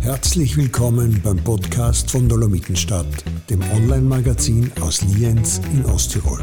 Herzlich 0.00 0.56
willkommen 0.56 1.20
beim 1.22 1.36
Podcast 1.44 2.10
von 2.10 2.28
Dolomitenstadt, 2.28 3.06
dem 3.50 3.60
Online-Magazin 3.74 4.72
aus 4.80 5.02
Lienz 5.02 5.60
in 5.72 5.84
Osttirol. 5.84 6.38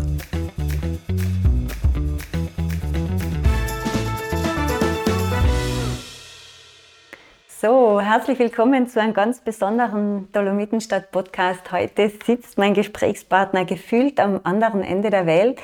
So, 7.48 8.00
herzlich 8.00 8.38
willkommen 8.38 8.88
zu 8.88 9.02
einem 9.02 9.14
ganz 9.16 9.40
besonderen 9.40 10.32
Dolomitenstadt-Podcast. 10.34 11.72
Heute 11.72 12.12
sitzt 12.24 12.60
mein 12.60 12.76
Gesprächspartner 12.76 13.66
gefühlt 13.66 14.20
am 14.20 14.42
anderen 14.44 14.84
Ende 14.84 15.10
der 15.10 15.26
Welt. 15.26 15.60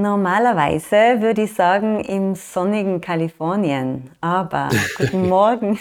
Normalerweise 0.00 1.20
würde 1.20 1.42
ich 1.42 1.54
sagen 1.54 1.98
im 1.98 2.36
sonnigen 2.36 3.00
Kalifornien. 3.00 4.08
Aber 4.20 4.68
guten 4.96 5.28
Morgen, 5.28 5.76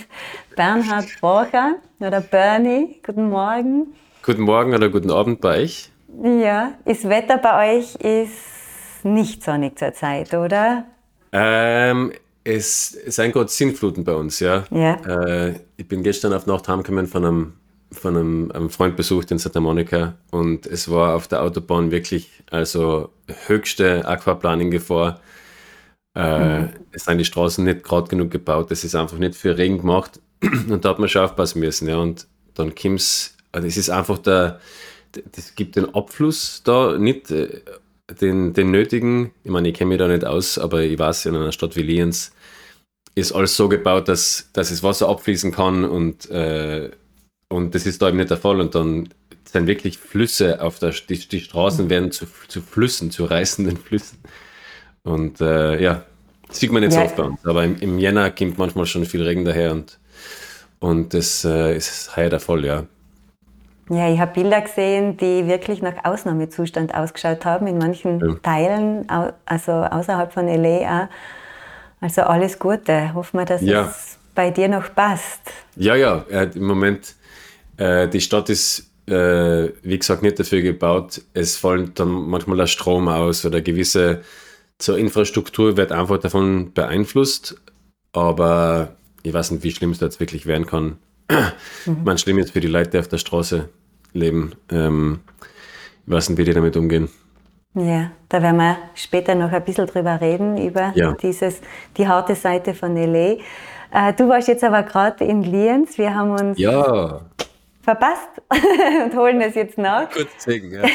Bernhard 0.56 1.06
Borcher 1.22 1.76
oder 2.00 2.22
Bernie. 2.22 3.00
Guten 3.06 3.30
Morgen. 3.30 3.94
Guten 4.24 4.42
Morgen 4.42 4.74
oder 4.74 4.90
guten 4.90 5.12
Abend 5.12 5.40
bei 5.40 5.62
euch. 5.62 5.92
Ja, 6.24 6.72
das 6.84 7.08
Wetter 7.08 7.38
bei 7.38 7.78
euch 7.78 7.94
ist 7.98 9.04
nicht 9.04 9.44
sonnig 9.44 9.78
zurzeit, 9.78 10.34
oder? 10.34 10.86
Ähm, 11.32 12.12
es 12.44 12.90
sind 12.90 13.34
gerade 13.34 13.50
Sintfluten 13.50 14.04
bei 14.04 14.16
uns, 14.16 14.40
ja. 14.40 14.64
Ja. 14.72 14.96
Äh, 14.96 15.60
ich 15.78 15.88
bin 15.88 16.02
gestern 16.02 16.34
auf 16.34 16.48
Nacht 16.48 16.68
heimgekommen 16.68 17.06
von 17.06 17.24
einem, 17.24 17.54
von 17.92 18.18
einem, 18.18 18.52
einem 18.52 18.70
Freund 18.70 18.96
besucht 18.96 19.32
in 19.32 19.38
Santa 19.40 19.60
Monica 19.60 20.16
und 20.32 20.66
es 20.66 20.90
war 20.90 21.16
auf 21.16 21.28
der 21.28 21.44
Autobahn 21.44 21.92
wirklich 21.92 22.30
also 22.52 23.10
höchste 23.48 24.06
Aquaplaning-Gefahr. 24.08 25.22
Äh, 26.16 26.62
Mhm. 26.62 26.70
Es 26.92 27.06
sind 27.06 27.20
die 27.20 27.26
Straßen 27.26 27.64
nicht 27.64 27.84
gerade 27.84 28.08
genug 28.10 28.32
gebaut, 28.32 28.72
es 28.72 28.84
ist 28.84 28.96
einfach 28.96 29.18
nicht 29.18 29.36
für 29.36 29.58
Regen 29.58 29.80
gemacht 29.80 30.20
und 30.70 30.84
da 30.84 30.90
hat 30.90 31.00
man 31.00 31.10
schon 31.10 31.24
aufpassen 31.24 31.60
müssen, 31.60 31.88
ja. 31.88 31.98
Und 31.98 32.28
dann 32.56 32.74
kommt's, 32.76 33.36
also 33.52 33.68
es 33.68 33.78
ist 33.78 33.90
einfach 33.90 34.18
der, 34.20 34.60
es 35.36 35.56
gibt 35.56 35.76
den 35.76 35.94
Abfluss 35.96 36.62
da 36.64 36.98
nicht, 36.98 37.32
äh, 37.32 37.62
den, 38.22 38.54
den 38.54 38.72
nötigen, 38.72 39.32
ich 39.44 39.52
meine, 39.52 39.70
ich 39.70 39.76
kenne 39.76 39.90
mich 39.90 40.00
da 40.00 40.08
nicht 40.08 40.26
aus, 40.26 40.58
aber 40.58 40.82
ich 40.82 40.98
weiß, 40.98 41.26
in 41.28 41.36
einer 41.36 41.52
Stadt 41.52 41.76
wie 41.76 41.82
Lienz 41.84 42.32
ist 43.16 43.34
alles 43.34 43.58
so 43.58 43.68
gebaut, 43.70 44.08
dass, 44.08 44.50
dass 44.54 44.70
das 44.70 44.84
Wasser 44.84 45.10
abfließen 45.10 45.52
kann 45.52 45.86
und, 45.86 46.30
äh, 46.30 46.92
und 47.50 47.76
das 47.76 47.86
ist 47.86 48.02
da 48.02 48.10
eben 48.10 48.18
nicht 48.18 48.30
der 48.30 48.38
Fall. 48.38 48.60
Und 48.60 48.76
dann 48.76 49.10
sind 49.46 49.68
wirklich 49.68 49.98
Flüsse 49.98 50.62
auf 50.62 50.80
der, 50.80 50.92
die, 50.92 51.18
die 51.28 51.40
Straßen 51.40 51.90
werden 51.90 52.12
zu, 52.12 52.26
zu 52.48 52.62
Flüssen, 52.62 53.12
zu 53.12 53.26
reißenden 53.26 53.78
Flüssen. 53.78 54.20
Und 55.04 55.42
äh, 55.42 55.82
ja, 55.82 56.04
das 56.48 56.60
sieht 56.60 56.72
man 56.72 56.90
so 56.92 57.02
Ja. 57.02 57.06
oft 57.06 57.16
bei 57.16 57.24
uns. 57.24 57.46
Aber 57.46 57.64
im, 57.64 57.78
im 57.78 58.00
Jänner 58.00 58.32
kommt 58.32 58.58
manchmal 58.58 58.86
schon 58.86 59.06
viel 59.06 59.24
Regen 59.24 59.46
daher 59.46 59.72
und, 59.74 60.00
und 60.80 61.14
das 61.14 61.46
äh, 61.46 61.76
ist 61.78 62.16
heuer 62.18 62.30
der 62.30 62.40
Fall, 62.40 62.66
ja. 62.66 62.86
Ja, 63.90 64.10
ich 64.12 64.20
habe 64.20 64.34
Bilder 64.34 64.62
gesehen, 64.62 65.16
die 65.16 65.48
wirklich 65.48 65.82
nach 65.82 66.04
Ausnahmezustand 66.04 66.94
ausgeschaut 66.94 67.46
haben, 67.46 67.68
in 67.68 67.78
manchen 67.78 68.20
Ja. 68.20 68.36
Teilen, 68.44 69.08
also 69.46 69.72
außerhalb 69.72 70.34
von 70.34 70.48
LA 70.48 71.04
auch. 71.06 71.08
Also 72.02 72.24
alles 72.24 72.60
Gute. 72.60 73.14
Hoffen 73.14 73.40
wir, 73.40 73.46
dass 73.46 73.62
Ja. 73.62 73.84
es 73.84 74.18
bei 74.36 74.52
dir 74.52 74.68
noch 74.68 74.94
passt. 74.94 75.42
Ja, 75.76 75.96
ja, 75.96 76.26
äh, 76.30 76.50
im 76.54 76.66
Moment, 76.68 77.16
äh, 77.78 78.08
die 78.08 78.22
Stadt 78.22 78.50
ist, 78.50 78.92
äh, 79.08 79.70
wie 79.84 79.98
gesagt, 79.98 80.22
nicht 80.24 80.40
dafür 80.40 80.62
gebaut. 80.62 81.22
Es 81.34 81.58
fällt 81.58 82.00
dann 82.00 82.10
manchmal 82.10 82.58
der 82.58 82.68
Strom 82.68 83.08
aus 83.08 83.46
oder 83.46 83.62
gewisse 83.62 84.22
zur 84.80 84.98
Infrastruktur 84.98 85.76
wird 85.76 85.92
einfach 85.92 86.20
davon 86.20 86.72
beeinflusst. 86.74 87.56
Aber 88.14 88.90
ich 89.24 89.34
weiß 89.34 89.52
nicht, 89.52 89.64
wie 89.64 89.72
schlimm 89.72 89.92
es 89.92 90.00
da 90.00 90.06
jetzt 90.06 90.20
wirklich 90.20 90.46
werden 90.46 90.66
kann. 90.66 90.98
Ich 91.86 91.92
meine, 92.04 92.18
schlimm 92.18 92.38
ist 92.38 92.52
für 92.52 92.60
die 92.62 92.68
Leute, 92.68 92.92
die 92.92 93.00
auf 93.00 93.08
der 93.08 93.18
Straße 93.18 93.70
leben. 94.14 94.54
Ähm, 94.72 95.20
ich 96.06 96.14
weiß 96.14 96.30
nicht, 96.30 96.38
wie 96.38 96.44
die 96.46 96.54
damit 96.54 96.78
umgehen. 96.78 97.10
Ja, 97.74 98.12
da 98.30 98.42
werden 98.42 98.58
wir 98.58 98.78
später 98.96 99.36
noch 99.36 99.52
ein 99.52 99.64
bisschen 99.64 99.88
drüber 99.88 100.20
reden, 100.22 100.58
über 100.58 100.94
Ja. 100.96 101.14
dieses, 101.14 101.62
die 101.98 102.08
harte 102.08 102.34
Seite 102.36 102.74
von 102.74 102.96
LA. 102.96 103.38
Äh, 103.92 104.14
du 104.18 104.28
warst 104.30 104.48
jetzt 104.48 104.64
aber 104.64 104.84
gerade 104.84 105.24
in 105.26 105.44
Lienz. 105.44 105.98
Wir 105.98 106.16
haben 106.16 106.32
uns 106.32 106.58
Ja, 106.58 107.22
verpasst 107.88 108.42
und 109.06 109.16
holen 109.16 109.40
es 109.40 109.56
jetzt 109.56 109.78
nach. 109.78 110.12
gut 110.12 110.28
sehen, 110.38 110.72
ja. 110.72 110.84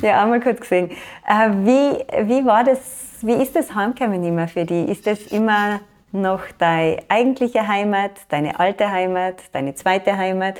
Ja, 0.00 0.22
einmal 0.22 0.40
kurz 0.40 0.60
gesehen. 0.60 0.90
Äh, 1.28 1.50
wie, 1.50 2.28
wie 2.28 2.46
war 2.46 2.64
das, 2.64 2.78
wie 3.20 3.34
ist 3.34 3.54
das 3.54 3.74
Heimkommen 3.74 4.24
immer 4.24 4.48
für 4.48 4.64
dich? 4.64 4.88
Ist 4.88 5.06
das 5.06 5.20
immer 5.26 5.80
noch 6.12 6.40
deine 6.56 7.02
eigentliche 7.08 7.68
Heimat, 7.68 8.12
deine 8.30 8.58
alte 8.58 8.90
Heimat, 8.90 9.42
deine 9.52 9.74
zweite 9.74 10.16
Heimat? 10.16 10.58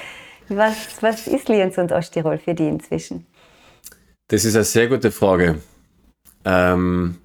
Was, 0.50 1.02
was 1.02 1.26
ist 1.26 1.48
Lienz 1.48 1.78
und 1.78 1.92
Osttirol 1.92 2.36
für 2.36 2.52
dich 2.52 2.68
inzwischen? 2.68 3.26
Das 4.28 4.44
ist 4.44 4.54
eine 4.54 4.64
sehr 4.64 4.86
gute 4.86 5.10
Frage. 5.10 5.62
Ähm, 6.44 7.16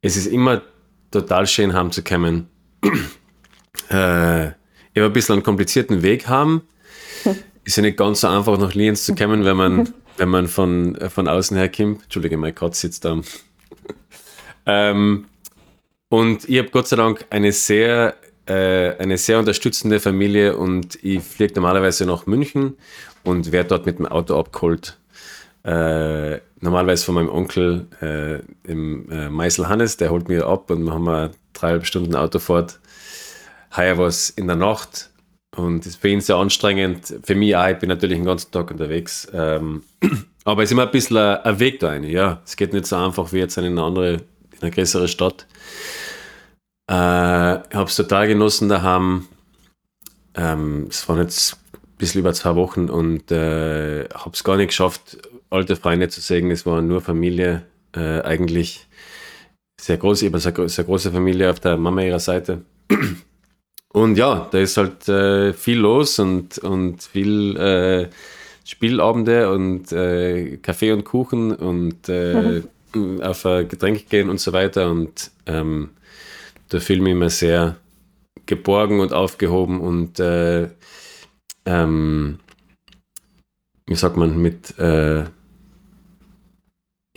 es 0.00 0.16
ist 0.16 0.28
immer 0.28 0.62
total 1.10 1.46
schön, 1.46 1.74
heimzukommen. 1.74 2.48
äh, 3.90 4.52
ein 5.04 5.12
bisschen 5.12 5.34
einen 5.34 5.42
komplizierten 5.42 6.02
Weg 6.02 6.28
haben. 6.28 6.62
Ist 7.64 7.76
ja 7.76 7.82
nicht 7.82 7.96
ganz 7.96 8.20
so 8.20 8.28
einfach, 8.28 8.58
nach 8.58 8.74
Lienz 8.74 9.04
zu 9.04 9.14
kommen, 9.14 9.44
wenn 9.44 9.56
man, 9.56 9.92
wenn 10.16 10.28
man 10.28 10.46
von, 10.46 10.94
äh, 10.96 11.10
von 11.10 11.28
außen 11.28 11.56
her 11.56 11.70
kommt. 11.70 12.04
Entschuldige, 12.04 12.36
mein 12.36 12.54
Katz 12.54 12.80
sitzt 12.80 13.04
da. 13.04 13.20
ähm, 14.66 15.26
und 16.08 16.48
ich 16.48 16.58
habe 16.58 16.70
Gott 16.70 16.88
sei 16.88 16.96
Dank 16.96 17.26
eine 17.30 17.52
sehr, 17.52 18.14
äh, 18.46 18.96
eine 18.98 19.18
sehr 19.18 19.38
unterstützende 19.38 19.98
Familie 19.98 20.56
und 20.56 20.98
ich 21.02 21.22
fliege 21.22 21.54
normalerweise 21.54 22.06
nach 22.06 22.26
München 22.26 22.76
und 23.24 23.50
werde 23.50 23.70
dort 23.70 23.86
mit 23.86 23.98
dem 23.98 24.06
Auto 24.06 24.38
abgeholt. 24.38 24.98
Äh, 25.64 26.38
normalerweise 26.60 27.04
von 27.04 27.16
meinem 27.16 27.28
Onkel 27.28 27.88
äh, 28.00 28.70
im 28.70 29.10
äh, 29.10 29.28
Meißel 29.28 29.68
Hannes, 29.68 29.96
der 29.96 30.10
holt 30.10 30.28
mir 30.28 30.46
ab 30.46 30.70
und 30.70 30.84
wir 30.84 30.92
haben 30.92 31.08
eine 31.08 31.32
dreieinhalb 31.52 31.86
Stunden 31.86 32.14
Autofahrt. 32.14 32.78
Heuer 33.76 33.98
war 33.98 34.06
es 34.06 34.30
in 34.30 34.46
der 34.46 34.56
Nacht 34.56 35.10
und 35.56 35.86
ist 35.86 36.00
für 36.00 36.08
ihn 36.08 36.20
sehr 36.20 36.36
anstrengend. 36.36 37.14
Für 37.22 37.34
mich 37.34 37.56
auch, 37.56 37.68
ich 37.68 37.78
bin 37.78 37.88
natürlich 37.88 38.18
den 38.18 38.24
ganzen 38.24 38.50
Tag 38.50 38.70
unterwegs. 38.70 39.28
Ähm, 39.32 39.82
aber 40.44 40.62
es 40.62 40.68
ist 40.68 40.72
immer 40.72 40.86
ein 40.86 40.90
bisschen 40.90 41.16
ein, 41.16 41.38
ein 41.38 41.58
Weg 41.58 41.80
da 41.80 41.88
rein. 41.88 42.04
Ja, 42.04 42.40
es 42.44 42.56
geht 42.56 42.72
nicht 42.72 42.86
so 42.86 42.96
einfach 42.96 43.32
wie 43.32 43.38
jetzt 43.38 43.56
in 43.56 43.64
eine 43.64 43.82
andere, 43.82 44.12
in 44.14 44.62
eine 44.62 44.70
größere 44.70 45.08
Stadt. 45.08 45.46
Äh, 46.90 46.94
ich 47.68 47.74
habe 47.74 47.88
es 47.88 47.96
total 47.96 48.28
genossen 48.28 48.68
daheim. 48.68 49.26
Ähm, 50.34 50.86
es 50.90 51.08
waren 51.08 51.18
jetzt 51.18 51.56
ein 51.72 51.96
bisschen 51.98 52.20
über 52.20 52.32
zwei 52.34 52.54
Wochen 52.54 52.88
und 52.88 53.30
äh, 53.32 54.08
habe 54.14 54.30
es 54.32 54.44
gar 54.44 54.56
nicht 54.56 54.68
geschafft, 54.68 55.18
alte 55.50 55.76
Freunde 55.76 56.08
zu 56.08 56.20
sehen. 56.20 56.50
Es 56.50 56.66
war 56.66 56.82
nur 56.82 57.00
Familie 57.00 57.62
äh, 57.94 58.20
eigentlich. 58.20 58.86
Sehr 59.80 59.98
groß, 59.98 60.22
ich 60.22 60.32
habe 60.32 60.36
eine 60.36 60.54
sehr, 60.54 60.68
sehr 60.68 60.84
große 60.84 61.12
Familie 61.12 61.50
auf 61.50 61.60
der 61.60 61.76
Mama 61.76 62.02
ihrer 62.02 62.20
Seite. 62.20 62.62
Und 63.96 64.18
ja, 64.18 64.46
da 64.50 64.58
ist 64.58 64.76
halt 64.76 65.08
äh, 65.08 65.54
viel 65.54 65.78
los 65.78 66.18
und, 66.18 66.58
und 66.58 67.02
viel 67.02 67.56
äh, 67.56 68.10
Spielabende 68.62 69.50
und 69.50 69.90
äh, 69.90 70.58
Kaffee 70.58 70.92
und 70.92 71.04
Kuchen 71.04 71.54
und 71.54 72.06
äh, 72.10 72.60
auf 73.22 73.46
ein 73.46 73.66
Getränk 73.66 74.10
gehen 74.10 74.28
und 74.28 74.38
so 74.38 74.52
weiter. 74.52 74.90
Und 74.90 75.30
ähm, 75.46 75.92
da 76.68 76.78
fühle 76.78 76.98
ich 76.98 77.02
mich 77.04 77.12
immer 77.12 77.30
sehr 77.30 77.76
geborgen 78.44 79.00
und 79.00 79.14
aufgehoben 79.14 79.80
und 79.80 80.20
äh, 80.20 80.68
ähm, 81.64 82.38
wie 83.86 83.94
sagt 83.94 84.18
man, 84.18 84.36
mit 84.36 84.78
äh, 84.78 85.24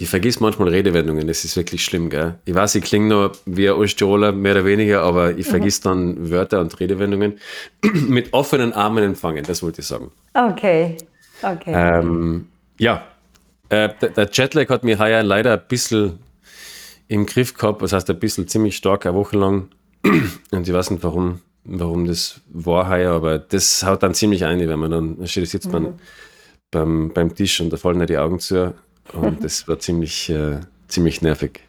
ich 0.02 0.08
vergiss 0.10 0.40
manchmal 0.40 0.70
Redewendungen, 0.70 1.28
das 1.28 1.44
ist 1.44 1.58
wirklich 1.58 1.84
schlimm, 1.84 2.10
gell? 2.10 2.36
Ich 2.46 2.56
weiß, 2.56 2.76
ich 2.76 2.84
klinge 2.86 3.08
nur 3.08 3.32
wie 3.46 3.68
ein 3.68 3.76
Osttiroler, 3.76 4.32
mehr 4.32 4.54
oder 4.54 4.66
weniger, 4.66 5.02
aber 5.02 5.38
ich 5.38 5.46
vergiss 5.46 5.82
dann 5.82 6.30
Wörter 6.32 6.62
und 6.62 6.80
Redewendungen. 6.80 7.38
mit 8.08 8.34
offenen 8.34 8.72
Armen 8.74 9.04
empfangen, 9.04 9.44
das 9.46 9.62
wollte 9.62 9.82
ich 9.82 9.88
sagen. 9.88 10.12
Okay, 10.34 10.96
okay. 11.42 11.74
Ähm, 11.76 12.48
ja, 12.78 13.04
äh, 13.68 13.90
der, 14.02 14.30
Jetlag 14.32 14.70
hat 14.70 14.84
mich 14.86 14.98
heuer 14.98 15.22
leider 15.22 15.54
ein 15.54 15.62
bisschen 15.68 16.20
im 17.10 17.26
Griff 17.26 17.54
gehabt, 17.54 17.82
das 17.82 17.92
heißt 17.92 18.10
ein 18.10 18.20
bisschen 18.20 18.48
ziemlich 18.48 18.78
stark, 18.78 19.06
eine 19.06 19.16
Woche 19.16 19.38
lang. 19.38 19.68
Und 20.52 20.68
ich 20.68 20.74
weiß 20.74 20.92
nicht, 20.92 21.04
warum, 21.04 21.42
warum 21.66 22.06
das 22.06 22.40
war 22.48 22.88
heuer, 22.90 23.12
aber 23.12 23.38
das 23.38 23.84
haut 23.86 24.02
dann 24.02 24.14
ziemlich 24.14 24.46
ein, 24.46 24.60
wenn 24.60 24.80
man 24.80 24.92
dann, 24.92 25.20
da 25.20 25.28
steht- 25.28 25.50
sitzt 25.50 25.72
man 25.72 26.00
beim, 26.72 27.12
beim 27.14 27.36
Tisch 27.36 27.60
und 27.62 27.72
da 27.74 27.78
fallen 27.78 28.00
ja 28.00 28.06
die 28.06 28.18
Augen 28.18 28.40
zu. 28.40 28.74
Und 29.14 29.44
das 29.44 29.68
war 29.68 29.80
ziemlich, 29.80 30.30
äh, 30.30 30.60
ziemlich 30.88 31.22
nervig. 31.22 31.62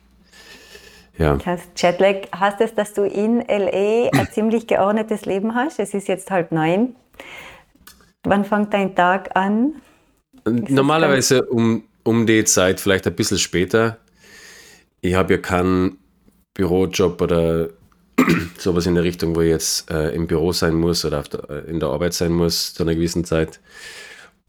Ja. 1.19 1.38
Hast 1.44 1.69
Jetlag, 1.76 2.28
heißt 2.34 2.60
es, 2.60 2.75
dass 2.75 2.94
du 2.94 3.02
in 3.02 3.40
LA 3.46 4.08
ein 4.12 4.28
ziemlich 4.32 4.66
geordnetes 4.66 5.26
Leben 5.26 5.54
hast? 5.54 5.78
Es 5.78 5.92
ist 5.94 6.08
jetzt 6.08 6.31
halb 6.31 6.52
neun. 6.52 6.96
Wann 8.22 8.44
fängt 8.44 8.72
dein 8.72 8.94
Tag 8.94 9.31
an? 9.34 9.75
Normalerweise 10.46 11.44
um, 11.44 11.84
um 12.04 12.26
die 12.26 12.44
Zeit, 12.44 12.81
vielleicht 12.81 13.06
ein 13.06 13.14
bisschen 13.14 13.38
später. 13.38 13.98
ich 15.02 15.14
habe 15.14 15.34
ja 15.34 15.38
keinen 15.40 15.98
Bürojob 16.54 17.20
oder 17.20 17.69
sowas 18.58 18.87
in 18.87 18.94
der 18.94 19.04
Richtung, 19.04 19.34
wo 19.37 19.40
ich 19.40 19.50
jetzt 19.50 19.90
äh, 19.90 20.10
im 20.14 20.26
Büro 20.26 20.52
sein 20.52 20.75
muss 20.75 21.04
oder 21.04 21.22
der, 21.22 21.50
äh, 21.50 21.70
in 21.70 21.81
der 21.81 21.90
Arbeit 21.90 22.14
sein 22.14 22.32
muss 22.32 22.75
zu 22.75 22.82
einer 22.82 22.94
gewissen 22.94 23.25
Zeit. 23.25 23.60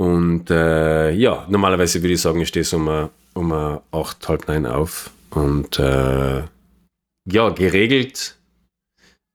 Und 0.01 0.49
äh, 0.49 1.11
ja, 1.11 1.45
normalerweise 1.47 2.01
würde 2.01 2.15
ich 2.15 2.21
sagen, 2.21 2.41
ich 2.41 2.47
stehe 2.47 2.65
so 2.65 2.77
um, 2.77 3.09
um 3.35 3.51
acht, 3.91 4.27
halb 4.27 4.47
neun 4.47 4.65
auf. 4.65 5.11
Und 5.29 5.77
äh, 5.77 6.41
ja, 7.31 7.49
geregelt, 7.49 8.35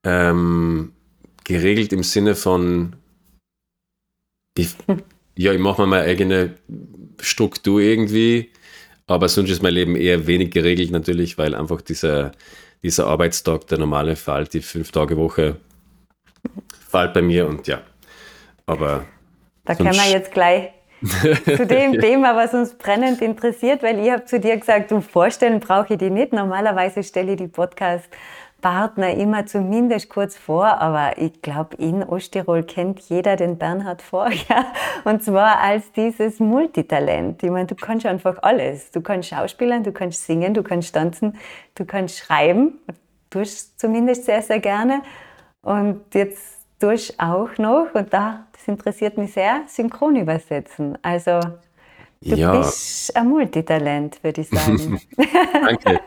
ähm, 0.05 0.91
geregelt 1.45 1.93
im 1.93 2.03
Sinne 2.03 2.35
von, 2.35 2.97
ich, 4.57 4.75
ja, 5.37 5.53
ich 5.53 5.59
mache 5.59 5.83
mir 5.83 5.87
meine 5.87 6.03
eigene 6.03 6.55
Struktur 7.21 7.79
irgendwie, 7.79 8.51
aber 9.05 9.29
sonst 9.29 9.51
ist 9.51 9.63
mein 9.63 9.73
Leben 9.73 9.95
eher 9.95 10.27
wenig 10.27 10.51
geregelt 10.51 10.91
natürlich, 10.91 11.37
weil 11.37 11.55
einfach 11.55 11.79
dieser, 11.79 12.33
dieser 12.83 13.07
Arbeitstag, 13.07 13.67
der 13.67 13.77
normale 13.77 14.17
Fall, 14.17 14.43
die 14.43 14.59
fünf 14.59 14.91
Tage 14.91 15.15
Woche, 15.15 15.61
fällt 16.89 17.13
bei 17.13 17.21
mir 17.21 17.47
und 17.47 17.67
ja. 17.67 17.81
Aber. 18.65 19.05
Da 19.67 19.75
können 19.75 19.93
wir 19.93 20.09
jetzt 20.09 20.31
gleich 20.31 20.71
zu 21.45 21.67
dem 21.67 21.93
Thema, 21.99 22.35
was 22.35 22.53
uns 22.53 22.73
brennend 22.73 23.21
interessiert, 23.21 23.83
weil 23.83 23.99
ich 23.99 24.11
habe 24.11 24.25
zu 24.25 24.39
dir 24.39 24.57
gesagt, 24.57 24.91
du 24.91 25.01
vorstellen 25.01 25.59
brauche 25.59 25.93
ich 25.93 25.99
die 25.99 26.09
nicht. 26.09 26.33
Normalerweise 26.33 27.03
stelle 27.03 27.33
ich 27.33 27.37
die 27.37 27.47
Podcast 27.47 28.09
Partner 28.61 29.13
immer 29.13 29.45
zumindest 29.45 30.09
kurz 30.09 30.35
vor, 30.35 30.81
aber 30.81 31.17
ich 31.17 31.41
glaube, 31.41 31.75
in 31.77 32.03
Osttirol 32.03 32.63
kennt 32.63 33.01
jeder 33.01 33.35
den 33.35 33.57
Bernhard 33.57 34.01
Vorher. 34.01 34.65
Und 35.03 35.23
zwar 35.23 35.59
als 35.59 35.91
dieses 35.91 36.39
Multitalent. 36.39 37.43
Ich 37.43 37.51
meine, 37.51 37.67
du 37.67 37.75
kannst 37.75 38.05
einfach 38.05 38.41
alles. 38.41 38.89
Du 38.91 39.01
kannst 39.01 39.29
schauspielern, 39.29 39.83
du 39.83 39.91
kannst 39.91 40.25
singen, 40.25 40.53
du 40.53 40.63
kannst 40.63 40.95
tanzen, 40.95 41.37
du 41.75 41.85
kannst 41.85 42.17
schreiben. 42.17 42.79
Du 43.29 43.39
tust 43.39 43.79
zumindest 43.79 44.25
sehr, 44.25 44.41
sehr 44.41 44.59
gerne. 44.59 45.03
Und 45.61 46.15
jetzt 46.15 46.57
tust 46.79 47.19
auch 47.19 47.57
noch, 47.57 47.93
und 47.93 48.11
da, 48.11 48.46
das 48.67 48.73
interessiert 48.73 49.17
mich 49.17 49.33
sehr, 49.33 49.63
synchron 49.67 50.17
übersetzen. 50.17 50.97
Also 51.01 51.39
Du 52.19 52.35
ja. 52.35 52.57
bist 52.57 53.15
ein 53.15 53.27
Multitalent, 53.27 54.23
würde 54.23 54.41
ich 54.41 54.49
sagen. 54.49 54.99
Danke. 55.53 56.01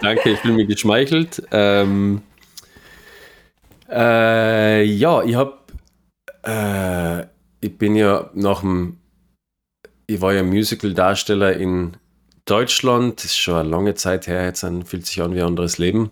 Danke, 0.00 0.30
ich 0.30 0.38
fühle 0.40 0.54
mich 0.54 0.66
geschmeichelt. 0.66 1.40
Ähm, 1.52 2.22
äh, 3.88 4.82
ja, 4.82 5.22
ich 5.22 5.36
habe, 5.36 5.58
äh, 6.42 7.26
ich 7.64 7.78
bin 7.78 7.94
ja 7.94 8.28
nach 8.34 8.62
dem, 8.62 8.98
ich 10.08 10.20
war 10.20 10.32
ja 10.32 10.42
Musical-Darsteller 10.42 11.56
in 11.56 11.96
Deutschland, 12.44 13.18
das 13.18 13.26
ist 13.26 13.38
schon 13.38 13.54
eine 13.54 13.68
lange 13.68 13.94
Zeit 13.94 14.26
her, 14.26 14.44
jetzt 14.44 14.64
an, 14.64 14.84
fühlt 14.84 15.06
sich 15.06 15.22
an 15.22 15.32
wie 15.32 15.40
ein 15.40 15.46
anderes 15.46 15.78
Leben. 15.78 16.10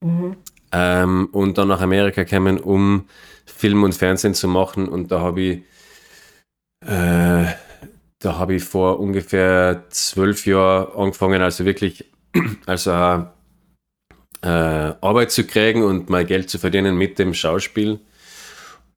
Mhm. 0.00 0.36
Ähm, 0.72 1.28
und 1.30 1.56
dann 1.56 1.68
nach 1.68 1.80
Amerika 1.80 2.24
gekommen, 2.24 2.58
um 2.58 3.04
Film 3.48 3.82
und 3.82 3.94
Fernsehen 3.94 4.34
zu 4.34 4.48
machen 4.48 4.88
und 4.88 5.10
da 5.10 5.20
habe 5.20 5.40
ich 5.40 5.62
äh, 6.86 7.46
da 8.20 8.36
habe 8.38 8.54
ich 8.54 8.64
vor 8.64 8.98
ungefähr 8.98 9.84
zwölf 9.90 10.46
Jahren 10.46 10.92
angefangen, 10.96 11.40
also 11.42 11.64
wirklich 11.64 12.04
also 12.66 12.90
äh, 12.90 14.46
Arbeit 14.46 15.30
zu 15.30 15.44
kriegen 15.44 15.82
und 15.82 16.10
mein 16.10 16.26
Geld 16.26 16.50
zu 16.50 16.58
verdienen 16.58 16.96
mit 16.96 17.18
dem 17.18 17.34
Schauspiel. 17.34 18.00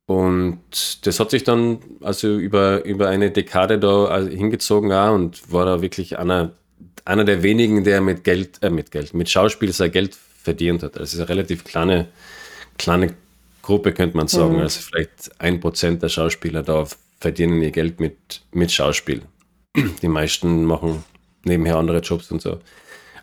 Und 0.07 1.05
das 1.05 1.19
hat 1.19 1.31
sich 1.31 1.43
dann 1.43 1.79
also 2.01 2.37
über, 2.37 2.83
über 2.83 3.07
eine 3.07 3.31
Dekade 3.31 3.79
da 3.79 4.05
also 4.05 4.29
hingezogen 4.29 4.91
auch 4.91 5.13
und 5.13 5.51
war 5.51 5.65
da 5.65 5.81
wirklich 5.81 6.19
einer, 6.19 6.53
einer 7.05 7.23
der 7.23 7.43
wenigen, 7.43 7.83
der 7.83 8.01
mit 8.01 8.23
Geld, 8.23 8.61
äh, 8.61 8.69
mit 8.69 8.91
Geld, 8.91 9.13
mit 9.13 9.29
Schauspiel 9.29 9.71
sein 9.71 9.91
Geld 9.91 10.15
verdient 10.15 10.83
hat. 10.83 10.93
Also 10.93 11.03
es 11.03 11.13
ist 11.13 11.19
eine 11.19 11.29
relativ 11.29 11.63
kleine, 11.63 12.07
kleine 12.77 13.13
Gruppe, 13.61 13.93
könnte 13.93 14.17
man 14.17 14.27
sagen. 14.27 14.55
Mhm. 14.55 14.61
Also 14.61 14.81
vielleicht 14.81 15.39
ein 15.39 15.59
Prozent 15.59 16.01
der 16.01 16.09
Schauspieler 16.09 16.63
da 16.63 16.85
verdienen 17.19 17.61
ihr 17.61 17.71
Geld 17.71 17.99
mit, 17.99 18.41
mit 18.51 18.71
Schauspiel. 18.71 19.21
Die 20.01 20.07
meisten 20.07 20.65
machen 20.65 21.03
nebenher 21.43 21.77
andere 21.77 21.99
Jobs 21.99 22.31
und 22.31 22.41
so. 22.41 22.59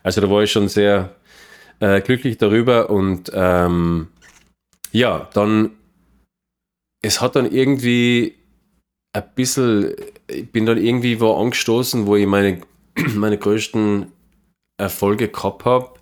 Also 0.03 0.21
da 0.21 0.29
war 0.29 0.41
ich 0.41 0.51
schon 0.51 0.69
sehr 0.69 1.15
äh, 1.79 2.01
glücklich 2.01 2.37
darüber 2.37 2.89
und 2.89 3.29
ähm, 3.33 4.07
ja, 4.91 5.29
dann, 5.33 5.71
es 7.01 7.21
hat 7.21 7.35
dann 7.35 7.51
irgendwie 7.51 8.35
ein 9.13 9.23
bisschen, 9.35 9.93
ich 10.27 10.51
bin 10.51 10.65
dann 10.65 10.77
irgendwie 10.77 11.19
wo 11.19 11.33
angestoßen, 11.33 12.07
wo 12.07 12.15
ich 12.15 12.25
meine, 12.25 12.61
meine 13.15 13.37
größten 13.37 14.11
Erfolge 14.77 15.27
gehabt 15.27 15.65
habe. 15.65 15.98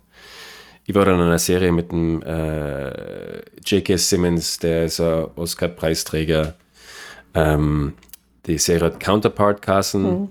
Ich 0.88 0.94
war 0.94 1.04
dann 1.04 1.16
in 1.16 1.26
einer 1.26 1.38
Serie 1.38 1.70
mit 1.70 1.92
dem 1.92 2.22
äh, 2.22 3.40
J.K. 3.62 3.98
Simmons, 3.98 4.58
der 4.58 4.86
ist 4.86 5.00
ein 5.00 5.26
Oscar-Preisträger 5.36 6.54
ähm, 7.34 7.92
die 8.46 8.56
Serie 8.56 8.86
hat 8.86 8.98
Counterpart 8.98 9.60
Kassen, 9.60 10.02
mhm. 10.02 10.28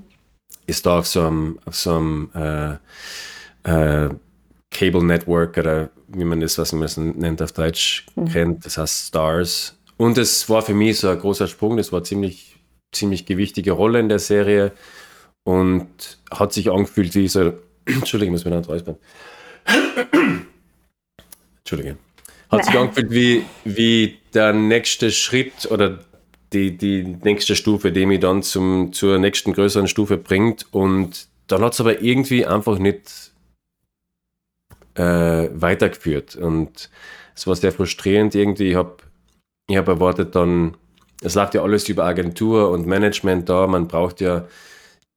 ist 0.65 0.87
da 0.87 0.97
auf 0.97 1.05
so 1.05 1.21
einem, 1.21 1.59
auf 1.63 1.75
so 1.75 1.95
einem 1.95 2.31
äh, 2.33 2.73
äh, 3.69 4.09
Cable 4.71 5.03
Network 5.03 5.59
oder 5.59 5.91
wie 6.07 6.25
man 6.25 6.39
das, 6.39 6.57
was 6.57 6.71
man 6.71 6.81
das 6.81 6.97
nennt 6.97 7.39
auf 7.39 7.51
Deutsch, 7.51 8.07
mhm. 8.15 8.25
kennt, 8.25 8.65
das 8.65 8.79
heißt 8.79 9.09
Stars. 9.09 9.77
Und 9.97 10.17
es 10.17 10.49
war 10.49 10.63
für 10.63 10.73
mich 10.73 10.99
so 10.99 11.09
ein 11.09 11.19
großer 11.19 11.45
Sprung, 11.45 11.77
das 11.77 11.91
war 11.91 12.03
ziemlich, 12.03 12.57
ziemlich 12.91 13.27
gewichtige 13.27 13.73
Rolle 13.73 13.99
in 13.99 14.09
der 14.09 14.17
Serie 14.17 14.71
und 15.43 16.17
hat 16.31 16.51
sich 16.51 16.71
angefühlt 16.71 17.13
wie 17.13 17.27
so, 17.27 17.53
Entschuldigung, 17.85 18.33
ich 18.33 18.43
muss 18.43 18.51
mir 18.51 18.59
noch 18.59 18.67
räuspern. 18.67 18.97
Entschuldige. 21.59 21.97
Hat 22.49 22.65
sich 22.65 22.77
angefühlt 22.77 23.11
wie, 23.11 23.45
wie 23.65 24.19
der 24.33 24.53
nächste 24.53 25.11
Schritt 25.11 25.69
oder 25.69 25.99
die, 26.53 26.77
die 26.77 27.03
nächste 27.03 27.55
Stufe, 27.55 27.91
die 27.91 28.05
mich 28.05 28.21
dann 28.21 28.41
zum, 28.41 28.93
zur 28.93 29.19
nächsten 29.19 29.53
größeren 29.53 29.87
Stufe 29.87 30.17
bringt. 30.17 30.65
Und 30.71 31.27
dann 31.47 31.61
hat 31.61 31.73
es 31.73 31.81
aber 31.81 32.01
irgendwie 32.01 32.45
einfach 32.45 32.79
nicht 32.79 33.33
äh, 34.95 35.49
weitergeführt. 35.53 36.35
Und 36.35 36.89
es 37.35 37.47
war 37.47 37.55
sehr 37.55 37.71
frustrierend 37.71 38.33
irgendwie. 38.35 38.71
Ich 38.71 38.75
habe 38.75 38.97
ich 39.69 39.75
hab 39.75 39.87
erwartet 39.87 40.35
dann, 40.35 40.77
es 41.21 41.35
lag 41.35 41.53
ja 41.53 41.61
alles 41.61 41.89
über 41.89 42.05
Agentur 42.05 42.69
und 42.69 42.87
Management 42.87 43.49
da. 43.49 43.67
Man 43.67 43.87
braucht 43.87 44.21
ja 44.21 44.47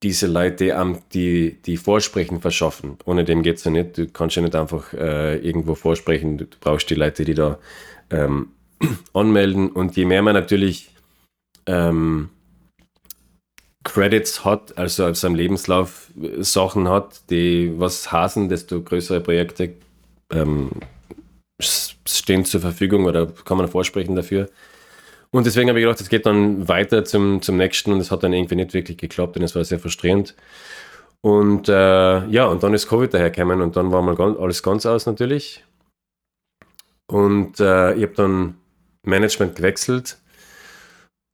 diese 0.03 0.27
Leute, 0.27 0.75
die, 1.13 1.61
die 1.61 1.77
Vorsprechen 1.77 2.41
verschaffen. 2.41 2.97
Ohne 3.05 3.23
dem 3.23 3.43
geht 3.43 3.57
es 3.57 3.63
ja 3.63 3.71
nicht. 3.71 3.97
Du 3.97 4.07
kannst 4.07 4.35
ja 4.35 4.41
nicht 4.41 4.55
einfach 4.55 4.93
äh, 4.93 5.37
irgendwo 5.37 5.75
vorsprechen. 5.75 6.37
Du 6.37 6.45
brauchst 6.59 6.89
die 6.89 6.95
Leute, 6.95 7.23
die 7.23 7.35
da 7.35 7.59
ähm, 8.09 8.49
anmelden. 9.13 9.69
Und 9.69 9.95
je 9.95 10.05
mehr 10.05 10.23
man 10.23 10.33
natürlich 10.33 10.91
ähm, 11.67 12.29
Credits 13.83 14.43
hat, 14.43 14.77
also 14.77 15.07
auf 15.07 15.17
seinem 15.17 15.35
Lebenslauf 15.35 16.11
Sachen 16.39 16.87
hat, 16.87 17.29
die 17.29 17.73
was 17.77 18.11
hasen, 18.11 18.49
desto 18.49 18.81
größere 18.81 19.21
Projekte 19.21 19.73
ähm, 20.31 20.71
stehen 21.61 22.45
zur 22.45 22.61
Verfügung 22.61 23.05
oder 23.05 23.27
kann 23.27 23.57
man 23.57 23.67
vorsprechen 23.67 24.15
dafür. 24.15 24.49
Und 25.33 25.45
deswegen 25.45 25.69
habe 25.69 25.79
ich 25.79 25.85
gedacht, 25.85 26.01
es 26.01 26.09
geht 26.09 26.25
dann 26.25 26.67
weiter 26.67 27.05
zum, 27.05 27.41
zum 27.41 27.57
nächsten 27.57 27.93
und 27.93 27.99
es 27.99 28.11
hat 28.11 28.23
dann 28.23 28.33
irgendwie 28.33 28.55
nicht 28.55 28.73
wirklich 28.73 28.97
geklappt 28.97 29.37
und 29.37 29.43
es 29.43 29.55
war 29.55 29.63
sehr 29.63 29.79
frustrierend. 29.79 30.35
Und 31.21 31.69
äh, 31.69 32.25
ja, 32.27 32.45
und 32.45 32.63
dann 32.63 32.73
ist 32.73 32.89
Covid 32.89 33.13
dahergekommen 33.13 33.61
und 33.61 33.75
dann 33.75 33.91
war 33.91 34.01
mal 34.01 34.15
ganz, 34.15 34.37
alles 34.37 34.61
ganz 34.63 34.85
aus 34.85 35.05
natürlich. 35.05 35.63
Und 37.09 37.59
äh, 37.59 37.93
ich 37.93 38.03
habe 38.03 38.13
dann 38.15 38.57
Management 39.03 39.55
gewechselt 39.55 40.17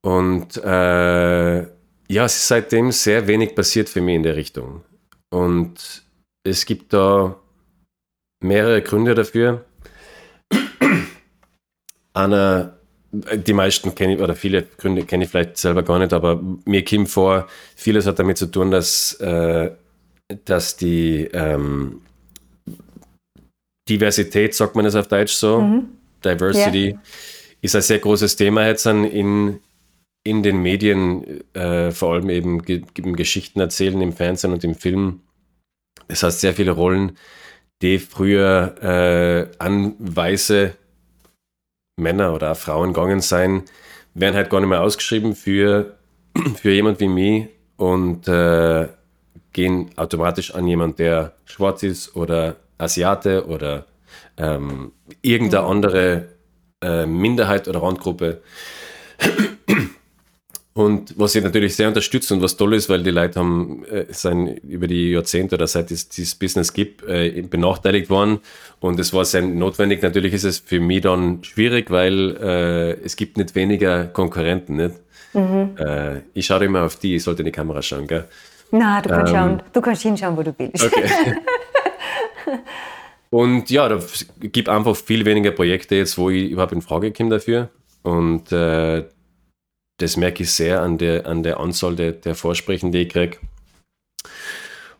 und 0.04 0.58
äh, 0.58 1.58
ja, 2.10 2.25
es 2.25 2.36
ist 2.38 2.48
seitdem 2.48 2.92
sehr 2.92 3.27
wenig 3.27 3.56
passiert 3.56 3.89
für 3.89 4.01
mich 4.01 4.16
in 4.16 4.24
der 4.24 4.36
Richtung. 4.36 4.84
Und 5.30 6.04
es 6.44 6.66
gibt 6.66 6.94
da 6.94 7.36
mehrere 8.42 8.82
Gründe 8.82 9.13
dafür. 9.16 9.66
Einer, 12.13 12.76
die 13.36 13.54
meisten 13.54 13.96
kenne 13.96 14.16
ich, 14.16 14.22
oder 14.22 14.36
viele 14.36 14.64
Gründe 14.64 15.04
kenne 15.04 15.26
ich 15.26 15.30
vielleicht 15.30 15.58
selber 15.58 15.84
gar 15.84 16.00
nicht, 16.00 16.14
aber 16.14 16.42
mir 16.66 16.84
kommt 16.84 17.10
vor, 17.10 17.48
vieles 17.76 18.06
hat 18.06 18.20
damit 18.20 18.38
zu 18.38 18.48
tun, 18.48 18.72
dass, 18.72 19.14
äh, 19.16 19.72
dass 20.46 20.78
die 20.78 21.30
ähm, 21.34 22.02
Diversität, 23.88 24.54
sagt 24.54 24.76
man 24.76 24.86
es 24.86 24.96
auf 24.96 25.08
Deutsch 25.08 25.34
so, 25.34 25.62
mhm. 25.62 25.90
Diversity, 26.24 26.90
ja. 26.90 27.02
ist 27.62 27.76
ein 27.76 27.82
sehr 27.82 28.00
großes 28.00 28.36
Thema 28.36 28.68
jetzt 28.68 28.86
in, 28.86 29.60
in 30.24 30.44
den 30.44 30.62
Medien 30.62 31.42
äh, 31.54 31.92
vor 31.92 32.14
allem 32.14 32.30
eben 32.30 32.62
ge 32.64 32.84
Geschichten 32.96 33.60
erzählen, 33.60 34.02
im 34.02 34.14
Fernsehen 34.14 34.54
und 34.54 34.64
im 34.64 34.76
Film. 34.76 35.22
Das 36.08 36.24
heißt, 36.24 36.42
sehr 36.42 36.54
viele 36.54 36.72
Rollen, 36.72 37.18
die 37.82 38.00
früher 38.00 38.76
äh, 38.82 39.56
an 39.60 39.96
weiße 40.00 40.74
Männer 41.98 42.34
oder 42.34 42.56
Frauen 42.56 42.94
gegangen 42.94 43.22
sein, 43.22 43.63
werden 44.13 44.36
halt 44.36 44.50
gar 44.50 44.60
nicht 44.60 44.70
mehr 44.70 44.82
ausgeschrieben 44.82 45.36
für, 45.36 45.98
für 46.56 46.72
jemand 46.72 47.00
wie 47.00 47.08
mich 47.08 47.48
und 47.75 48.27
äh, 48.27 48.88
gehen 49.51 49.89
automatisch 49.96 50.54
an 50.54 50.68
jemand, 50.68 51.00
der 51.00 51.34
schwarz 51.46 51.84
ist 51.84 52.16
oder 52.16 52.58
Asiate 52.77 53.48
oder 53.48 53.86
ähm, 54.38 54.92
irgendeine 55.22 55.63
mhm. 55.63 55.70
andere 55.70 56.27
äh, 56.82 57.06
Minderheit 57.06 57.68
oder 57.68 57.82
Randgruppe. 57.82 58.42
Und 60.77 61.15
was 61.17 61.34
ich 61.34 61.43
natürlich 61.43 61.75
sehr 61.75 61.88
unterstütze 61.88 62.36
und 62.36 62.43
was 62.43 62.55
toll 62.55 62.75
ist, 62.75 62.88
weil 62.88 63.01
die 63.01 63.10
Leute 63.10 63.39
haben 63.39 63.84
äh, 63.86 64.05
sind 64.10 64.60
über 64.60 64.86
die 64.86 65.10
Jahrzehnte 65.10 65.55
oder 65.55 65.65
seit 65.65 65.89
es 65.89 66.07
dieses 66.07 66.36
Business 66.36 66.72
gibt, 66.72 67.01
äh, 67.01 67.41
benachteiligt 67.41 68.12
worden. 68.12 68.41
Und 68.79 69.00
es 69.00 69.12
war 69.12 69.25
sehr 69.25 69.41
notwendig. 69.41 70.03
Natürlich 70.03 70.34
ist 70.34 70.43
es 70.43 70.60
für 70.60 70.79
mich 70.79 71.01
dann 71.01 71.43
schwierig, 71.43 71.89
weil 71.89 72.38
äh, 72.39 72.91
es 73.03 73.15
gibt 73.15 73.38
nicht 73.38 73.55
weniger 73.55 74.05
Konkurrenten. 74.05 74.75
Nicht? 74.75 74.98
Mhm. 75.34 75.77
Äh, 75.79 76.22
ich 76.36 76.46
schaue 76.46 76.65
immer 76.65 76.84
auf 76.84 76.96
die, 76.98 77.15
ich 77.15 77.24
sollte 77.24 77.41
in 77.41 77.48
die 77.48 77.51
Kamera 77.51 77.81
schauen, 77.81 78.05
gell? 78.05 78.25
Na, 78.69 79.01
du 79.01 79.10
kannst, 79.10 79.34
ähm, 79.34 79.36
schauen. 79.36 79.63
du 79.74 79.81
kannst 79.81 80.03
hinschauen, 80.03 80.38
wo 80.38 80.43
du 80.43 80.53
willst. 80.60 80.86
Okay. 80.86 81.10
und 83.31 83.67
ja, 83.72 83.89
da 83.89 84.00
gibt 84.41 84.69
einfach 84.69 84.96
viel 84.96 85.25
weniger 85.25 85.50
Projekte 85.50 85.96
jetzt, 85.96 86.19
wo 86.19 86.29
ich 86.29 86.51
überhaupt 86.51 86.74
in 86.74 86.84
Frage 86.84 87.12
komme 87.12 87.31
dafür. 87.31 87.69
Und 88.03 88.51
äh, 88.51 89.05
das 89.98 90.18
merke 90.18 90.44
ich 90.44 90.51
sehr 90.51 90.82
an 90.82 90.98
der, 90.98 91.25
an 91.25 91.44
der 91.44 91.60
Anzahl 91.60 91.96
der, 91.96 92.12
der 92.12 92.36
Vorsprechen, 92.36 92.92
die 92.92 93.00
ich 93.00 93.10
kriege. 93.10 93.38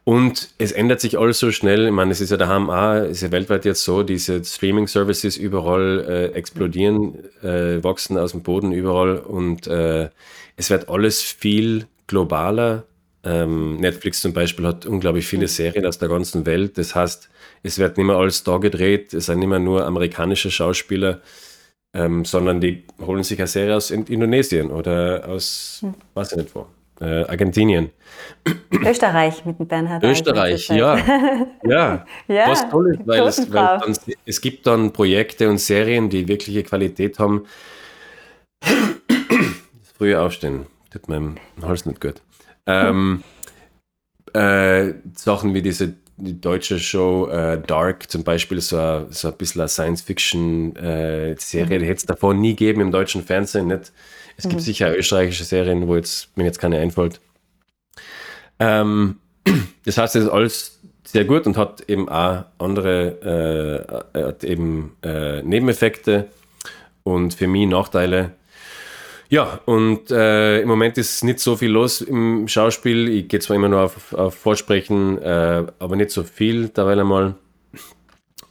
Und 0.08 0.52
es 0.58 0.72
ändert 0.72 1.02
sich 1.02 1.20
alles 1.20 1.38
so 1.38 1.52
schnell. 1.52 1.88
Ich 1.88 1.92
meine, 1.92 2.12
es 2.12 2.22
ist 2.22 2.30
ja 2.30 2.38
daheim 2.38 2.70
auch, 2.70 3.04
ist 3.04 3.24
ja 3.24 3.32
weltweit 3.34 3.66
jetzt 3.66 3.84
so, 3.84 4.04
diese 4.04 4.42
Streaming-Services 4.42 5.36
überall 5.36 6.06
äh, 6.08 6.26
explodieren, 6.28 7.16
äh, 7.44 7.84
wachsen 7.84 8.18
aus 8.18 8.32
dem 8.32 8.42
Boden 8.42 8.72
überall 8.72 9.18
und 9.18 9.68
äh, 9.68 10.10
es 10.56 10.70
wird 10.70 10.88
alles 10.88 11.22
viel 11.22 11.88
globaler. 12.08 12.86
Ähm, 13.26 13.76
Netflix 13.82 14.22
zum 14.22 14.32
Beispiel 14.32 14.66
hat 14.66 14.86
unglaublich 14.86 15.28
viele 15.28 15.50
Serien 15.50 15.86
aus 15.86 15.98
der 15.98 16.08
ganzen 16.08 16.46
Welt. 16.46 16.78
Das 16.78 16.96
heißt, 16.96 17.30
es 17.64 17.78
wird 17.78 17.98
nicht 17.98 18.08
mehr 18.08 18.16
alles 18.16 18.46
da 18.46 18.60
gedreht, 18.60 19.14
es 19.14 19.26
sind 19.26 19.40
nicht 19.40 19.50
mehr 19.50 19.60
nur 19.60 19.86
amerikanische 19.86 20.50
Schauspieler, 20.50 21.20
ähm, 21.98 22.26
sondern 22.26 22.62
die 22.62 22.84
holen 23.02 23.24
sich 23.24 23.40
eine 23.40 23.48
Serie 23.48 23.76
aus 23.76 23.90
Indonesien 23.90 24.70
oder 24.70 25.28
aus, 25.28 25.80
hm. 25.82 25.96
weiß 26.14 26.34
ich 26.34 26.38
nicht 26.38 26.56
wo, 26.56 26.68
äh, 27.02 27.26
Argentinien. 27.26 27.90
Österreich 28.72 29.44
mit 29.46 29.58
dem 29.58 29.68
Bernhard. 29.68 30.04
Österreich, 30.04 30.70
ja. 30.70 30.98
ja. 31.64 32.06
ja. 32.28 32.50
Was 32.50 32.70
toll 32.70 32.94
ist, 32.94 33.08
weil, 33.08 33.22
es, 33.22 33.52
weil 33.52 33.80
dann, 33.80 33.96
es 34.26 34.42
gibt 34.42 34.68
dann 34.68 34.94
Projekte 34.94 35.50
und 35.50 35.58
Serien, 35.58 36.10
die 36.10 36.28
wirkliche 36.28 36.64
Qualität 36.64 37.18
haben. 37.18 37.46
Früher 39.98 40.22
aufstehen, 40.22 40.68
tut 40.92 41.10
meinem 41.10 41.36
Hals 41.64 41.88
nicht 41.88 42.00
gut. 42.00 42.22
Ähm, 42.68 43.24
äh, 44.34 44.94
Sachen 45.16 45.56
wie 45.56 45.64
diese 45.64 45.96
die 46.18 46.40
deutsche 46.42 46.80
Show 46.80 47.28
äh, 47.28 47.62
Dark 47.62 48.10
zum 48.10 48.24
Beispiel, 48.24 48.60
so, 48.60 48.78
a, 48.78 49.06
so 49.10 49.30
ein 49.30 49.36
bisschen 49.36 49.62
eine 49.62 49.70
Science-Fiction-Serie, 49.70 51.36
äh, 51.76 51.80
die 51.80 51.86
hätte 51.86 51.98
es 51.98 52.06
davor 52.06 52.34
nie 52.34 52.56
gegeben 52.56 52.82
im 52.82 52.92
deutschen 52.92 53.24
Fernsehen. 53.24 53.68
Nicht? 53.68 53.92
Es 54.36 54.46
mhm. 54.46 54.50
gibt 54.50 54.62
sicher 54.64 54.98
österreichische 54.98 55.44
Serien, 55.44 55.88
wo 55.88 55.96
jetzt, 55.96 56.36
mir 56.36 56.46
jetzt 56.46 56.60
keine 56.60 56.80
einfällt. 56.80 57.22
Ähm, 58.60 59.18
das 59.86 59.98
heißt, 59.98 60.16
es 60.16 60.24
ist 60.26 60.30
alles 60.30 60.80
sehr 61.06 61.26
gut 61.26 61.46
und 61.46 61.56
hat 61.56 61.82
eben 61.88 62.10
auch 62.10 62.46
andere 62.58 64.10
äh, 64.14 64.22
hat 64.24 64.44
eben, 64.44 64.98
äh, 65.04 65.42
Nebeneffekte 65.42 66.28
und 67.04 67.34
für 67.34 67.48
mich 67.48 67.68
Nachteile. 67.68 68.34
Ja, 69.30 69.60
und 69.66 70.10
äh, 70.10 70.62
im 70.62 70.68
Moment 70.68 70.98
ist 70.98 71.24
nicht 71.24 71.40
so 71.40 71.58
viel 71.58 71.72
los 71.72 72.02
im 72.02 72.48
Schauspiel. 72.48 73.10
Ich 73.10 73.28
gehe 73.28 73.40
zwar 73.40 73.58
immer 73.58 73.68
nur 73.68 73.82
auf, 73.82 74.14
auf 74.14 74.36
Vorsprechen, 74.36 75.22
äh, 75.22 75.66
aber 75.80 75.96
nicht 75.96 76.12
so 76.12 76.24
viel 76.24 76.70
derweil 76.70 77.00
einmal. 77.00 77.36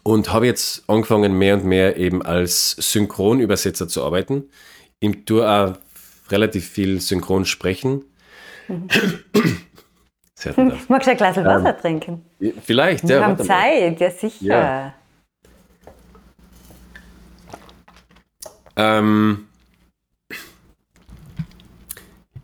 Und 0.03 0.33
habe 0.33 0.47
jetzt 0.47 0.89
angefangen, 0.89 1.37
mehr 1.39 1.55
und 1.55 1.65
mehr 1.65 1.97
eben 1.97 2.23
als 2.23 2.73
Synchronübersetzer 2.73 3.89
zu 3.89 4.05
arbeiten. 4.05 4.45
Ich 5.01 5.25
tue 5.25 5.49
auch 5.49 5.77
relativ 6.31 6.69
viel 6.69 7.01
Synchron 7.01 7.45
sprechen. 7.45 8.05
Mhm. 8.69 8.89
Sehr 10.39 10.53
Magst 10.89 11.07
du 11.07 11.13
ein 11.13 11.17
Glas 11.17 11.37
Wasser 11.39 11.75
ähm, 11.75 11.81
trinken? 11.81 12.27
Vielleicht, 12.63 13.05
Wir 13.05 13.17
ja. 13.17 13.21
Wir 13.23 13.27
haben 13.27 13.39
Zeit, 13.39 14.01
ja 14.01 14.11
sicher. 14.11 14.45
Ja. 14.45 14.95
Ähm, 18.77 19.47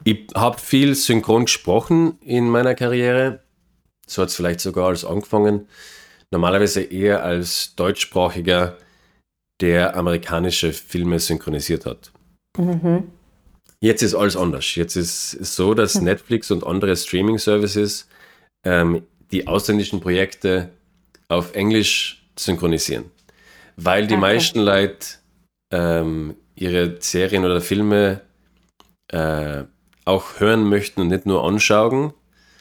ich 0.05 0.29
habe 0.35 0.59
viel 0.59 0.95
synchron 0.95 1.45
gesprochen 1.45 2.19
in 2.21 2.49
meiner 2.49 2.75
Karriere. 2.75 3.41
So 4.07 4.23
hat 4.23 4.29
es 4.29 4.37
vielleicht 4.37 4.61
sogar 4.61 4.89
alles 4.89 5.05
angefangen. 5.05 5.69
Normalerweise 6.31 6.83
eher 6.83 7.23
als 7.23 7.75
deutschsprachiger, 7.77 8.79
der 9.61 9.97
amerikanische 9.97 10.73
Filme 10.73 11.19
synchronisiert 11.19 11.87
hat. 11.87 12.11
Mhm. 12.59 13.05
Jetzt 13.81 14.03
ist 14.03 14.15
alles 14.15 14.37
anders. 14.37 14.75
Jetzt 14.75 14.97
ist 14.97 15.35
es 15.35 15.57
so, 15.57 15.75
dass 15.75 15.97
mhm. 15.97 16.05
Netflix 16.05 16.51
und 16.51 16.65
andere 16.65 16.97
Streaming-Services 16.97 18.09
ähm, 18.65 19.03
die 19.31 19.47
ausländischen 19.47 20.01
Projekte 20.01 20.71
auf 21.29 21.55
Englisch 21.55 22.25
synchronisieren. 22.39 23.05
Weil 23.77 24.07
die 24.07 24.15
okay. 24.15 24.21
meisten 24.21 24.61
Leute 24.61 25.07
ähm, 25.73 26.37
ihre 26.55 27.01
Serien 27.01 27.45
oder 27.45 27.61
Filme 27.61 28.21
äh, 29.09 29.65
auch 30.05 30.41
hören 30.41 30.69
möchten 30.69 31.01
und 31.01 31.09
nicht 31.09 31.27
nur 31.27 31.45
anschauen. 31.45 32.13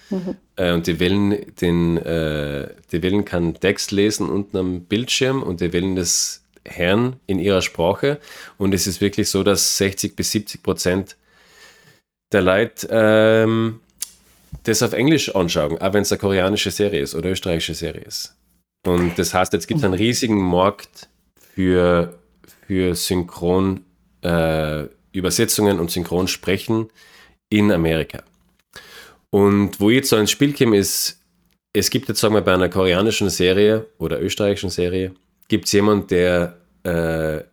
Mhm. 0.09 0.35
Äh, 0.55 0.73
und 0.73 0.87
die 0.87 0.99
wählen, 0.99 1.53
den, 1.61 1.97
äh, 1.97 2.69
die 2.91 3.01
wählen 3.01 3.25
keinen 3.25 3.59
Text 3.59 3.91
lesen 3.91 4.29
unten 4.29 4.57
am 4.57 4.81
Bildschirm 4.81 5.41
und 5.41 5.61
die 5.61 5.73
wählen 5.73 5.95
das 5.95 6.43
Herrn 6.65 7.15
in 7.27 7.39
ihrer 7.39 7.61
Sprache. 7.61 8.19
Und 8.57 8.73
es 8.73 8.87
ist 8.87 9.01
wirklich 9.01 9.29
so, 9.29 9.43
dass 9.43 9.77
60 9.77 10.15
bis 10.15 10.31
70 10.31 10.63
Prozent 10.63 11.17
der 12.31 12.41
Leute 12.41 12.87
ähm, 12.91 13.79
das 14.63 14.83
auf 14.83 14.93
Englisch 14.93 15.33
anschauen, 15.35 15.81
auch 15.81 15.93
wenn 15.93 16.03
es 16.03 16.11
eine 16.11 16.19
koreanische 16.19 16.71
Serie 16.71 17.01
ist 17.01 17.15
oder 17.15 17.31
österreichische 17.31 17.73
Serie 17.73 18.01
ist. 18.01 18.35
Und 18.85 19.17
das 19.17 19.33
heißt, 19.33 19.53
jetzt 19.53 19.67
gibt 19.67 19.79
es 19.79 19.83
einen 19.83 19.93
riesigen 19.93 20.41
Markt 20.41 21.09
für, 21.55 22.17
für 22.67 22.95
Synchron 22.95 23.85
äh, 24.21 24.85
und 25.13 25.91
Synchronsprechen 25.91 26.89
in 27.51 27.71
Amerika. 27.71 28.23
Und 29.29 29.79
wo 29.79 29.89
ich 29.89 29.97
jetzt 29.97 30.09
so 30.09 30.17
ins 30.17 30.31
Spiel 30.31 30.53
komme, 30.53 30.77
ist, 30.77 31.21
es 31.73 31.89
gibt 31.89 32.09
jetzt, 32.09 32.19
sagen 32.19 32.33
wir, 32.33 32.41
bei 32.41 32.53
einer 32.53 32.69
koreanischen 32.69 33.29
Serie 33.29 33.85
oder 33.97 34.21
österreichischen 34.21 34.69
Serie, 34.69 35.13
gibt 35.47 35.65
es 35.65 35.71
jemanden, 35.71 36.07
der 36.07 36.57
äh, 36.83 37.43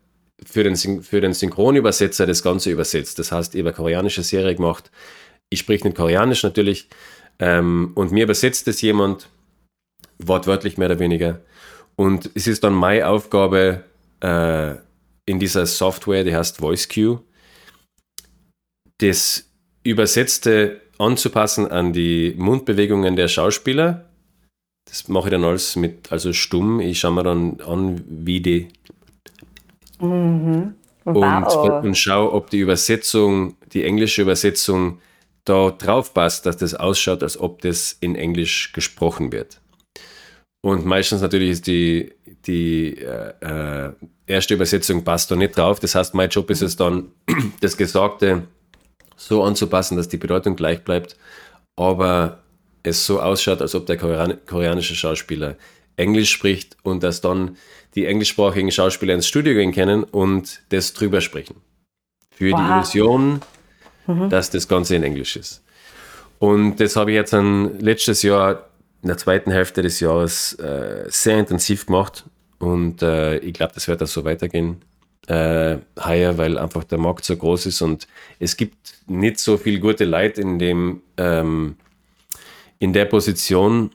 für, 0.44 0.64
den, 0.64 0.76
für 0.76 1.20
den 1.20 1.34
Synchronübersetzer 1.34 2.26
das 2.26 2.42
Ganze 2.42 2.70
übersetzt. 2.70 3.18
Das 3.18 3.30
heißt, 3.30 3.54
ich 3.54 3.60
habe 3.60 3.70
eine 3.70 3.76
koreanische 3.76 4.22
Serie 4.22 4.54
gemacht. 4.54 4.90
Ich 5.50 5.60
spreche 5.60 5.86
nicht 5.86 5.96
Koreanisch 5.96 6.42
natürlich. 6.42 6.88
Ähm, 7.38 7.92
und 7.94 8.10
mir 8.10 8.24
übersetzt 8.24 8.66
das 8.66 8.80
jemand, 8.80 9.28
wortwörtlich 10.18 10.78
mehr 10.78 10.90
oder 10.90 10.98
weniger. 10.98 11.40
Und 11.94 12.30
es 12.34 12.46
ist 12.46 12.64
dann 12.64 12.74
meine 12.74 13.06
Aufgabe, 13.06 13.84
äh, 14.20 14.74
in 15.26 15.38
dieser 15.38 15.66
Software, 15.66 16.24
die 16.24 16.34
heißt 16.34 16.60
VoiceQ, 16.60 17.18
das 18.98 19.47
Übersetzte 19.88 20.80
anzupassen 20.98 21.70
an 21.70 21.92
die 21.92 22.34
Mundbewegungen 22.36 23.16
der 23.16 23.28
Schauspieler. 23.28 24.06
Das 24.86 25.08
mache 25.08 25.28
ich 25.28 25.32
dann 25.32 25.44
alles 25.44 25.76
mit, 25.76 26.10
also 26.10 26.32
stumm. 26.32 26.80
Ich 26.80 27.00
schaue 27.00 27.12
mir 27.12 27.22
dann 27.22 27.60
an, 27.60 28.02
wie 28.06 28.40
die. 28.40 28.68
Mhm. 30.00 30.74
Wow. 31.04 31.56
Und, 31.56 31.86
und 31.86 31.94
schaue, 31.96 32.32
ob 32.32 32.50
die 32.50 32.58
Übersetzung, 32.58 33.56
die 33.72 33.84
englische 33.84 34.22
Übersetzung 34.22 35.00
da 35.44 35.70
drauf 35.70 36.12
passt, 36.12 36.44
dass 36.44 36.58
das 36.58 36.74
ausschaut, 36.74 37.22
als 37.22 37.38
ob 37.38 37.62
das 37.62 37.96
in 38.00 38.14
Englisch 38.14 38.72
gesprochen 38.72 39.32
wird. 39.32 39.60
Und 40.60 40.84
meistens 40.84 41.22
natürlich 41.22 41.50
ist 41.50 41.66
die, 41.66 42.12
die 42.46 42.98
äh, 42.98 43.32
äh 43.40 43.92
erste 44.26 44.54
Übersetzung 44.54 45.04
passt 45.04 45.30
da 45.30 45.36
nicht 45.36 45.56
drauf. 45.56 45.80
Das 45.80 45.94
heißt, 45.94 46.14
mein 46.14 46.28
Job 46.28 46.50
ist 46.50 46.60
es 46.60 46.76
dann, 46.76 47.12
das 47.60 47.76
Gesagte 47.76 48.42
so 49.18 49.42
anzupassen, 49.42 49.96
dass 49.96 50.08
die 50.08 50.16
Bedeutung 50.16 50.56
gleich 50.56 50.82
bleibt, 50.84 51.16
aber 51.76 52.38
es 52.82 53.04
so 53.04 53.20
ausschaut, 53.20 53.60
als 53.60 53.74
ob 53.74 53.84
der 53.86 53.98
koreanische 53.98 54.94
Schauspieler 54.94 55.56
Englisch 55.96 56.30
spricht 56.30 56.76
und 56.82 57.02
dass 57.02 57.20
dann 57.20 57.56
die 57.94 58.06
englischsprachigen 58.06 58.70
Schauspieler 58.70 59.14
ins 59.14 59.26
Studio 59.26 59.54
gehen 59.54 59.72
können 59.72 60.04
und 60.04 60.62
das 60.68 60.94
drüber 60.94 61.20
sprechen. 61.20 61.56
Für 62.30 62.52
wow. 62.52 62.58
die 62.58 62.72
Illusion, 62.72 63.40
mhm. 64.06 64.30
dass 64.30 64.50
das 64.50 64.68
Ganze 64.68 64.94
in 64.94 65.02
Englisch 65.02 65.36
ist. 65.36 65.62
Und 66.38 66.76
das 66.76 66.94
habe 66.94 67.10
ich 67.10 67.16
jetzt 67.16 67.32
dann 67.32 67.80
letztes 67.80 68.22
Jahr, 68.22 68.68
in 69.02 69.08
der 69.08 69.18
zweiten 69.18 69.50
Hälfte 69.50 69.82
des 69.82 69.98
Jahres, 69.98 70.54
äh, 70.54 71.04
sehr 71.08 71.38
intensiv 71.38 71.86
gemacht. 71.86 72.24
Und 72.60 73.02
äh, 73.02 73.38
ich 73.38 73.54
glaube, 73.54 73.72
das 73.74 73.88
wird 73.88 74.02
auch 74.02 74.06
so 74.06 74.24
weitergehen 74.24 74.82
äh, 75.28 75.78
heuer, 76.02 76.36
weil 76.38 76.58
einfach 76.58 76.84
der 76.84 76.98
Markt 76.98 77.24
so 77.24 77.36
groß 77.36 77.66
ist 77.66 77.82
und 77.82 78.08
es 78.38 78.56
gibt 78.56 78.94
nicht 79.06 79.38
so 79.38 79.56
viel 79.56 79.78
gute 79.80 80.04
Leute 80.04 80.40
in 80.40 80.58
dem 80.58 81.02
ähm, 81.16 81.76
in 82.78 82.92
der 82.92 83.06
Position 83.06 83.90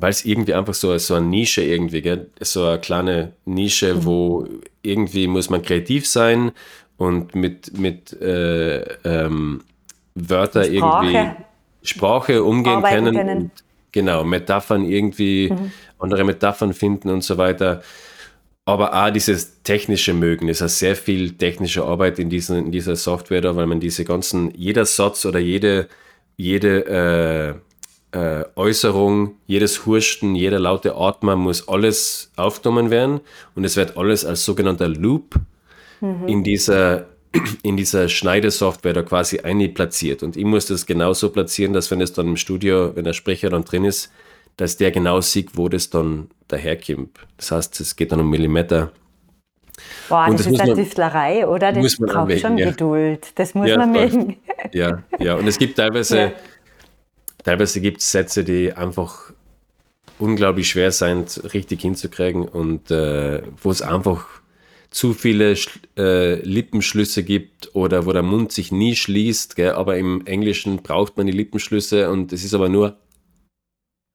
weil 0.00 0.10
es 0.10 0.24
irgendwie 0.24 0.54
einfach 0.54 0.74
so, 0.74 0.96
so 0.98 1.14
eine 1.14 1.26
Nische 1.26 1.62
irgendwie, 1.62 2.02
gell? 2.02 2.28
so 2.40 2.66
eine 2.66 2.78
kleine 2.78 3.32
Nische, 3.44 3.94
mhm. 3.94 4.04
wo 4.04 4.46
irgendwie 4.82 5.26
muss 5.26 5.50
man 5.50 5.62
kreativ 5.62 6.06
sein 6.06 6.52
und 6.96 7.34
mit, 7.34 7.78
mit 7.78 8.12
äh, 8.20 8.80
ähm, 9.04 9.62
Wörter 10.14 10.64
Sprache. 10.64 11.06
irgendwie 11.06 11.44
Sprache 11.82 12.42
umgehen 12.42 12.82
können. 12.82 13.14
können. 13.14 13.50
Genau, 13.92 14.24
Metaphern 14.24 14.84
irgendwie, 14.84 15.50
mhm. 15.50 15.72
andere 15.98 16.24
Metaphern 16.24 16.74
finden 16.74 17.10
und 17.10 17.24
so 17.24 17.38
weiter. 17.38 17.82
Aber 18.68 18.92
auch 18.92 19.08
dieses 19.08 19.62
technische 19.62 20.12
Mögen, 20.12 20.46
es 20.50 20.60
ist 20.60 20.78
sehr 20.78 20.94
viel 20.94 21.32
technische 21.32 21.84
Arbeit 21.84 22.18
in, 22.18 22.28
diesen, 22.28 22.66
in 22.66 22.70
dieser 22.70 22.96
Software 22.96 23.40
da, 23.40 23.56
weil 23.56 23.64
man 23.64 23.80
diese 23.80 24.04
ganzen, 24.04 24.52
jeder 24.54 24.84
Satz 24.84 25.24
oder 25.24 25.38
jede, 25.38 25.88
jede 26.36 27.62
äh, 28.12 28.18
äh, 28.18 28.44
Äußerung, 28.56 29.36
jedes 29.46 29.86
Hursten, 29.86 30.34
jeder 30.34 30.58
laute 30.58 30.96
Atmer 30.96 31.34
muss 31.34 31.66
alles 31.66 32.30
aufgenommen 32.36 32.90
werden 32.90 33.20
und 33.54 33.64
es 33.64 33.74
wird 33.76 33.96
alles 33.96 34.26
als 34.26 34.44
sogenannter 34.44 34.88
Loop 34.88 35.36
mhm. 36.02 36.28
in 36.28 36.44
dieser 36.44 37.06
in 37.62 37.78
dieser 37.78 38.10
Schneidesoftware 38.10 38.92
da 38.92 39.02
quasi 39.02 39.38
einplatziert. 39.38 40.22
Und 40.22 40.36
ich 40.36 40.44
muss 40.44 40.66
das 40.66 40.84
genauso 40.84 41.30
platzieren, 41.30 41.72
dass 41.72 41.90
wenn 41.90 42.02
es 42.02 42.12
dann 42.12 42.26
im 42.26 42.36
Studio, 42.36 42.94
wenn 42.94 43.04
der 43.04 43.14
Sprecher 43.14 43.48
dann 43.48 43.64
drin 43.64 43.84
ist, 43.84 44.12
dass 44.58 44.76
der 44.76 44.90
genau 44.90 45.20
sieht, 45.22 45.56
wo 45.56 45.68
das 45.68 45.88
dann 45.88 46.28
daherkommt. 46.48 47.18
Das 47.38 47.52
heißt, 47.52 47.80
es 47.80 47.96
geht 47.96 48.12
dann 48.12 48.20
um 48.20 48.28
Millimeter. 48.28 48.92
Boah, 50.08 50.26
das, 50.30 50.42
das 50.42 50.52
ist 50.52 50.60
eine 50.60 50.74
Tüftlerei, 50.74 51.46
oder? 51.46 51.72
Das 51.72 51.96
braucht 51.96 52.16
anwägen, 52.16 52.40
schon 52.40 52.58
ja. 52.58 52.70
Geduld. 52.70 53.28
Das 53.36 53.54
muss 53.54 53.68
ja, 53.68 53.78
man 53.78 53.92
mögen. 53.92 54.36
Ja, 54.72 55.04
ja. 55.20 55.36
Und 55.36 55.46
es 55.46 55.56
gibt 55.56 55.76
teilweise, 55.78 56.18
ja. 56.18 56.32
teilweise 57.44 57.80
gibt 57.80 58.00
es 58.00 58.10
Sätze, 58.10 58.42
die 58.42 58.72
einfach 58.72 59.32
unglaublich 60.18 60.68
schwer 60.68 60.90
sind, 60.90 61.40
richtig 61.54 61.80
hinzukriegen 61.82 62.48
und 62.48 62.90
äh, 62.90 63.40
wo 63.62 63.70
es 63.70 63.82
einfach 63.82 64.26
zu 64.90 65.14
viele 65.14 65.54
äh, 65.96 66.40
Lippenschlüsse 66.40 67.22
gibt 67.22 67.72
oder 67.76 68.04
wo 68.06 68.12
der 68.12 68.24
Mund 68.24 68.50
sich 68.50 68.72
nie 68.72 68.96
schließt, 68.96 69.54
gell? 69.54 69.72
aber 69.72 69.96
im 69.96 70.26
Englischen 70.26 70.78
braucht 70.78 71.16
man 71.16 71.26
die 71.26 71.32
Lippenschlüsse 71.32 72.10
und 72.10 72.32
es 72.32 72.44
ist 72.44 72.54
aber 72.54 72.68
nur 72.68 72.96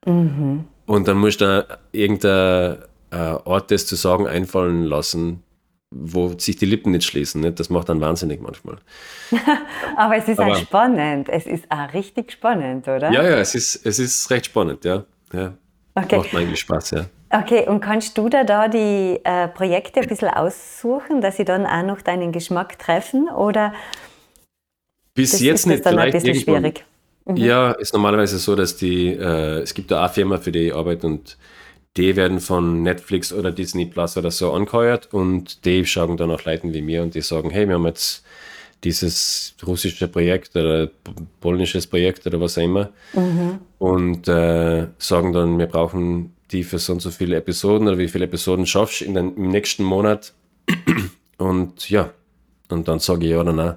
mhm. 0.05 0.65
und 0.85 1.07
dann 1.07 1.17
musst 1.17 1.41
du 1.41 1.65
irgendein 1.91 2.77
äh, 3.11 3.35
Ort 3.45 3.71
das 3.71 3.85
zu 3.85 3.95
sagen 3.95 4.27
einfallen 4.27 4.83
lassen, 4.83 5.43
wo 5.91 6.33
sich 6.37 6.55
die 6.55 6.65
Lippen 6.65 6.91
nicht 6.91 7.05
schließen. 7.05 7.41
Nicht? 7.41 7.59
Das 7.59 7.69
macht 7.69 7.89
dann 7.89 8.01
wahnsinnig 8.01 8.41
manchmal. 8.41 8.77
aber 9.95 10.17
es 10.17 10.27
ist 10.27 10.39
aber, 10.39 10.53
auch 10.53 10.57
spannend. 10.57 11.29
Es 11.29 11.45
ist 11.45 11.65
auch 11.69 11.93
richtig 11.93 12.31
spannend, 12.31 12.87
oder? 12.87 13.11
Ja, 13.11 13.23
ja, 13.23 13.37
es 13.37 13.55
ist, 13.55 13.85
es 13.85 13.99
ist 13.99 14.29
recht 14.31 14.47
spannend, 14.47 14.83
ja. 14.85 15.03
ja. 15.31 15.53
Okay. 15.95 16.17
Macht 16.17 16.33
mir 16.33 16.39
eigentlich 16.39 16.59
Spaß, 16.59 16.91
ja. 16.91 17.05
Okay, 17.29 17.67
und 17.67 17.79
kannst 17.79 18.17
du 18.17 18.29
da, 18.29 18.43
da 18.43 18.67
die 18.67 19.19
äh, 19.23 19.47
Projekte 19.47 20.01
ein 20.01 20.07
bisschen 20.07 20.29
aussuchen, 20.29 21.21
dass 21.21 21.37
sie 21.37 21.45
dann 21.45 21.65
auch 21.65 21.83
noch 21.83 22.01
deinen 22.01 22.31
Geschmack 22.31 22.77
treffen? 22.77 23.27
Oder 23.29 23.73
bis 25.15 25.31
das, 25.31 25.41
jetzt 25.41 25.59
ist 25.61 25.65
nicht. 25.67 25.85
Das 25.85 25.91
dann 25.91 25.99
ein 25.99 26.11
bisschen 26.11 26.35
schwierig. 26.35 26.85
Mhm. 27.25 27.37
Ja, 27.37 27.71
ist 27.71 27.93
normalerweise 27.93 28.37
so, 28.37 28.55
dass 28.55 28.75
die, 28.75 29.07
äh, 29.09 29.59
es 29.59 29.73
gibt 29.73 29.91
da 29.91 30.03
eine 30.03 30.13
Firma, 30.13 30.37
für 30.37 30.51
die 30.51 30.73
Arbeit 30.73 31.03
und 31.03 31.37
die 31.95 32.15
werden 32.15 32.39
von 32.39 32.81
Netflix 32.81 33.31
oder 33.31 33.51
Disney 33.51 33.85
Plus 33.85 34.17
oder 34.17 34.31
so 34.31 34.51
angeheuert 34.51 35.13
und 35.13 35.65
die 35.65 35.85
schauen 35.85 36.17
dann 36.17 36.31
auch 36.31 36.43
Leuten 36.43 36.73
wie 36.73 36.81
mir 36.81 37.03
und 37.03 37.13
die 37.13 37.21
sagen, 37.21 37.51
hey, 37.51 37.67
wir 37.67 37.75
haben 37.75 37.85
jetzt 37.85 38.25
dieses 38.83 39.55
russische 39.65 40.07
Projekt 40.07 40.55
oder 40.55 40.89
polnisches 41.39 41.87
Projekt 41.87 42.25
oder 42.27 42.41
was 42.41 42.57
auch 42.57 42.63
immer 42.63 42.89
mhm. 43.13 43.59
und 43.77 44.27
äh, 44.27 44.87
sagen 44.97 45.31
dann, 45.33 45.59
wir 45.59 45.67
brauchen 45.67 46.33
die 46.51 46.63
für 46.63 46.79
so 46.79 46.93
und 46.93 47.01
so 47.01 47.11
viele 47.11 47.35
Episoden 47.37 47.87
oder 47.87 47.97
wie 47.97 48.07
viele 48.07 48.25
Episoden 48.25 48.65
schaffst 48.65 49.01
du 49.01 49.05
im 49.05 49.49
nächsten 49.49 49.83
Monat. 49.83 50.33
Und 51.37 51.89
ja, 51.89 52.11
und 52.69 52.87
dann 52.87 52.99
sage 52.99 53.25
ich 53.25 53.31
ja 53.31 53.41
oder 53.41 53.53
nein. 53.53 53.75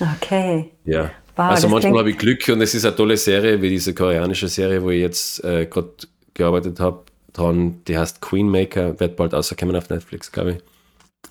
Okay. 0.00 0.70
Ja. 0.84 1.10
Wow, 1.36 1.50
also 1.50 1.68
manchmal 1.68 2.00
habe 2.00 2.10
ich 2.10 2.18
Glück 2.18 2.48
und 2.48 2.60
es 2.60 2.74
ist 2.74 2.84
eine 2.84 2.96
tolle 2.96 3.16
Serie, 3.16 3.60
wie 3.62 3.68
diese 3.70 3.94
koreanische 3.94 4.48
Serie, 4.48 4.82
wo 4.82 4.90
ich 4.90 5.00
jetzt 5.00 5.44
äh, 5.44 5.66
gerade 5.66 5.90
gearbeitet 6.34 6.80
habe, 6.80 7.04
dran, 7.32 7.82
die 7.86 7.96
heißt 7.96 8.20
Queenmaker, 8.20 8.98
wird 9.00 9.16
bald 9.16 9.32
rauskommen 9.32 9.76
auf 9.76 9.88
Netflix, 9.88 10.32
glaube 10.32 10.52
ich. 10.52 10.58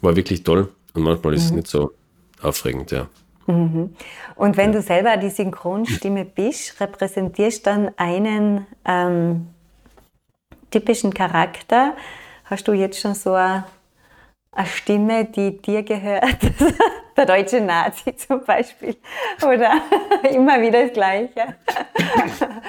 War 0.01 0.15
wirklich 0.15 0.43
toll 0.43 0.69
und 0.93 1.03
manchmal 1.03 1.33
ist 1.33 1.43
mhm. 1.43 1.47
es 1.47 1.51
nicht 1.55 1.67
so 1.67 1.91
aufregend, 2.41 2.91
ja. 2.91 3.07
Mhm. 3.47 3.95
Und 4.35 4.57
wenn 4.57 4.71
ja. 4.71 4.79
du 4.79 4.81
selber 4.81 5.17
die 5.17 5.29
Synchronstimme 5.29 6.25
bist, 6.25 6.79
repräsentierst 6.79 7.65
dann 7.65 7.91
einen 7.97 8.67
ähm, 8.85 9.47
typischen 10.71 11.13
Charakter? 11.13 11.95
Hast 12.45 12.67
du 12.67 12.73
jetzt 12.73 12.99
schon 12.99 13.15
so 13.15 13.33
eine, 13.33 13.65
eine 14.51 14.67
Stimme, 14.67 15.25
die 15.25 15.61
dir 15.61 15.83
gehört? 15.83 16.37
Der 17.19 17.25
deutsche 17.25 17.59
Nazi 17.59 18.15
zum 18.27 18.45
Beispiel. 18.45 18.95
Oder 19.41 19.81
immer 20.31 20.61
wieder 20.61 20.83
das 20.83 20.93
Gleiche? 20.93 21.55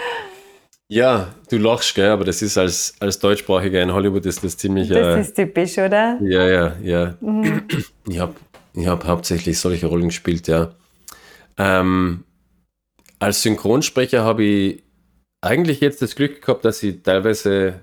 Ja, 0.93 1.29
du 1.49 1.59
lachst, 1.59 1.95
gell? 1.95 2.11
aber 2.11 2.25
das 2.25 2.43
ist 2.43 2.59
als, 2.59 2.97
als 2.99 3.21
Deutschsprachiger 3.21 3.81
in 3.81 3.93
Hollywood 3.93 4.27
ist 4.27 4.43
das 4.43 4.57
ziemlich. 4.57 4.89
Das 4.89 4.97
äh, 4.99 5.21
ist 5.21 5.37
typisch, 5.37 5.79
oder? 5.79 6.19
Ja, 6.21 6.49
ja, 6.49 6.77
ja. 6.83 7.15
Mhm. 7.21 7.63
Ich 8.09 8.19
habe 8.19 8.35
ich 8.75 8.89
hab 8.89 9.05
hauptsächlich 9.05 9.57
solche 9.61 9.87
Rollen 9.87 10.09
gespielt, 10.09 10.49
ja. 10.49 10.73
Ähm, 11.57 12.25
als 13.21 13.41
Synchronsprecher 13.43 14.25
habe 14.25 14.43
ich 14.43 14.83
eigentlich 15.41 15.79
jetzt 15.79 16.03
das 16.03 16.17
Glück 16.17 16.43
gehabt, 16.43 16.65
dass 16.65 16.83
ich 16.83 17.05
teilweise 17.05 17.79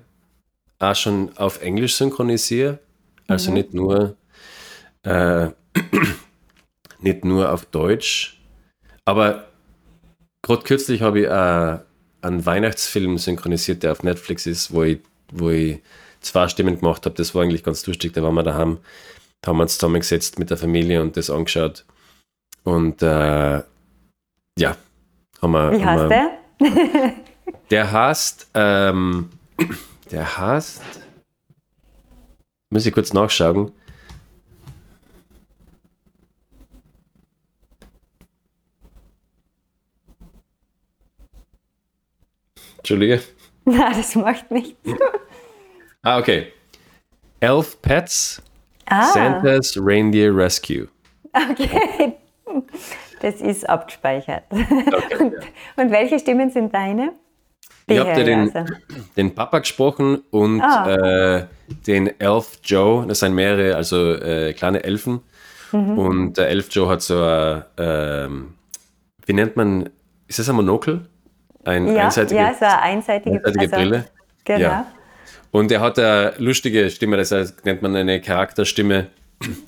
auch 0.77 0.93
schon 0.93 1.31
auf 1.37 1.61
Englisch 1.61 1.95
synchronisiere. 1.95 2.79
Also 3.29 3.51
mhm. 3.51 3.57
nicht 3.57 3.73
nur 3.73 4.17
äh, 5.03 5.47
nicht 6.99 7.25
nur 7.25 7.51
auf 7.51 7.65
Deutsch. 7.65 8.39
Aber 9.05 9.47
gerade 10.41 10.63
kürzlich 10.63 11.01
habe 11.01 11.19
ich 11.19 11.25
äh, 11.25 11.79
einen 12.25 12.45
Weihnachtsfilm 12.45 13.17
synchronisiert, 13.17 13.83
der 13.83 13.91
auf 13.93 14.03
Netflix 14.03 14.45
ist, 14.45 14.73
wo 14.73 14.83
ich, 14.83 14.99
wo 15.31 15.49
ich 15.49 15.81
zwei 16.21 16.47
Stimmen 16.47 16.79
gemacht 16.79 17.05
habe. 17.05 17.15
Das 17.15 17.33
war 17.35 17.43
eigentlich 17.43 17.63
ganz 17.63 17.85
lustig. 17.85 18.13
Da 18.13 18.23
waren 18.23 18.33
wir 18.33 18.43
daheim, 18.43 18.79
da 19.41 19.49
haben 19.49 19.57
wir 19.57 19.63
uns 19.63 19.77
zusammengesetzt 19.77 20.39
mit 20.39 20.49
der 20.49 20.57
Familie 20.57 21.01
und 21.01 21.17
das 21.17 21.29
angeschaut. 21.29 21.85
Und 22.63 23.01
äh, 23.01 23.61
ja, 24.59 24.77
haben 25.41 25.51
wir. 25.51 25.71
Wie 25.71 25.85
heißt 25.85 26.09
wir, 26.09 26.31
der? 26.59 27.13
der 27.71 27.91
heißt 27.91 28.47
ähm, 28.53 29.29
der 30.11 30.37
heißt. 30.37 30.81
Muss 32.69 32.85
ich 32.85 32.93
kurz 32.93 33.13
nachschauen. 33.13 33.71
Entschuldige. 42.87 43.21
Na, 43.65 43.89
das 43.89 44.15
macht 44.15 44.49
nichts. 44.49 44.79
ah, 46.01 46.19
okay. 46.19 46.53
Elf 47.41 47.81
Pets, 47.81 48.41
ah. 48.85 49.11
Santa's 49.11 49.77
Reindeer 49.77 50.33
Rescue. 50.33 50.87
Okay, 51.33 52.13
das 53.21 53.41
ist 53.41 53.67
abgespeichert. 53.69 54.43
Okay, 54.49 55.15
und, 55.19 55.33
ja. 55.33 55.39
und 55.75 55.91
welche 55.91 56.17
Stimmen 56.17 56.49
sind 56.49 56.73
deine? 56.73 57.11
Ich 57.87 57.99
habe 57.99 58.23
den, 58.23 58.51
den 59.17 59.35
Papa 59.35 59.59
gesprochen 59.59 60.23
und 60.31 60.61
ah. 60.61 61.39
äh, 61.39 61.45
den 61.85 62.17
Elf 62.21 62.59
Joe. 62.63 63.05
Das 63.05 63.19
sind 63.19 63.35
mehrere, 63.35 63.75
also 63.75 64.13
äh, 64.13 64.53
kleine 64.53 64.83
Elfen. 64.85 65.19
Mhm. 65.73 65.99
Und 65.99 66.37
der 66.37 66.47
Elf 66.47 66.69
Joe 66.71 66.87
hat 66.87 67.01
so 67.01 67.21
ein, 67.21 67.63
äh, 67.77 68.29
wie 69.25 69.33
nennt 69.33 69.57
man, 69.57 69.89
ist 70.27 70.39
das 70.39 70.49
ein 70.49 70.55
Monokel? 70.55 71.05
Ein 71.67 71.93
ja, 71.93 72.05
einseitige, 72.05 72.39
ja, 72.39 72.53
so 72.53 72.63
eine 72.63 72.81
einseitige, 72.81 73.35
einseitige 73.37 73.59
also, 73.59 73.75
Brille. 73.75 74.05
Genau. 74.45 74.59
Ja. 74.59 74.87
Und 75.51 75.71
er 75.71 75.81
hat 75.81 75.99
eine 75.99 76.33
lustige 76.37 76.89
Stimme, 76.89 77.17
das 77.17 77.31
heißt, 77.31 77.65
nennt 77.65 77.81
man 77.81 77.93
eine 77.95 78.21
Charakterstimme. 78.21 79.07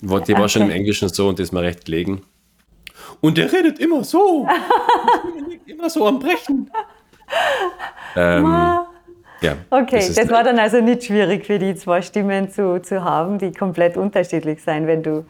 Die 0.02 0.10
okay. 0.10 0.34
war 0.38 0.48
schon 0.48 0.64
im 0.64 0.72
Englischen 0.72 1.10
so 1.10 1.28
und 1.28 1.40
ist 1.40 1.52
mir 1.52 1.62
recht 1.62 1.86
gelegen. 1.86 2.22
Und 3.20 3.38
der 3.38 3.52
redet 3.52 3.80
immer 3.80 4.04
so. 4.06 4.48
immer 5.66 5.90
so 5.90 6.08
am 6.08 6.20
Brechen. 6.20 6.72
Ähm, 8.16 8.46
ja, 9.42 9.58
okay, 9.70 9.98
das, 9.98 10.14
das 10.14 10.30
war 10.30 10.44
dann 10.44 10.58
also 10.58 10.82
nicht 10.82 11.04
schwierig 11.04 11.46
für 11.46 11.60
die 11.60 11.76
zwei 11.76 12.02
Stimmen 12.02 12.50
zu, 12.50 12.82
zu 12.82 13.04
haben, 13.04 13.38
die 13.40 13.52
komplett 13.52 13.98
unterschiedlich 13.98 14.64
sein. 14.64 14.88
Wenn 14.88 15.04
du 15.04 15.26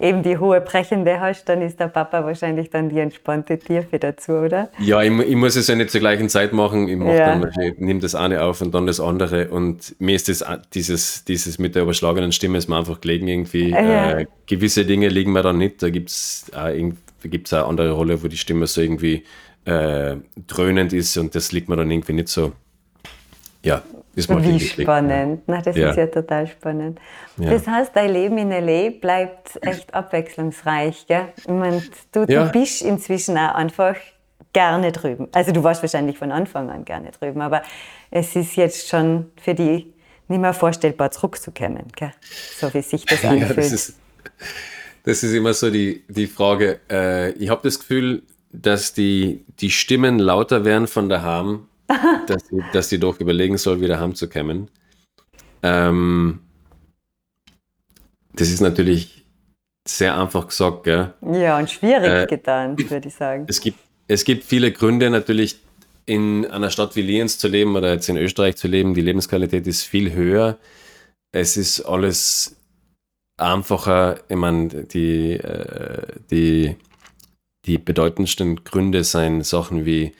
eben 0.00 0.22
die 0.22 0.38
hohe 0.38 0.60
brechende 0.60 1.20
hast, 1.20 1.48
dann 1.48 1.62
ist 1.62 1.78
der 1.78 1.88
Papa 1.88 2.24
wahrscheinlich 2.24 2.70
dann 2.70 2.88
die 2.88 2.98
entspannte 2.98 3.58
Tiefe 3.58 3.98
dazu, 3.98 4.32
oder? 4.32 4.70
Ja, 4.78 5.02
ich, 5.02 5.12
ich 5.18 5.36
muss 5.36 5.56
es 5.56 5.66
ja 5.66 5.74
nicht 5.74 5.90
zur 5.90 6.00
gleichen 6.00 6.28
Zeit 6.28 6.52
machen. 6.52 6.88
Ich 6.88 6.96
mache 6.96 7.16
ja. 7.16 7.38
dann, 7.38 7.50
ich 7.62 7.78
nehme 7.78 8.00
das 8.00 8.14
eine 8.14 8.42
auf 8.42 8.60
und 8.60 8.74
dann 8.74 8.86
das 8.86 8.98
andere. 8.98 9.48
Und 9.48 9.94
mir 9.98 10.16
ist 10.16 10.28
das, 10.28 10.44
dieses, 10.72 11.24
dieses 11.24 11.58
mit 11.58 11.74
der 11.74 11.82
überschlagenen 11.82 12.32
Stimme 12.32 12.58
ist 12.58 12.68
mir 12.68 12.78
einfach 12.78 13.00
gelegen 13.00 13.28
irgendwie. 13.28 13.70
Ja. 13.70 14.18
Äh, 14.18 14.26
gewisse 14.46 14.84
Dinge 14.86 15.08
liegen 15.08 15.32
mir 15.32 15.42
dann 15.42 15.58
nicht. 15.58 15.82
Da 15.82 15.90
gibt 15.90 16.08
es 16.08 16.50
auch, 16.54 16.70
gibt's 17.22 17.52
auch 17.52 17.68
andere 17.68 17.92
Rolle, 17.92 18.22
wo 18.22 18.28
die 18.28 18.38
Stimme 18.38 18.66
so 18.66 18.80
irgendwie 18.80 19.24
äh, 19.66 20.16
dröhnend 20.46 20.92
ist 20.92 21.16
und 21.18 21.34
das 21.34 21.52
liegt 21.52 21.68
mir 21.68 21.76
dann 21.76 21.90
irgendwie 21.90 22.14
nicht 22.14 22.28
so. 22.28 22.52
Ja, 23.62 23.82
Das 24.16 24.28
macht 24.28 24.44
Wie 24.44 24.58
spannend. 24.60 25.42
Na, 25.46 25.62
das 25.62 25.76
Ja. 25.76 25.90
ist 25.90 25.96
ja 25.96 26.06
total 26.08 26.46
spannend. 26.48 26.98
Ja. 27.36 27.50
Das 27.50 27.66
heißt, 27.66 27.92
dein 27.94 28.10
Leben 28.12 28.38
in 28.38 28.50
L.A. 28.50 28.90
bleibt 28.90 29.58
echt 29.62 29.94
abwechslungsreich. 29.94 31.06
Gell? 31.06 31.28
Ich 31.36 31.48
mein, 31.48 31.82
du, 32.12 32.24
Ja. 32.28 32.44
du 32.46 32.52
bist 32.52 32.82
inzwischen 32.82 33.38
auch 33.38 33.54
einfach 33.54 33.94
gerne 34.52 34.90
drüben. 34.92 35.28
Also 35.32 35.52
du 35.52 35.62
warst 35.62 35.82
wahrscheinlich 35.82 36.18
von 36.18 36.32
Anfang 36.32 36.70
an 36.70 36.84
gerne 36.84 37.12
drüben, 37.12 37.40
aber 37.40 37.62
es 38.10 38.34
ist 38.34 38.56
jetzt 38.56 38.88
schon 38.88 39.26
für 39.40 39.54
die 39.54 39.92
nicht 40.26 40.40
mehr 40.40 40.54
vorstellbar, 40.54 41.10
zurückzukommen, 41.12 41.84
gell? 41.96 42.12
so 42.56 42.72
wie 42.74 42.82
sich 42.82 43.04
das 43.04 43.22
Ja, 43.22 43.30
anfühlt. 43.30 43.58
das 43.58 43.72
ist, 43.72 43.94
das 45.04 45.22
ist 45.22 45.32
immer 45.32 45.54
so 45.54 45.70
die, 45.70 46.04
die 46.08 46.26
Frage. 46.26 46.80
Äh, 46.90 47.30
ich 47.32 47.48
habe 47.48 47.60
das 47.62 47.78
Gefühl, 47.78 48.22
dass 48.52 48.92
die, 48.92 49.44
die 49.60 49.70
Stimmen 49.70 50.18
lauter 50.18 50.64
werden 50.64 50.88
von 50.88 51.08
daheim, 51.08 51.68
dass, 52.26 52.46
sie- 52.48 52.62
dass 52.72 52.88
sie 52.88 52.98
doch 52.98 53.20
überlegen 53.20 53.58
soll, 53.58 53.80
wieder 53.80 53.98
heimzukommen. 54.00 54.68
Ähm, 55.62 56.40
das 58.34 58.48
ist 58.50 58.60
natürlich 58.60 59.24
sehr 59.86 60.18
einfach 60.18 60.46
gesagt, 60.48 60.84
gell? 60.84 61.14
ja, 61.32 61.58
und 61.58 61.70
schwierig 61.70 62.08
Äh, 62.08 62.26
getan, 62.26 62.78
würde 62.90 63.08
ich 63.08 63.14
sagen. 63.14 63.44
Es 63.48 63.60
gibt, 63.60 63.78
es 64.08 64.24
gibt 64.24 64.44
viele 64.44 64.72
Gründe 64.72 65.10
natürlich, 65.10 65.58
in 66.06 66.46
einer 66.46 66.70
Stadt 66.70 66.96
wie 66.96 67.02
Lienz 67.02 67.38
zu 67.38 67.46
leben 67.46 67.76
oder 67.76 67.92
jetzt 67.92 68.08
in 68.08 68.16
Österreich 68.16 68.56
zu 68.56 68.66
leben. 68.66 68.94
Die 68.94 69.00
Lebensqualität 69.00 69.66
ist 69.66 69.84
viel 69.84 70.12
höher. 70.12 70.58
Es 71.30 71.56
ist 71.56 71.82
alles 71.82 72.56
einfacher. 73.36 74.18
Ich 74.28 74.36
meine, 74.36 74.68
die, 74.86 75.34
äh, 75.34 76.02
die, 76.30 76.76
die 77.64 77.78
bedeutendsten 77.78 78.64
Gründe 78.64 79.04
sind 79.04 79.44
Sachen 79.46 79.84
wie 79.84 80.12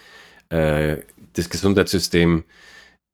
äh, 0.50 0.98
das 1.34 1.50
Gesundheitssystem. 1.50 2.44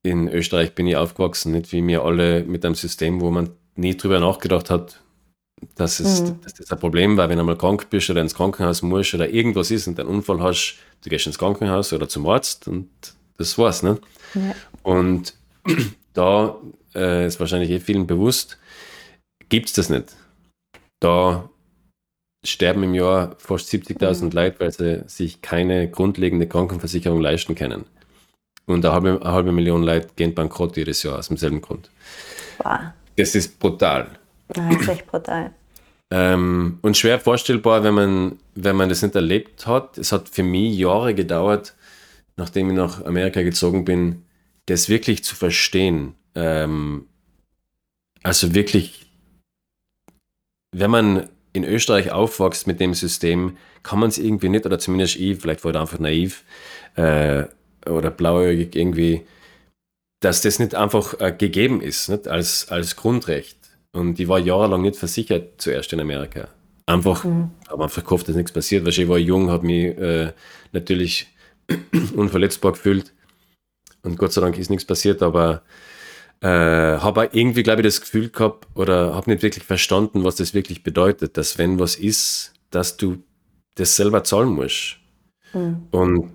In 0.02 0.28
Österreich 0.28 0.74
bin 0.74 0.86
ich 0.86 0.96
aufgewachsen, 0.96 1.52
nicht 1.52 1.72
wie 1.72 1.84
wir 1.86 2.04
alle 2.04 2.44
mit 2.44 2.64
einem 2.64 2.74
System, 2.76 3.20
wo 3.20 3.30
man 3.30 3.50
nie 3.74 3.96
drüber 3.96 4.20
nachgedacht 4.20 4.70
hat, 4.70 5.02
dass, 5.74 6.00
es, 6.00 6.22
Mhm. 6.22 6.40
dass 6.42 6.54
das 6.54 6.70
ein 6.70 6.78
Problem 6.78 7.16
war, 7.16 7.28
wenn 7.28 7.36
du 7.36 7.40
einmal 7.40 7.58
krank 7.58 7.88
bist 7.90 8.08
oder 8.10 8.20
ins 8.20 8.34
Krankenhaus 8.34 8.82
musst 8.82 9.14
oder 9.14 9.28
irgendwas 9.28 9.70
ist 9.70 9.86
und 9.88 9.98
einen 9.98 10.08
Unfall 10.08 10.40
hast, 10.40 10.76
du 11.02 11.10
gehst 11.10 11.26
ins 11.26 11.38
Krankenhaus 11.38 11.92
oder 11.92 12.08
zum 12.08 12.26
Arzt 12.28 12.68
und 12.68 12.88
das 13.38 13.56
war's. 13.58 13.82
Ne? 13.82 13.98
Ja. 14.34 14.54
Und 14.82 15.34
da 16.12 16.56
äh, 16.94 17.26
ist 17.26 17.40
wahrscheinlich 17.40 17.70
eh 17.70 17.80
vielen 17.80 18.06
bewusst, 18.06 18.58
gibt 19.48 19.68
es 19.68 19.74
das 19.74 19.90
nicht. 19.90 20.14
Da 21.00 21.48
sterben 22.44 22.82
im 22.84 22.94
Jahr 22.94 23.34
fast 23.38 23.68
70.000 23.72 24.34
Leute, 24.34 24.60
weil 24.60 24.70
sie 24.72 25.02
sich 25.06 25.42
keine 25.42 25.90
grundlegende 25.90 26.46
Krankenversicherung 26.46 27.20
leisten 27.20 27.54
können. 27.54 27.86
Und 28.66 28.84
eine 28.84 28.92
halbe, 28.94 29.20
eine 29.22 29.32
halbe 29.32 29.52
Million 29.52 29.82
Leute 29.82 30.08
gehen 30.16 30.34
bankrott 30.34 30.76
jedes 30.76 31.02
Jahr 31.02 31.18
aus 31.18 31.28
demselben 31.28 31.60
Grund. 31.60 31.90
Wow, 32.58 32.80
Das 33.16 33.34
ist 33.34 33.58
brutal. 33.58 34.18
das 34.48 34.76
ist 34.76 34.88
echt 34.88 35.06
brutal. 35.06 35.52
Ähm, 36.10 36.78
und 36.82 36.96
schwer 36.96 37.18
vorstellbar, 37.18 37.82
wenn 37.82 37.94
man, 37.94 38.38
wenn 38.54 38.76
man 38.76 38.88
das 38.88 39.02
nicht 39.02 39.14
erlebt 39.14 39.66
hat. 39.66 39.98
Es 39.98 40.12
hat 40.12 40.28
für 40.28 40.42
mich 40.42 40.76
Jahre 40.76 41.14
gedauert, 41.14 41.74
nachdem 42.36 42.70
ich 42.70 42.76
nach 42.76 43.04
Amerika 43.04 43.42
gezogen 43.42 43.84
bin, 43.84 44.24
das 44.66 44.88
wirklich 44.88 45.24
zu 45.24 45.34
verstehen. 45.34 46.14
Ähm, 46.34 47.06
also 48.22 48.54
wirklich, 48.54 49.06
wenn 50.72 50.90
man 50.90 51.28
in 51.52 51.64
Österreich 51.64 52.10
aufwächst 52.10 52.66
mit 52.66 52.80
dem 52.80 52.92
System, 52.94 53.56
kann 53.82 53.98
man 53.98 54.08
es 54.10 54.18
irgendwie 54.18 54.48
nicht, 54.48 54.66
oder 54.66 54.78
zumindest 54.78 55.16
ich, 55.16 55.38
vielleicht 55.40 55.64
war 55.64 55.72
ich 55.72 55.78
einfach 55.78 55.98
naiv 55.98 56.44
äh, 56.96 57.44
oder 57.88 58.10
blauäugig 58.10 58.74
irgendwie, 58.74 59.22
dass 60.20 60.42
das 60.42 60.58
nicht 60.58 60.74
einfach 60.74 61.20
äh, 61.20 61.32
gegeben 61.32 61.80
ist, 61.80 62.08
nicht? 62.08 62.28
Als, 62.28 62.68
als 62.68 62.96
Grundrecht. 62.96 63.56
Und 63.92 64.20
ich 64.20 64.28
war 64.28 64.38
jahrelang 64.38 64.82
nicht 64.82 64.96
versichert, 64.96 65.60
zuerst 65.60 65.92
in 65.92 66.00
Amerika. 66.00 66.48
Einfach, 66.86 67.24
habe 67.24 67.84
einfach 67.84 68.04
gehofft, 68.04 68.28
dass 68.28 68.36
nichts 68.36 68.52
passiert, 68.52 68.84
weil 68.84 68.92
ich 68.92 69.08
war 69.08 69.18
jung, 69.18 69.50
habe 69.50 69.66
mich 69.66 69.98
äh, 69.98 70.32
natürlich 70.72 71.26
unverletzbar 72.14 72.72
gefühlt. 72.72 73.12
Und 74.02 74.18
Gott 74.18 74.32
sei 74.32 74.40
Dank 74.40 74.56
ist 74.58 74.70
nichts 74.70 74.84
passiert, 74.84 75.22
aber 75.22 75.62
äh, 76.40 76.48
habe 76.48 77.30
irgendwie, 77.32 77.62
glaube 77.62 77.80
ich, 77.80 77.86
das 77.86 78.00
Gefühl 78.00 78.28
gehabt 78.28 78.68
oder 78.74 79.14
habe 79.14 79.30
nicht 79.30 79.42
wirklich 79.42 79.64
verstanden, 79.64 80.22
was 80.22 80.36
das 80.36 80.54
wirklich 80.54 80.82
bedeutet, 80.82 81.36
dass 81.36 81.58
wenn 81.58 81.80
was 81.80 81.96
ist, 81.96 82.52
dass 82.70 82.96
du 82.96 83.22
das 83.74 83.96
selber 83.96 84.22
zahlen 84.22 84.50
musst. 84.50 84.98
Und 85.90 86.32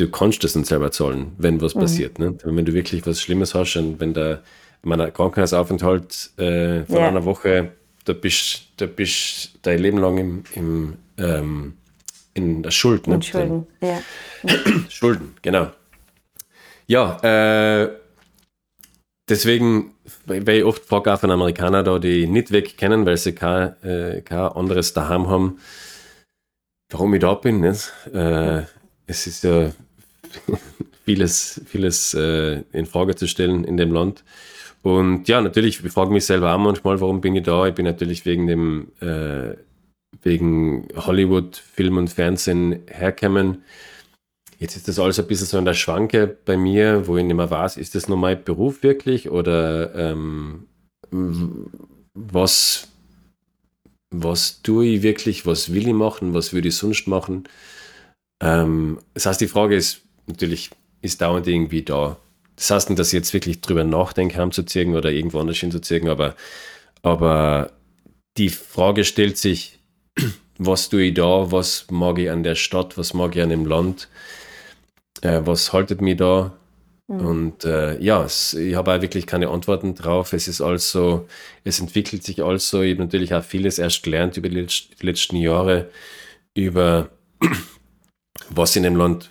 du 0.00 0.10
kannst 0.10 0.42
das 0.44 0.54
nicht 0.56 0.66
selber 0.66 0.90
zahlen, 0.90 1.32
wenn 1.38 1.60
was 1.60 1.74
passiert. 1.74 2.18
Ne? 2.18 2.36
Wenn 2.44 2.64
du 2.64 2.72
wirklich 2.72 3.06
was 3.06 3.20
Schlimmes 3.20 3.54
hast 3.54 3.76
und 3.76 4.00
wenn 4.00 4.14
der 4.14 4.42
mein 4.82 5.12
Krankenhausaufenthalt 5.12 6.30
äh, 6.38 6.84
von 6.84 6.96
Ja. 6.96 7.08
einer 7.08 7.24
Woche, 7.24 7.72
da 8.06 8.12
bist 8.14 8.62
da 8.78 8.86
bist 8.86 9.58
dein 9.62 9.78
Leben 9.78 9.98
lang 9.98 10.16
im, 10.18 10.44
im, 10.54 10.96
ähm, 11.18 11.74
in 12.32 12.62
der 12.62 12.70
Schuld. 12.70 13.06
Ne? 13.06 13.14
Entschuldigen. 13.14 13.66
Ja. 13.82 14.00
Schulden, 14.88 15.34
genau. 15.42 15.70
Ja, 16.86 17.18
äh, 17.22 17.90
deswegen, 19.28 19.92
weil 20.24 20.48
ich 20.48 20.64
oft 20.64 20.84
frage 20.86 21.12
auch 21.12 21.20
von 21.20 21.30
Amerikanern 21.30 21.84
da, 21.84 21.98
die 21.98 22.26
nicht 22.26 22.50
weg 22.50 22.76
kennen, 22.78 23.04
weil 23.04 23.16
sie 23.18 23.32
kein, 23.34 23.80
äh, 23.82 24.22
kein 24.22 24.38
anderes 24.38 24.94
daheim 24.94 25.28
haben, 25.28 25.58
warum 26.90 27.12
ich 27.14 27.20
da 27.20 27.34
bin. 27.34 27.60
Nicht? 27.60 27.92
Äh, 28.12 28.62
es 29.06 29.26
ist 29.26 29.44
ja 29.44 29.70
vieles, 31.04 31.60
vieles 31.66 32.14
äh, 32.14 32.62
in 32.72 32.86
Frage 32.86 33.14
zu 33.14 33.26
stellen 33.26 33.64
in 33.64 33.76
dem 33.76 33.92
Land. 33.92 34.24
Und 34.82 35.28
ja, 35.28 35.40
natürlich, 35.40 35.84
ich 35.84 35.92
frage 35.92 36.10
mich 36.10 36.24
selber 36.24 36.54
auch 36.54 36.58
manchmal, 36.58 37.00
warum 37.00 37.20
bin 37.20 37.36
ich 37.36 37.44
da? 37.44 37.66
Ich 37.66 37.74
bin 37.74 37.84
natürlich 37.84 38.24
wegen 38.24 38.46
dem 38.46 38.88
äh, 39.00 39.54
wegen 40.22 40.88
Hollywood, 40.96 41.56
Film 41.56 41.96
und 41.96 42.08
Fernsehen 42.08 42.82
herkommen. 42.88 43.62
Jetzt 44.58 44.76
ist 44.76 44.88
das 44.88 44.98
alles 44.98 45.18
ein 45.18 45.26
bisschen 45.26 45.46
so 45.46 45.58
in 45.58 45.64
der 45.64 45.74
Schwanke 45.74 46.36
bei 46.44 46.56
mir, 46.56 47.06
wo 47.06 47.16
ich 47.16 47.24
nicht 47.24 47.36
mehr 47.36 47.50
weiß, 47.50 47.78
ist 47.78 47.94
das 47.94 48.08
nur 48.08 48.18
mein 48.18 48.44
Beruf 48.44 48.82
wirklich 48.82 49.30
oder 49.30 49.94
ähm, 49.94 50.66
was, 52.14 52.88
was 54.10 54.60
tue 54.62 54.86
ich 54.86 55.02
wirklich, 55.02 55.46
was 55.46 55.72
will 55.72 55.88
ich 55.88 55.94
machen, 55.94 56.34
was 56.34 56.52
würde 56.52 56.68
ich 56.68 56.76
sonst 56.76 57.06
machen? 57.06 57.44
Ähm, 58.42 58.98
das 59.14 59.26
heißt, 59.26 59.40
die 59.40 59.48
Frage 59.48 59.76
ist 59.76 60.02
natürlich, 60.30 60.70
ist 61.02 61.20
dauernd 61.20 61.46
irgendwie 61.46 61.82
da. 61.82 62.18
Das 62.56 62.70
heißt 62.70 62.90
nicht, 62.90 62.98
dass 62.98 63.08
ich 63.08 63.14
jetzt 63.14 63.32
wirklich 63.32 63.60
drüber 63.60 63.84
nachdenke, 63.84 64.38
heimzuziehen 64.38 64.94
oder 64.94 65.10
irgendwo 65.10 65.40
anders 65.40 65.58
hinzuziehen, 65.58 66.08
aber, 66.08 66.34
aber 67.02 67.72
die 68.36 68.50
Frage 68.50 69.04
stellt 69.04 69.38
sich, 69.38 69.78
was 70.58 70.88
tue 70.88 71.04
ich 71.04 71.14
da, 71.14 71.50
was 71.50 71.86
mag 71.90 72.18
ich 72.18 72.30
an 72.30 72.42
der 72.42 72.54
Stadt, 72.54 72.98
was 72.98 73.14
mag 73.14 73.34
ich 73.36 73.42
an 73.42 73.48
dem 73.50 73.66
Land, 73.66 74.08
äh, 75.22 75.40
was 75.44 75.72
haltet 75.72 76.00
mich 76.00 76.16
da? 76.18 76.52
Und 77.10 77.64
äh, 77.64 78.00
ja, 78.00 78.22
es, 78.22 78.54
ich 78.54 78.76
habe 78.76 78.94
auch 78.94 79.02
wirklich 79.02 79.26
keine 79.26 79.48
Antworten 79.48 79.96
drauf. 79.96 80.32
Es 80.32 80.46
ist 80.46 80.60
also, 80.60 81.26
es 81.64 81.80
entwickelt 81.80 82.22
sich 82.22 82.44
also. 82.44 82.82
Ich 82.82 82.92
habe 82.92 83.02
natürlich 83.02 83.34
auch 83.34 83.42
vieles 83.42 83.80
erst 83.80 84.04
gelernt 84.04 84.36
über 84.36 84.48
die 84.48 84.60
letz- 84.62 84.90
die 85.00 85.06
letzten 85.06 85.34
Jahre, 85.34 85.90
über 86.54 87.08
was 88.50 88.76
in 88.76 88.84
dem 88.84 88.94
Land 88.94 89.28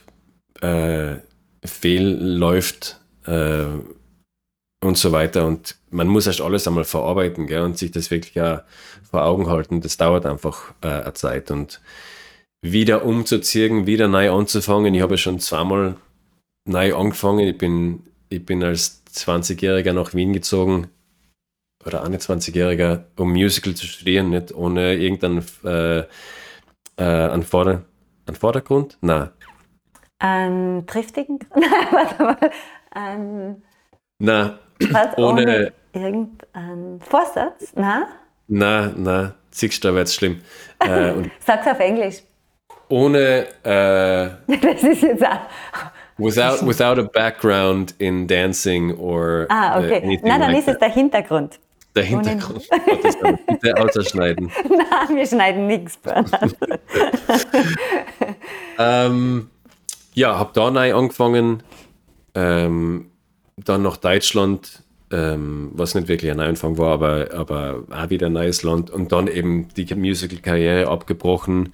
äh, 0.62 1.18
fehlläuft 1.64 3.00
äh, 3.26 3.66
und 4.84 4.98
so 4.98 5.12
weiter. 5.12 5.46
Und 5.46 5.76
man 5.90 6.08
muss 6.08 6.28
erst 6.28 6.42
alles 6.42 6.68
einmal 6.68 6.86
verarbeiten 6.86 7.48
gell, 7.48 7.62
und 7.62 7.78
sich 7.78 7.92
das 7.92 8.12
wirklich 8.12 8.42
auch 8.42 8.62
vor 9.10 9.24
Augen 9.24 9.48
halten. 9.48 9.82
Das 9.82 9.98
dauert 9.98 10.26
einfach 10.26 10.74
äh, 10.82 10.88
eine 10.88 11.14
Zeit. 11.14 11.52
Und 11.52 11.82
wieder 12.62 13.06
umzuziehen, 13.06 13.88
wieder 13.88 14.08
neu 14.08 14.32
anzufangen. 14.32 14.94
Ich 14.94 15.02
habe 15.02 15.14
ja 15.14 15.18
schon 15.18 15.40
zweimal 15.40 15.96
neu 16.66 16.96
angefangen. 16.96 17.48
Ich 17.48 17.58
bin, 17.58 18.04
ich 18.30 18.46
bin 18.46 18.64
als 18.64 19.04
20-Jähriger 19.14 19.94
nach 19.94 20.14
Wien 20.14 20.34
gezogen 20.34 20.88
oder 21.86 22.06
21-Jähriger, 22.06 23.04
um 23.16 23.32
Musical 23.32 23.74
zu 23.74 23.86
studieren, 23.86 24.30
nicht 24.32 24.54
ohne 24.54 24.96
irgendeinen 24.96 25.46
äh, 25.64 26.00
äh, 26.00 26.06
einen 26.98 27.44
Vorder-, 27.44 27.86
einen 28.26 28.36
Vordergrund. 28.36 28.98
Nein, 29.02 29.30
Einen 30.20 30.86
triftigen? 30.86 31.40
Nein, 31.56 31.72
warte 31.92 32.24
mal. 32.24 32.38
Ein, 32.92 33.64
nein, 34.20 34.58
was, 34.92 35.18
Ohne- 35.18 35.42
ohne 35.44 35.74
irgendeinen 35.94 37.00
Vorsatz? 37.02 37.72
Nein? 37.76 38.04
nein, 38.48 38.94
nein, 38.98 39.34
siehst 39.52 39.84
du, 39.84 39.90
da 39.90 39.94
wird 39.96 40.08
es 40.08 40.16
schlimm. 40.16 40.42
Äh, 40.80 41.14
Sag's 41.40 41.68
auf 41.68 41.80
Englisch. 41.80 42.24
ohne, 42.90 43.46
äh, 43.64 44.30
Das 44.62 44.84
ist 44.84 45.04
jetzt 45.04 45.24
auch. 45.26 45.40
without, 46.18 46.66
without 46.68 47.00
a 47.00 47.04
background 47.04 47.94
in 48.00 48.28
dancing 48.28 48.94
or 48.98 49.46
Ah, 49.50 49.80
äh, 49.80 49.86
okay. 49.86 50.02
anything 50.04 50.28
Nein, 50.28 50.42
dann 50.42 50.52
like 50.52 50.60
ist 50.60 50.68
es 50.68 50.74
that. 50.74 50.82
der 50.82 50.90
Hintergrund. 50.90 51.60
der 51.96 52.04
Hintergrund. 52.04 52.68
Willen, 52.72 53.40
Bitte 53.48 53.78
ausschneiden. 53.78 54.52
Nein, 54.68 55.16
wir 55.16 55.26
schneiden 55.28 55.68
nichts, 55.68 55.96
Bernhard. 55.98 56.56
Ähm, 58.78 59.50
ja, 60.20 60.38
habe 60.38 60.52
da 60.54 60.70
neu 60.70 60.94
angefangen. 60.94 61.64
Ähm, 62.36 63.06
dann 63.56 63.82
nach 63.82 63.98
Deutschland, 63.98 64.84
ähm, 65.12 65.72
was 65.74 65.96
nicht 65.96 66.08
wirklich 66.10 66.30
ein 66.30 66.38
Neuanfang 66.38 66.78
war, 66.78 66.94
aber, 66.94 67.30
aber 67.34 67.84
auch 67.90 68.10
wieder 68.10 68.28
ein 68.28 68.34
neues 68.34 68.64
Land 68.64 68.92
und 68.92 69.12
dann 69.12 69.28
eben 69.28 69.70
die 69.76 69.94
Musical-Karriere 69.96 70.90
abgebrochen 70.90 71.74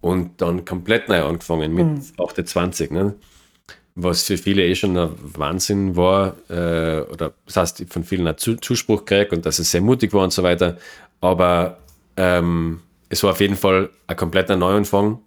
und 0.00 0.40
dann 0.40 0.64
komplett 0.64 1.08
neu 1.08 1.22
angefangen 1.22 1.74
mit 1.74 1.86
mhm. 1.86 2.24
28. 2.24 2.90
Ne? 2.90 3.14
Was 3.94 4.24
für 4.24 4.38
viele 4.38 4.64
eh 4.64 4.74
schon 4.74 4.96
ein 4.96 5.10
Wahnsinn 5.22 5.94
war, 5.94 6.36
äh, 6.48 7.02
oder 7.02 7.34
das 7.46 7.56
heißt, 7.56 7.84
von 7.88 8.02
vielen 8.02 8.26
auch 8.26 8.36
Zuspruch 8.36 9.04
gekriegt 9.04 9.32
und 9.32 9.46
dass 9.46 9.58
es 9.58 9.70
sehr 9.70 9.82
mutig 9.82 10.12
war 10.14 10.24
und 10.24 10.32
so 10.32 10.42
weiter. 10.42 10.78
Aber 11.20 11.78
ähm, 12.16 12.80
es 13.10 13.22
war 13.22 13.32
auf 13.32 13.40
jeden 13.40 13.56
Fall 13.56 13.90
ein 14.06 14.16
kompletter 14.16 14.56
Neuanfang 14.56 15.18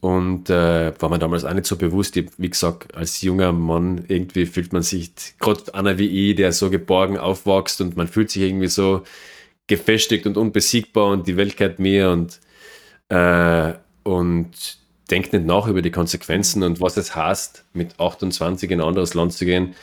und 0.00 0.50
äh, 0.50 0.92
war 1.00 1.08
mir 1.08 1.18
damals 1.18 1.44
auch 1.44 1.54
nicht 1.54 1.66
so 1.66 1.76
bewusst. 1.76 2.16
Ich, 2.16 2.30
wie 2.38 2.50
gesagt, 2.50 2.94
als 2.94 3.22
junger 3.22 3.52
Mann 3.52 4.04
irgendwie 4.08 4.46
fühlt 4.46 4.72
man 4.72 4.82
sich, 4.82 5.12
gerade 5.38 5.74
einer 5.74 5.98
wie 5.98 6.30
ich, 6.30 6.36
der 6.36 6.52
so 6.52 6.70
geborgen 6.70 7.18
aufwächst 7.18 7.80
und 7.80 7.96
man 7.96 8.08
fühlt 8.08 8.30
sich 8.30 8.42
irgendwie 8.42 8.68
so 8.68 9.02
gefestigt 9.66 10.26
und 10.26 10.36
unbesiegbar 10.36 11.08
und 11.08 11.26
die 11.26 11.36
Welt 11.36 11.56
gehört 11.56 11.78
mir 11.78 12.10
und, 12.10 12.40
äh, 13.08 13.72
und 14.04 14.78
denkt 15.10 15.32
nicht 15.32 15.46
nach 15.46 15.66
über 15.66 15.82
die 15.82 15.90
Konsequenzen 15.90 16.62
und 16.62 16.80
was 16.80 16.96
es 16.96 17.14
heißt, 17.16 17.64
mit 17.72 17.98
28 17.98 18.70
in 18.70 18.80
ein 18.80 18.86
anderes 18.86 19.14
Land 19.14 19.32
zu 19.32 19.44
gehen, 19.44 19.74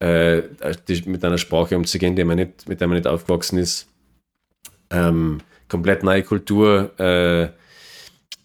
äh, 0.00 0.42
die, 0.88 1.02
mit 1.08 1.24
einer 1.24 1.38
Sprache 1.38 1.76
umzugehen, 1.76 2.16
die 2.16 2.24
man 2.24 2.36
nicht, 2.36 2.68
mit 2.68 2.80
der 2.80 2.88
man 2.88 2.96
nicht 2.96 3.06
aufgewachsen 3.06 3.58
ist. 3.58 3.86
Ähm, 4.90 5.40
komplett 5.68 6.02
neue 6.02 6.22
Kultur, 6.22 6.98
äh, 6.98 7.48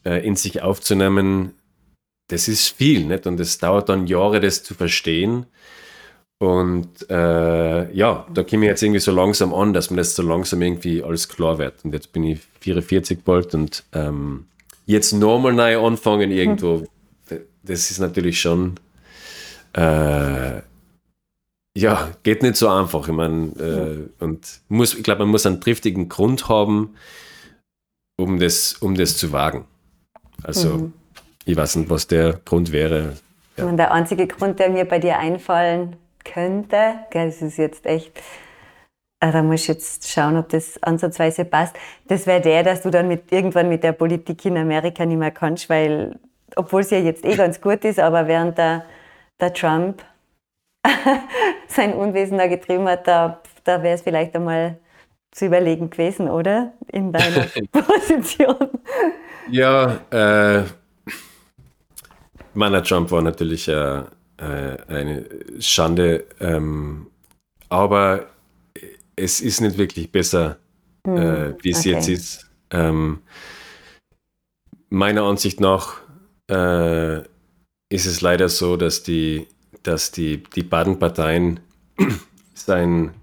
äh, 0.05 0.25
in 0.25 0.35
sich 0.35 0.61
aufzunehmen, 0.61 1.53
das 2.27 2.47
ist 2.47 2.69
viel, 2.69 3.05
nicht? 3.05 3.27
Und 3.27 3.39
es 3.39 3.57
dauert 3.57 3.89
dann 3.89 4.07
Jahre, 4.07 4.39
das 4.39 4.63
zu 4.63 4.73
verstehen. 4.73 5.45
Und 6.37 7.09
äh, 7.09 7.93
ja, 7.93 8.27
da 8.33 8.43
komme 8.43 8.65
ich 8.65 8.69
jetzt 8.69 8.83
irgendwie 8.83 8.99
so 8.99 9.11
langsam 9.11 9.53
an, 9.53 9.73
dass 9.73 9.89
mir 9.89 9.97
das 9.97 10.15
so 10.15 10.23
langsam 10.23 10.61
irgendwie 10.61 11.01
alles 11.01 11.29
klar 11.29 11.57
wird. 11.57 11.85
Und 11.85 11.93
jetzt 11.93 12.11
bin 12.11 12.23
ich 12.23 12.39
44 12.61 13.23
bald 13.23 13.53
und 13.53 13.83
ähm, 13.93 14.45
jetzt 14.85 15.13
nochmal 15.13 15.53
neu 15.53 15.79
anfangen 15.79 16.31
irgendwo, 16.31 16.85
hm. 17.29 17.39
das 17.63 17.89
ist 17.89 17.99
natürlich 17.99 18.41
schon, 18.41 18.75
äh, 19.73 20.61
ja, 21.77 22.11
geht 22.23 22.41
nicht 22.41 22.55
so 22.57 22.67
einfach. 22.69 23.07
Ich 23.07 23.13
meine, 23.13 24.09
äh, 24.19 24.23
und 24.23 24.61
muss, 24.67 24.93
ich 24.93 25.03
glaube, 25.03 25.19
man 25.19 25.29
muss 25.29 25.45
einen 25.45 25.61
triftigen 25.61 26.09
Grund 26.09 26.49
haben, 26.49 26.95
um 28.17 28.39
das, 28.39 28.73
um 28.73 28.95
das 28.95 29.17
zu 29.17 29.31
wagen. 29.31 29.65
Also 30.43 30.69
mhm. 30.69 30.93
ich 31.45 31.55
weiß 31.55 31.77
nicht, 31.77 31.89
was 31.89 32.07
der 32.07 32.39
Grund 32.45 32.71
wäre. 32.71 33.13
Ja. 33.57 33.65
Und 33.65 33.77
der 33.77 33.91
einzige 33.91 34.27
Grund, 34.27 34.59
der 34.59 34.69
mir 34.69 34.85
bei 34.85 34.99
dir 34.99 35.17
einfallen 35.17 35.95
könnte, 36.23 36.95
gell, 37.11 37.27
das 37.27 37.41
ist 37.41 37.57
jetzt 37.57 37.85
echt, 37.85 38.11
ah, 39.19 39.31
da 39.31 39.41
muss 39.41 39.61
ich 39.61 39.67
jetzt 39.67 40.09
schauen, 40.09 40.37
ob 40.37 40.49
das 40.49 40.81
ansatzweise 40.83 41.45
passt, 41.45 41.75
das 42.07 42.27
wäre 42.27 42.41
der, 42.41 42.63
dass 42.63 42.81
du 42.81 42.89
dann 42.89 43.07
mit, 43.07 43.31
irgendwann 43.31 43.69
mit 43.69 43.83
der 43.83 43.93
Politik 43.93 44.43
in 44.45 44.57
Amerika 44.57 45.05
nicht 45.05 45.17
mehr 45.17 45.31
kannst, 45.31 45.69
weil, 45.69 46.19
obwohl 46.55 46.81
es 46.81 46.89
ja 46.89 46.99
jetzt 46.99 47.23
eh 47.23 47.35
ganz 47.35 47.61
gut 47.61 47.85
ist, 47.85 47.99
aber 47.99 48.27
während 48.27 48.57
der, 48.57 48.85
der 49.39 49.53
Trump 49.53 50.03
sein 51.67 51.93
Unwesen 51.93 52.37
da 52.37 52.47
getrieben 52.47 52.87
hat, 52.87 53.07
da, 53.07 53.41
da 53.63 53.81
wäre 53.83 53.95
es 53.95 54.01
vielleicht 54.01 54.35
einmal 54.35 54.77
zu 55.31 55.45
überlegen 55.45 55.89
gewesen, 55.89 56.29
oder? 56.29 56.73
In 56.91 57.11
deiner 57.11 57.45
Position. 57.71 58.69
Ja, 59.51 59.99
äh, 60.11 60.63
meiner 62.53 62.83
Trump 62.83 63.11
war 63.11 63.21
natürlich 63.21 63.67
äh, 63.67 64.03
äh, 64.37 64.77
eine 64.87 65.25
Schande, 65.59 66.25
ähm, 66.39 67.07
aber 67.69 68.27
es 69.15 69.41
ist 69.41 69.61
nicht 69.61 69.77
wirklich 69.77 70.11
besser, 70.11 70.57
hm, 71.05 71.17
äh, 71.17 71.63
wie 71.63 71.71
es 71.71 71.79
okay. 71.79 71.91
jetzt 71.91 72.09
ist. 72.09 72.49
Ähm, 72.71 73.21
meiner 74.89 75.23
Ansicht 75.23 75.59
nach 75.59 76.01
äh, 76.49 77.19
ist 77.89 78.05
es 78.05 78.21
leider 78.21 78.49
so, 78.49 78.77
dass 78.77 79.03
die, 79.03 79.47
dass 79.83 80.11
die, 80.11 80.43
die 80.55 80.63
beiden 80.63 80.99
Parteien 80.99 81.59
sein. 82.53 83.13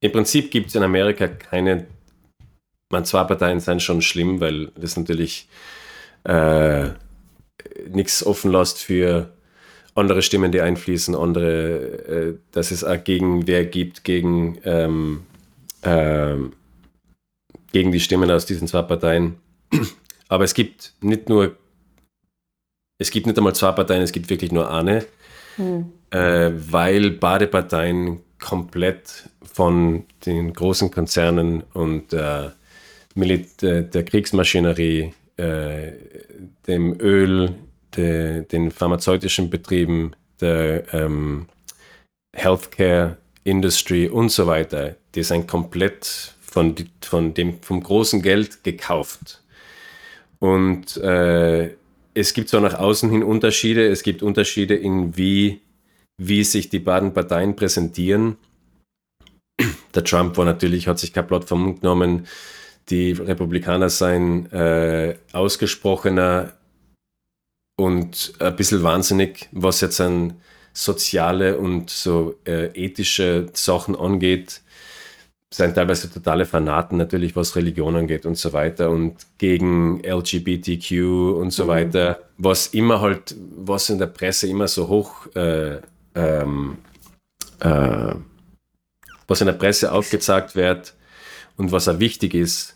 Im 0.00 0.12
Prinzip 0.12 0.50
gibt 0.50 0.68
es 0.68 0.74
in 0.74 0.82
Amerika 0.82 1.28
keine 1.28 1.86
meine, 2.94 3.04
zwei 3.04 3.24
Parteien 3.24 3.60
sind 3.60 3.82
schon 3.82 4.00
schlimm, 4.00 4.40
weil 4.40 4.68
das 4.76 4.96
natürlich 4.96 5.48
äh, 6.24 6.90
nichts 7.90 8.24
offen 8.24 8.52
lässt 8.52 8.78
für 8.78 9.32
andere 9.94 10.22
Stimmen, 10.22 10.52
die 10.52 10.60
einfließen, 10.60 11.14
andere, 11.14 11.72
äh, 12.08 12.38
dass 12.52 12.70
es 12.70 12.84
auch 12.84 13.02
Gegenwehr 13.02 13.64
gibt 13.64 14.04
gegen, 14.04 14.58
ähm, 14.64 15.22
äh, 15.82 16.36
gegen 17.72 17.92
die 17.92 18.00
Stimmen 18.00 18.30
aus 18.30 18.46
diesen 18.46 18.68
zwei 18.68 18.82
Parteien. 18.82 19.36
Aber 20.28 20.44
es 20.44 20.54
gibt 20.54 20.94
nicht 21.00 21.28
nur, 21.28 21.56
es 22.98 23.10
gibt 23.10 23.26
nicht 23.26 23.36
einmal 23.36 23.54
zwei 23.54 23.72
Parteien, 23.72 24.02
es 24.02 24.12
gibt 24.12 24.30
wirklich 24.30 24.52
nur 24.52 24.70
eine, 24.70 25.04
hm. 25.56 25.92
äh, 26.10 26.52
weil 26.54 27.10
beide 27.10 27.48
Parteien 27.48 28.20
komplett 28.40 29.28
von 29.42 30.04
den 30.26 30.52
großen 30.52 30.90
Konzernen 30.90 31.62
und 31.72 32.12
äh, 32.12 32.50
Milit 33.14 33.62
äh, 33.62 33.88
der 33.88 34.04
Kriegsmaschinerie, 34.04 35.14
äh, 35.36 35.92
dem 36.66 37.00
Öl, 37.00 37.54
de, 37.96 38.44
den 38.44 38.70
pharmazeutischen 38.70 39.50
Betrieben, 39.50 40.14
der 40.40 40.92
ähm, 40.92 41.46
Healthcare 42.34 43.16
Industry 43.44 44.08
und 44.08 44.30
so 44.30 44.46
weiter, 44.46 44.96
die 45.14 45.22
sind 45.22 45.46
komplett 45.46 46.34
von, 46.40 46.74
von 47.00 47.34
dem, 47.34 47.60
vom 47.62 47.82
großen 47.82 48.22
Geld 48.22 48.64
gekauft. 48.64 49.42
Und 50.38 50.96
äh, 50.98 51.74
es 52.14 52.32
gibt 52.34 52.48
zwar 52.48 52.60
nach 52.60 52.78
außen 52.78 53.10
hin 53.10 53.22
Unterschiede, 53.22 53.86
es 53.88 54.02
gibt 54.02 54.22
Unterschiede 54.22 54.74
in 54.74 55.16
wie, 55.16 55.60
wie 56.16 56.44
sich 56.44 56.68
die 56.68 56.78
beiden 56.78 57.12
Parteien 57.12 57.56
präsentieren. 57.56 58.36
Der 59.94 60.04
Trump 60.04 60.36
war 60.36 60.44
natürlich, 60.44 60.88
hat 60.88 60.98
sich 60.98 61.12
kein 61.12 61.26
Blatt 61.26 61.44
vom 61.44 61.62
Mund 61.62 61.80
genommen, 61.80 62.26
die 62.90 63.12
Republikaner 63.12 63.88
seien 63.88 64.50
äh, 64.52 65.16
ausgesprochener 65.32 66.52
und 67.76 68.34
ein 68.38 68.56
bisschen 68.56 68.82
wahnsinnig, 68.82 69.48
was 69.52 69.80
jetzt 69.80 70.00
an 70.00 70.34
soziale 70.72 71.56
und 71.58 71.88
so 71.88 72.34
äh, 72.44 72.66
ethische 72.74 73.48
Sachen 73.52 73.96
angeht. 73.96 74.60
Seien 75.50 75.72
teilweise 75.72 76.12
totale 76.12 76.46
Fanaten 76.46 76.98
natürlich, 76.98 77.36
was 77.36 77.54
Religion 77.54 77.94
angeht 77.94 78.26
und 78.26 78.36
so 78.36 78.52
weiter 78.52 78.90
und 78.90 79.14
gegen 79.38 80.02
LGBTQ 80.04 81.36
und 81.36 81.52
so 81.52 81.64
mhm. 81.64 81.68
weiter, 81.68 82.18
was 82.38 82.66
immer 82.68 83.00
halt, 83.00 83.36
was 83.56 83.88
in 83.88 83.98
der 83.98 84.08
Presse 84.08 84.48
immer 84.48 84.66
so 84.66 84.88
hoch, 84.88 85.26
äh, 85.36 85.78
ähm, 86.16 86.78
äh, 87.60 88.14
was 89.28 89.40
in 89.40 89.46
der 89.46 89.54
Presse 89.54 89.92
aufgezeigt 89.92 90.56
wird 90.56 90.94
und 91.56 91.70
was 91.70 91.86
auch 91.88 92.00
wichtig 92.00 92.34
ist, 92.34 92.73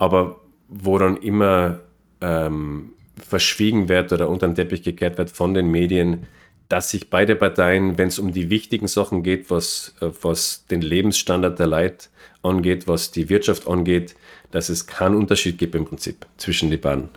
aber 0.00 0.40
wo 0.68 0.98
dann 0.98 1.18
immer 1.18 1.80
ähm, 2.22 2.94
verschwiegen 3.16 3.88
wird 3.88 4.12
oder 4.12 4.30
unter 4.30 4.48
den 4.48 4.54
Teppich 4.54 4.82
gekehrt 4.82 5.18
wird 5.18 5.30
von 5.30 5.52
den 5.52 5.70
Medien, 5.70 6.26
dass 6.70 6.90
sich 6.90 7.10
beide 7.10 7.36
Parteien, 7.36 7.98
wenn 7.98 8.08
es 8.08 8.18
um 8.18 8.32
die 8.32 8.48
wichtigen 8.48 8.88
Sachen 8.88 9.22
geht, 9.22 9.50
was, 9.50 9.94
äh, 10.00 10.08
was 10.22 10.64
den 10.70 10.80
Lebensstandard 10.80 11.58
der 11.58 11.66
Leute 11.66 12.08
angeht, 12.42 12.88
was 12.88 13.10
die 13.10 13.28
Wirtschaft 13.28 13.68
angeht, 13.68 14.16
dass 14.52 14.70
es 14.70 14.86
keinen 14.86 15.16
Unterschied 15.16 15.58
gibt 15.58 15.74
im 15.74 15.84
Prinzip 15.84 16.24
zwischen 16.38 16.70
den 16.70 16.80
beiden. 16.80 17.10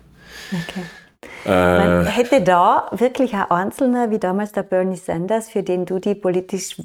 Okay. 0.51 0.83
Äh, 1.45 2.03
hätte 2.05 2.41
da 2.41 2.89
wirklich 2.91 3.33
ein 3.33 3.49
Einzelner, 3.49 4.11
wie 4.11 4.19
damals 4.19 4.51
der 4.51 4.63
Bernie 4.63 4.97
Sanders, 4.97 5.49
für 5.49 5.63
den 5.63 5.85
du 5.85 5.99
die 5.99 6.15
politisch 6.15 6.75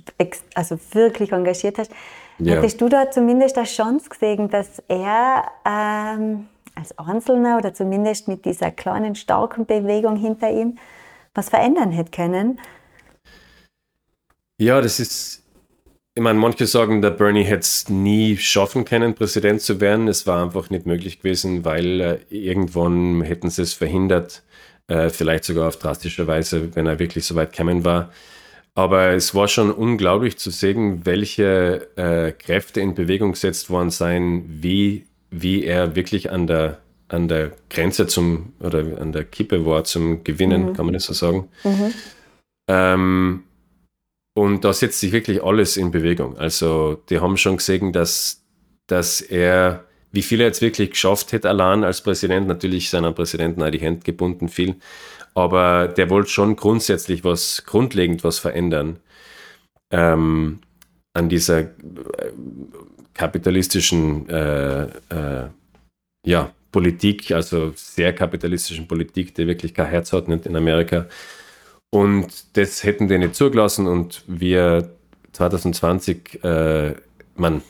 also 0.54 0.78
wirklich 0.92 1.32
engagiert 1.32 1.78
hast, 1.78 1.90
ja. 2.38 2.56
Hättest 2.56 2.80
du 2.80 2.88
da 2.88 3.10
zumindest 3.10 3.56
eine 3.56 3.66
Chance 3.66 4.08
gesehen, 4.08 4.48
dass 4.48 4.82
er 4.88 5.44
ähm, 5.64 6.48
als 6.74 6.96
Einzelner 6.98 7.58
oder 7.58 7.74
zumindest 7.74 8.28
mit 8.28 8.44
dieser 8.44 8.70
kleinen, 8.70 9.14
starken 9.14 9.66
Bewegung 9.66 10.16
hinter 10.16 10.50
ihm 10.50 10.78
was 11.34 11.48
verändern 11.50 11.92
hätte 11.92 12.10
können? 12.10 12.60
Ja, 14.60 14.80
das 14.80 14.98
ist, 14.98 15.44
ich 16.14 16.22
meine, 16.22 16.38
manche 16.38 16.66
sagen, 16.66 17.00
der 17.00 17.10
Bernie 17.10 17.44
hätte 17.44 17.60
es 17.60 17.88
nie 17.88 18.36
schaffen 18.36 18.84
können, 18.84 19.14
Präsident 19.14 19.60
zu 19.60 19.80
werden. 19.80 20.08
Es 20.08 20.26
war 20.26 20.42
einfach 20.42 20.70
nicht 20.70 20.84
möglich 20.84 21.18
gewesen, 21.18 21.64
weil 21.64 22.00
äh, 22.00 22.18
irgendwann 22.28 23.22
hätten 23.22 23.50
sie 23.50 23.62
es 23.62 23.72
verhindert, 23.72 24.42
äh, 24.88 25.10
vielleicht 25.10 25.44
sogar 25.44 25.68
auf 25.68 25.76
drastische 25.76 26.26
Weise, 26.26 26.74
wenn 26.74 26.86
er 26.86 26.98
wirklich 26.98 27.24
so 27.24 27.36
weit 27.36 27.52
gekommen 27.52 27.84
war. 27.84 28.10
Aber 28.78 29.08
es 29.08 29.34
war 29.34 29.48
schon 29.48 29.72
unglaublich 29.72 30.38
zu 30.38 30.50
sehen, 30.50 31.04
welche 31.04 31.88
äh, 31.96 32.30
Kräfte 32.30 32.80
in 32.80 32.94
Bewegung 32.94 33.32
gesetzt 33.32 33.70
worden 33.70 33.90
seien, 33.90 34.44
wie, 34.62 35.06
wie 35.30 35.64
er 35.64 35.96
wirklich 35.96 36.30
an 36.30 36.46
der, 36.46 36.78
an 37.08 37.26
der 37.26 37.50
Grenze 37.70 38.06
zum 38.06 38.52
oder 38.60 39.00
an 39.00 39.10
der 39.10 39.24
Kippe 39.24 39.66
war 39.66 39.82
zum 39.82 40.22
Gewinnen, 40.22 40.66
mhm. 40.66 40.72
kann 40.74 40.84
man 40.84 40.94
das 40.94 41.06
so 41.06 41.12
sagen. 41.12 41.48
Mhm. 41.64 41.92
Ähm, 42.68 43.42
Und 44.36 44.64
da 44.64 44.72
setzt 44.72 45.00
sich 45.00 45.10
wirklich 45.10 45.42
alles 45.42 45.76
in 45.76 45.90
Bewegung. 45.90 46.38
Also 46.38 47.02
die 47.08 47.18
haben 47.18 47.36
schon 47.36 47.56
gesehen, 47.56 47.92
dass, 47.92 48.44
dass 48.86 49.20
er, 49.20 49.84
wie 50.12 50.22
viel 50.22 50.40
er 50.40 50.46
jetzt 50.46 50.62
wirklich 50.62 50.92
geschafft 50.92 51.32
hätte 51.32 51.48
allein 51.48 51.82
als 51.82 52.02
Präsident, 52.02 52.46
natürlich 52.46 52.88
seiner 52.88 53.10
Präsidenten 53.10 53.60
auch 53.64 53.70
die 53.70 53.80
Hände 53.80 54.04
gebunden 54.04 54.48
viel, 54.48 54.76
aber 55.38 55.88
der 55.88 56.10
wollte 56.10 56.30
schon 56.30 56.56
grundsätzlich 56.56 57.24
was, 57.24 57.64
grundlegend 57.64 58.24
was 58.24 58.38
verändern 58.38 58.98
ähm, 59.92 60.60
an 61.14 61.28
dieser 61.28 61.60
äh, 61.60 61.68
kapitalistischen 63.14 64.28
äh, 64.28 64.82
äh, 64.84 65.48
ja, 66.26 66.52
Politik, 66.72 67.30
also 67.30 67.72
sehr 67.74 68.12
kapitalistischen 68.14 68.88
Politik, 68.88 69.34
die 69.34 69.46
wirklich 69.46 69.74
kein 69.74 69.86
Herz 69.86 70.12
hat 70.12 70.28
in 70.28 70.56
Amerika. 70.56 71.06
Und 71.90 72.56
das 72.56 72.84
hätten 72.84 73.08
die 73.08 73.18
nicht 73.18 73.34
zugelassen 73.34 73.86
und 73.86 74.22
wir 74.26 74.90
2020, 75.32 76.44
äh, 76.44 76.94
man, 77.36 77.62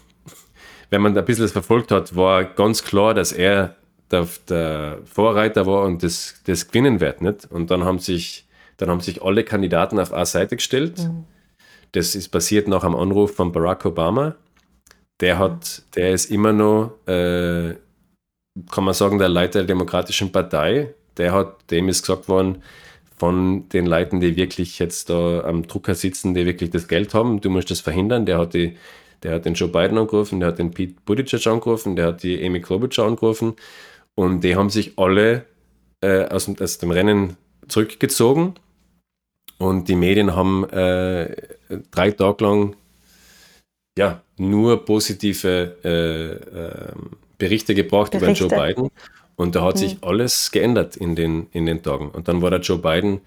wenn 0.91 1.03
man 1.03 1.17
ein 1.17 1.25
bisschen 1.25 1.45
das 1.45 1.53
verfolgt 1.53 1.91
hat, 1.93 2.17
war 2.17 2.45
ganz 2.45 2.83
klar, 2.83 3.15
dass 3.15 3.33
er 3.33 3.77
der, 4.11 4.27
der 4.49 4.99
Vorreiter 5.05 5.67
war 5.67 5.85
und 5.85 6.03
das, 6.03 6.41
das 6.47 6.69
gewinnen 6.69 7.01
wird. 7.01 7.23
Nicht? 7.23 7.51
Und 7.51 7.71
dann 7.71 7.85
haben, 7.85 7.99
sich, 7.99 8.47
dann 8.77 8.89
haben 8.89 9.01
sich 9.01 9.23
alle 9.23 9.45
Kandidaten 9.45 9.99
auf 9.99 10.13
eine 10.13 10.27
Seite 10.27 10.57
gestellt. 10.57 10.99
Mhm. 10.99 11.25
Das 11.93 12.15
ist 12.15 12.29
passiert 12.29 12.69
nach 12.69 12.85
einem 12.85 12.97
Anruf 12.97 13.35
von 13.35 13.53
Barack 13.53 13.85
Obama. 13.87 14.35
Der 15.21 15.39
hat, 15.39 15.83
der 15.95 16.13
ist 16.13 16.31
immer 16.31 16.53
noch, 16.53 16.93
äh, 17.07 17.75
kann 18.71 18.85
man 18.85 18.95
sagen, 18.95 19.19
der 19.19 19.29
Leiter 19.29 19.61
der 19.61 19.67
Demokratischen 19.67 20.31
Partei. 20.31 20.95
Der 21.17 21.33
hat, 21.33 21.71
dem 21.71 21.89
ist 21.89 22.03
gesagt 22.03 22.29
worden, 22.29 22.63
von 23.17 23.69
den 23.71 23.87
Leuten, 23.87 24.21
die 24.21 24.37
wirklich 24.37 24.79
jetzt 24.79 25.11
da 25.11 25.41
am 25.41 25.67
Drucker 25.67 25.97
sitzen, 25.97 26.35
die 26.35 26.47
wirklich 26.47 26.71
das 26.71 26.87
Geld 26.87 27.15
haben. 27.15 27.41
Du 27.41 27.51
musst 27.51 27.71
das 27.71 27.81
verhindern. 27.81 28.27
Der 28.27 28.39
hat, 28.39 28.55
die, 28.55 28.77
der 29.25 29.35
hat 29.35 29.45
den 29.45 29.55
Joe 29.55 29.69
Biden 29.69 29.99
angerufen, 29.99 30.39
der 30.39 30.51
hat 30.51 30.59
den 30.61 30.71
Pete 30.71 30.95
Buttigieg 31.05 31.45
angerufen, 31.49 31.97
der 31.97 32.07
hat 32.07 32.23
die 32.23 32.45
Amy 32.45 32.61
Klobuchar 32.61 33.07
angerufen 33.07 33.55
und 34.19 34.41
die 34.41 34.57
haben 34.57 34.69
sich 34.69 34.99
alle 34.99 35.45
äh, 36.01 36.25
aus, 36.25 36.51
aus, 36.61 36.79
dem 36.79 36.91
Rennen 36.91 37.37
zurückgezogen 37.69 38.55
und 39.59 39.89
die 39.89 39.95
Medien 39.95 40.35
haben 40.35 40.69
äh, 40.71 41.37
drei 41.93 42.11
Tage 42.11 42.43
lang 42.43 42.75
ja, 43.97 44.21
nur 44.37 44.85
positive 44.85 45.77
äh, 45.85 46.33
ähm, 46.33 47.11
Berichte 47.39 47.77
gebracht 47.77 48.11
Berichte. 48.11 48.47
über 48.47 48.57
Joe 48.57 48.67
Biden. 48.67 48.91
Und 49.37 49.55
da 49.55 49.63
hat 49.63 49.77
mhm. 49.77 49.79
sich 49.79 49.99
alles 50.03 50.51
geändert 50.51 50.97
in 50.97 51.15
den, 51.15 51.47
in 51.53 51.67
den 51.67 51.85
Tagen. 51.85 52.11
Und 52.11 52.27
dann 52.27 52.43
war 52.43 52.51
der 52.51 52.59
Joe 52.59 52.79
Biden, 52.79 53.21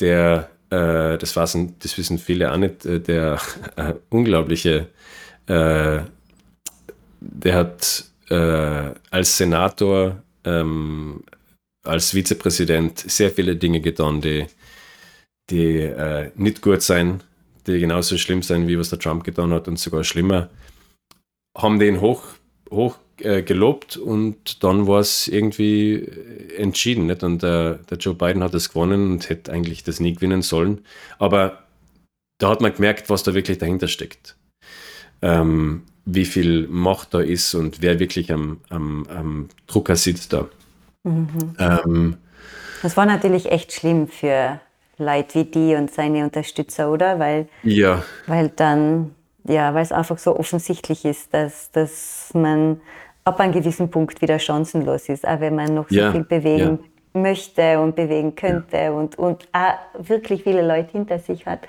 der, 0.00 0.48
äh, 0.70 1.18
das, 1.18 1.36
wissen, 1.36 1.76
das 1.80 1.98
wissen 1.98 2.16
viele 2.16 2.50
auch 2.50 2.56
nicht, 2.56 2.86
äh, 2.86 3.00
der 3.00 3.38
äh, 3.76 3.92
unglaubliche, 4.08 4.88
der 5.46 6.06
hat 7.54 8.11
äh, 8.32 8.94
als 9.10 9.36
Senator, 9.36 10.22
ähm, 10.44 11.22
als 11.84 12.14
Vizepräsident 12.14 12.98
sehr 12.98 13.30
viele 13.30 13.56
Dinge 13.56 13.80
getan, 13.80 14.20
die, 14.20 14.46
die 15.50 15.78
äh, 15.78 16.30
nicht 16.36 16.62
gut 16.62 16.82
sein, 16.82 17.22
die 17.66 17.78
genauso 17.78 18.16
schlimm 18.16 18.42
sein, 18.42 18.66
wie 18.68 18.78
was 18.78 18.90
der 18.90 18.98
Trump 18.98 19.24
getan 19.24 19.52
hat 19.52 19.68
und 19.68 19.78
sogar 19.78 20.02
schlimmer, 20.02 20.48
haben 21.56 21.78
den 21.78 22.00
hoch, 22.00 22.22
hoch 22.70 22.96
äh, 23.18 23.42
gelobt 23.42 23.98
und 23.98 24.64
dann 24.64 24.86
war 24.86 25.00
es 25.00 25.28
irgendwie 25.28 25.94
äh, 25.96 26.56
entschieden. 26.56 27.06
Nicht? 27.06 27.22
Und 27.22 27.42
der, 27.42 27.74
der 27.90 27.98
Joe 27.98 28.14
Biden 28.14 28.42
hat 28.42 28.54
das 28.54 28.70
gewonnen 28.70 29.12
und 29.12 29.28
hätte 29.28 29.52
eigentlich 29.52 29.84
das 29.84 30.00
nie 30.00 30.14
gewinnen 30.14 30.42
sollen. 30.42 30.86
Aber 31.18 31.64
da 32.38 32.48
hat 32.48 32.62
man 32.62 32.72
gemerkt, 32.72 33.10
was 33.10 33.22
da 33.22 33.34
wirklich 33.34 33.58
dahinter 33.58 33.88
steckt. 33.88 34.36
Ähm, 35.20 35.82
wie 36.04 36.24
viel 36.24 36.66
Macht 36.68 37.14
da 37.14 37.20
ist 37.20 37.54
und 37.54 37.80
wer 37.80 37.98
wirklich 37.98 38.32
am, 38.32 38.60
am, 38.68 39.06
am 39.08 39.48
Drucker 39.66 39.96
sitzt 39.96 40.32
da. 40.32 40.46
Mhm. 41.04 41.54
Ähm, 41.58 42.16
das 42.82 42.96
war 42.96 43.06
natürlich 43.06 43.50
echt 43.50 43.72
schlimm 43.72 44.08
für 44.08 44.60
Leute 44.98 45.34
wie 45.40 45.44
die 45.44 45.74
und 45.74 45.90
seine 45.90 46.24
Unterstützer, 46.24 46.90
oder? 46.90 47.18
Weil, 47.18 47.48
ja. 47.62 48.02
weil 48.26 48.48
dann, 48.48 49.14
ja, 49.44 49.74
weil 49.74 49.82
es 49.82 49.92
einfach 49.92 50.18
so 50.18 50.36
offensichtlich 50.36 51.04
ist, 51.04 51.32
dass, 51.32 51.70
dass 51.70 52.30
man 52.34 52.80
ab 53.24 53.38
einem 53.40 53.52
gewissen 53.52 53.90
Punkt 53.90 54.20
wieder 54.20 54.38
chancenlos 54.38 55.08
ist, 55.08 55.26
auch 55.26 55.40
wenn 55.40 55.54
man 55.54 55.74
noch 55.74 55.88
so 55.88 55.94
ja, 55.94 56.12
viel 56.12 56.24
bewegen 56.24 56.80
ja. 57.14 57.20
möchte 57.20 57.80
und 57.80 57.94
bewegen 57.94 58.34
könnte 58.34 58.92
und, 58.92 59.16
und 59.16 59.48
auch 59.52 59.74
wirklich 59.98 60.42
viele 60.42 60.66
Leute 60.66 60.92
hinter 60.92 61.18
sich 61.18 61.46
hat. 61.46 61.60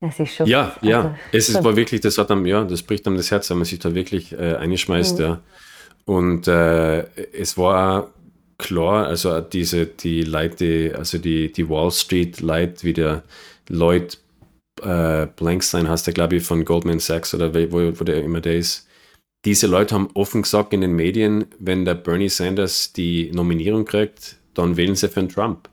Das 0.00 0.18
ist 0.18 0.34
schon. 0.34 0.46
Ja, 0.46 0.72
also, 0.76 0.88
ja. 0.88 1.18
Es 1.30 1.48
ist, 1.48 1.62
war 1.62 1.76
wirklich, 1.76 2.00
das 2.00 2.16
hat 2.16 2.30
einem, 2.30 2.46
ja, 2.46 2.64
das 2.64 2.82
bricht 2.82 3.06
einem 3.06 3.16
das 3.16 3.30
Herz, 3.30 3.50
wenn 3.50 3.58
man 3.58 3.66
sich 3.66 3.78
da 3.78 3.94
wirklich 3.94 4.32
äh, 4.32 4.56
einschmeißt, 4.56 5.18
mhm. 5.18 5.24
ja. 5.24 5.40
Und 6.06 6.48
äh, 6.48 7.02
es 7.32 7.56
war 7.58 8.12
klar, 8.58 9.06
also 9.06 9.40
diese, 9.40 9.86
die 9.86 10.22
Leute, 10.22 10.94
also 10.96 11.18
die, 11.18 11.52
die 11.52 11.68
Wall 11.68 11.90
Street 11.90 12.40
Leute, 12.40 12.82
wie 12.84 12.92
der 12.92 13.22
Lloyd 13.68 14.18
äh, 14.82 15.26
Blankstein 15.26 15.88
heißt 15.88 16.06
der, 16.06 16.14
glaube 16.14 16.36
ich, 16.36 16.42
von 16.42 16.64
Goldman 16.64 16.98
Sachs 16.98 17.34
oder 17.34 17.54
wo, 17.54 18.00
wo 18.00 18.04
der 18.04 18.22
immer 18.24 18.40
der 18.40 18.56
ist, 18.56 18.88
diese 19.44 19.66
Leute 19.66 19.94
haben 19.94 20.08
offen 20.14 20.42
gesagt 20.42 20.72
in 20.72 20.82
den 20.82 20.92
Medien, 20.92 21.46
wenn 21.58 21.84
der 21.84 21.94
Bernie 21.94 22.28
Sanders 22.28 22.92
die 22.92 23.30
Nominierung 23.32 23.84
kriegt, 23.84 24.36
dann 24.54 24.76
wählen 24.76 24.94
sie 24.94 25.08
für 25.08 25.20
den 25.20 25.28
Trump. 25.28 25.68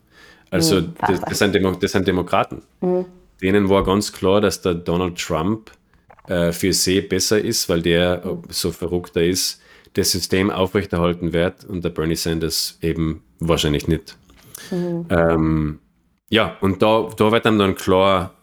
Also 0.50 0.80
mhm, 0.80 0.94
das, 1.06 1.20
das, 1.20 1.38
sind 1.38 1.54
Demo 1.54 1.72
das, 1.72 1.92
sind 1.92 2.08
Demokraten. 2.08 2.62
Mhm. 2.80 3.04
Denen 3.42 3.68
war 3.68 3.84
ganz 3.84 4.12
klar, 4.12 4.40
dass 4.40 4.62
der 4.62 4.74
Donald 4.74 5.18
Trump 5.18 5.70
äh, 6.26 6.52
für 6.52 6.72
sie 6.72 7.00
besser 7.00 7.40
ist, 7.40 7.68
weil 7.68 7.82
der 7.82 8.24
mhm. 8.24 8.42
so 8.48 8.72
verrückter 8.72 9.22
ist, 9.22 9.60
das 9.94 10.12
System 10.12 10.50
aufrechterhalten 10.50 11.32
wird 11.32 11.64
und 11.64 11.84
der 11.84 11.90
Bernie 11.90 12.16
Sanders 12.16 12.78
eben 12.82 13.22
wahrscheinlich 13.40 13.88
nicht. 13.88 14.16
Mhm. 14.70 15.06
Ähm, 15.10 15.78
ja, 16.30 16.56
und 16.60 16.82
da, 16.82 17.08
da 17.16 17.32
wird 17.32 17.46
einem 17.46 17.58
dann 17.58 17.74
klar, 17.74 18.34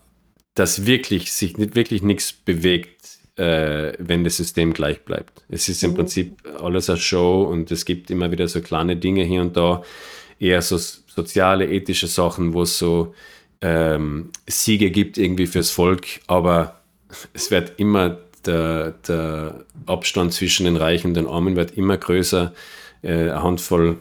dass 0.55 0.86
wirklich 0.86 1.31
sich 1.31 1.58
nicht 1.58 1.75
wirklich 1.75 2.01
nichts 2.01 2.34
bewegt 2.34 2.95
äh, 3.38 3.93
wenn 3.99 4.23
das 4.23 4.38
System 4.38 4.73
gleich 4.73 5.03
bleibt. 5.03 5.43
Es 5.49 5.67
ist 5.67 5.84
im 5.84 5.91
mhm. 5.91 5.95
Prinzip 5.95 6.38
alles 6.60 6.89
eine 6.89 6.99
Show 6.99 7.43
und 7.43 7.71
es 7.71 7.86
gibt 7.86 8.10
immer 8.10 8.31
wieder 8.31 8.47
so 8.47 8.62
kleine 8.62 8.95
Dinge 8.95 9.23
hier 9.23 9.41
und 9.41 9.58
da, 9.58 9.84
eher 10.39 10.62
so 10.62 10.77
soziale, 10.77 11.69
ethische 11.69 12.08
Sachen, 12.08 12.53
wo 12.53 12.63
es 12.63 12.77
so 12.77 13.13
ähm, 13.61 14.31
Siege 14.47 14.91
gibt 14.91 15.17
irgendwie 15.17 15.47
fürs 15.47 15.71
Volk, 15.71 16.05
aber 16.27 16.81
es 17.33 17.51
wird 17.51 17.73
immer 17.77 18.17
der, 18.45 18.91
der 19.07 19.65
Abstand 19.85 20.33
zwischen 20.33 20.65
den 20.65 20.77
Reichen 20.77 21.07
und 21.07 21.13
den 21.15 21.27
Armen 21.27 21.55
wird 21.55 21.77
immer 21.77 21.97
größer. 21.97 22.53
Äh, 23.01 23.13
eine 23.13 23.43
Handvoll 23.43 23.97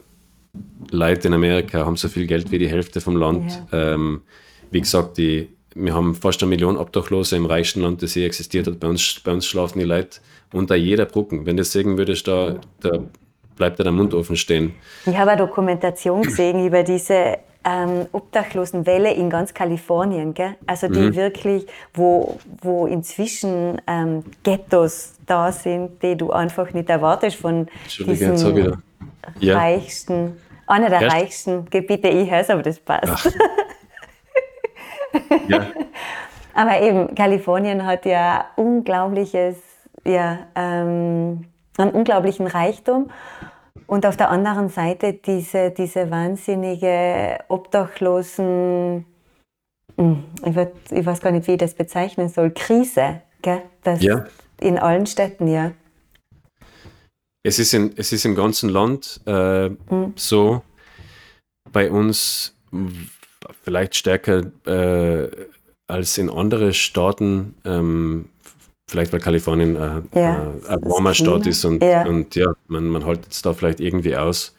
Leute 0.91 1.29
in 1.29 1.35
Amerika 1.35 1.85
haben 1.85 1.97
so 1.97 2.09
viel 2.09 2.27
Geld 2.27 2.51
wie 2.51 2.59
die 2.59 2.69
Hälfte 2.69 3.01
vom 3.01 3.17
Land. 3.17 3.63
Ja. 3.73 3.95
Ähm, 3.95 4.23
wie 4.71 4.81
gesagt, 4.81 5.19
die 5.19 5.49
wir 5.75 5.95
haben 5.95 6.15
fast 6.15 6.43
eine 6.43 6.51
Million 6.51 6.77
Obdachlose 6.77 7.37
im 7.37 7.47
reichsten 7.47 7.81
Land, 7.81 8.03
das 8.03 8.15
je 8.15 8.25
existiert 8.25 8.67
hat. 8.67 8.81
Bei 8.81 8.89
uns, 8.89 9.21
bei 9.25 9.33
uns 9.33 9.47
schlafen 9.47 9.81
die 9.81 9.85
Leute 9.85 10.19
unter 10.53 10.77
jeder 10.77 11.05
Brücken. 11.05 11.47
Wenn 11.47 11.57
du 11.57 11.63
das 11.63 11.73
sehen 11.73 11.99
würdest, 11.99 12.29
da, 12.29 12.61
da 12.81 13.01
bleibt 13.57 13.79
der 13.79 13.91
Mund 13.91 14.15
offen 14.15 14.37
stehen. 14.37 14.75
Ich 15.05 15.17
habe 15.17 15.33
eine 15.33 15.45
Dokumentation 15.45 16.23
gesehen 16.23 16.65
über 16.65 16.83
diese 16.83 17.39
ähm, 17.65 18.07
Obdachlosenwelle 18.13 19.13
in 19.13 19.31
ganz 19.31 19.55
Kalifornien, 19.55 20.35
gell? 20.35 20.57
also 20.67 20.89
die 20.89 21.01
mhm. 21.01 21.17
wirklich, 21.17 21.67
wo, 21.95 22.39
wo 22.63 22.87
inzwischen 22.87 23.81
ähm, 23.87 24.25
Ghettos 24.43 25.15
da 25.27 25.51
sind, 25.53 26.03
die 26.03 26.17
du 26.17 26.31
einfach 26.31 26.73
nicht 26.73 26.91
erwartest 26.91 27.37
von 27.37 27.69
diesem 27.99 28.79
ja. 29.39 29.57
reichsten, 29.57 30.37
einer 30.67 30.91
der 30.91 31.03
Erst? 31.03 31.17
reichsten 31.17 31.65
Gebiete. 31.71 32.09
Ich 32.09 32.31
höre 32.31 32.49
aber 32.51 32.63
das 32.63 32.79
passt. 32.79 33.31
Ja. 35.49 35.67
Aber 36.55 36.81
eben, 36.81 37.15
Kalifornien 37.15 37.85
hat 37.85 38.07
ja 38.07 38.47
unglaubliches, 38.57 39.57
ja, 40.05 40.39
ähm, 40.55 41.47
einen 41.77 41.91
unglaublichen 41.91 42.47
Reichtum. 42.47 43.11
Und 43.87 44.07
auf 44.07 44.17
der 44.17 44.31
anderen 44.31 44.69
Seite 44.69 45.13
diese, 45.13 45.71
diese 45.71 46.11
wahnsinnige 46.11 47.39
Obdachlosen, 47.49 49.05
hm, 49.97 50.25
ich, 50.45 50.55
würd, 50.55 50.73
ich 50.91 51.05
weiß 51.05 51.21
gar 51.21 51.31
nicht, 51.31 51.47
wie 51.47 51.53
ich 51.53 51.59
das 51.59 51.75
bezeichnen 51.75 52.29
soll, 52.29 52.51
Krise. 52.51 53.21
Gell? 53.43 53.63
Das 53.83 54.03
ja. 54.03 54.25
In 54.61 54.79
allen 54.79 55.07
Städten, 55.07 55.49
ja. 55.49 55.73
Es 57.43 57.59
ist, 57.59 57.75
in, 57.75 57.93
es 57.97 58.13
ist 58.13 58.25
im 58.25 58.35
ganzen 58.35 58.71
Land 58.71 59.21
äh, 59.27 59.69
mhm. 59.69 60.15
so. 60.17 60.63
Bei 61.71 61.91
uns 61.91 62.57
vielleicht 63.63 63.97
stärker 63.97 64.45
äh, 64.67 65.29
als 65.87 66.17
in 66.17 66.31
anderen 66.31 66.73
Staaten, 66.73 67.55
ähm, 67.65 68.31
vielleicht 68.87 69.13
weil 69.13 69.21
Kalifornien 69.21 69.77
äh, 69.77 70.03
ja, 70.15 70.53
äh, 70.69 70.69
ein 70.69 70.83
warmer 70.83 71.15
Staat 71.15 71.47
ist 71.47 71.65
und 71.65 71.83
ja. 71.83 72.07
und 72.07 72.35
ja, 72.35 72.55
man, 72.69 72.89
man 72.89 73.05
hält 73.05 73.21
es 73.31 73.43
da 73.43 73.53
vielleicht 73.53 73.81
irgendwie 73.81 74.17
aus. 74.17 74.55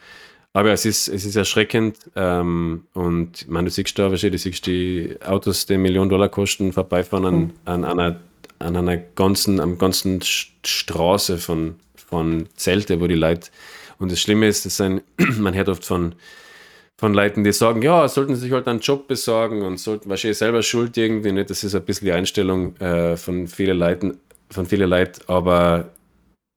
Aber 0.53 0.71
es 0.71 0.85
ist, 0.85 1.09
es 1.09 1.25
ist 1.25 1.35
erschreckend 1.35 1.97
ähm, 2.15 2.85
und 2.93 3.47
meine, 3.49 3.65
du 3.65 3.71
siehst 3.71 3.99
da 3.99 4.09
wahrscheinlich, 4.09 4.41
du 4.41 4.49
siehst 4.49 4.65
die 4.65 5.15
Autos, 5.25 5.65
die 5.65 5.77
Millionen 5.77 6.09
Dollar 6.09 6.29
kosten, 6.29 6.71
vorbeifahren 6.71 7.25
an, 7.25 7.35
mhm. 7.35 7.51
an, 7.65 7.83
einer, 7.83 8.19
an 8.59 8.77
einer 8.77 8.95
ganzen, 8.95 9.59
am 9.59 9.77
ganzen 9.77 10.21
Straße 10.21 11.39
von, 11.39 11.75
von 11.95 12.47
Zelte, 12.55 13.01
wo 13.01 13.07
die 13.07 13.15
Leute 13.15 13.49
und 13.99 14.11
das 14.11 14.21
Schlimme 14.21 14.47
ist, 14.47 14.65
das 14.65 14.79
ein, 14.81 15.01
man 15.37 15.53
hört 15.53 15.69
oft 15.69 15.85
von, 15.85 16.15
von 16.99 17.13
Leuten, 17.13 17.43
die 17.43 17.51
sagen, 17.51 17.81
ja, 17.81 18.07
sollten 18.07 18.35
sie 18.35 18.41
sich 18.41 18.51
halt 18.51 18.67
einen 18.67 18.79
Job 18.79 19.07
besorgen 19.07 19.61
und 19.63 19.79
sollten 19.79 20.09
wahrscheinlich 20.09 20.37
selber 20.37 20.63
schuld 20.63 20.95
irgendwie 20.97 21.31
nicht. 21.31 21.49
Das 21.49 21.63
ist 21.63 21.75
ein 21.75 21.83
bisschen 21.83 22.05
die 22.05 22.13
Einstellung 22.13 22.75
äh, 22.77 23.17
von 23.17 23.47
vielen 23.47 23.77
Leuten, 23.77 24.17
von 24.49 24.65
vielen 24.65 24.89
Leuten, 24.89 25.21
aber 25.27 25.89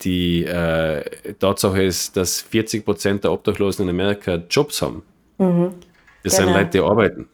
die 0.03 0.45
äh, 0.45 1.03
Tatsache 1.41 1.82
ist, 1.82 2.16
dass 2.16 2.41
40 2.41 2.84
Prozent 2.84 3.24
der 3.24 3.32
Obdachlosen 3.32 3.89
in 3.89 3.91
Amerika 3.91 4.36
Jobs 4.49 4.80
haben. 4.80 5.03
Mhm. 5.39 5.74
Das 6.22 6.36
genau. 6.36 6.49
sind 6.49 6.57
Leute, 6.57 6.70
die 6.70 6.80
arbeiten 6.80 7.28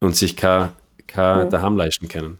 und 0.00 0.16
sich 0.16 0.36
kein, 0.36 0.72
kein 1.06 1.46
mhm. 1.46 1.50
daheim 1.50 1.76
leisten 1.76 2.08
können. 2.08 2.38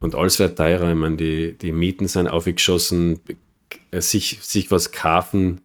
Und 0.00 0.14
alles 0.14 0.38
wird 0.38 0.58
teurer. 0.58 0.90
Ich 0.90 0.96
meine, 0.96 1.16
die, 1.16 1.56
die 1.56 1.72
Mieten 1.72 2.08
sind 2.08 2.28
aufgeschossen, 2.28 3.20
sich, 3.92 4.38
sich 4.42 4.70
was 4.70 4.92
kaufen, 4.92 5.62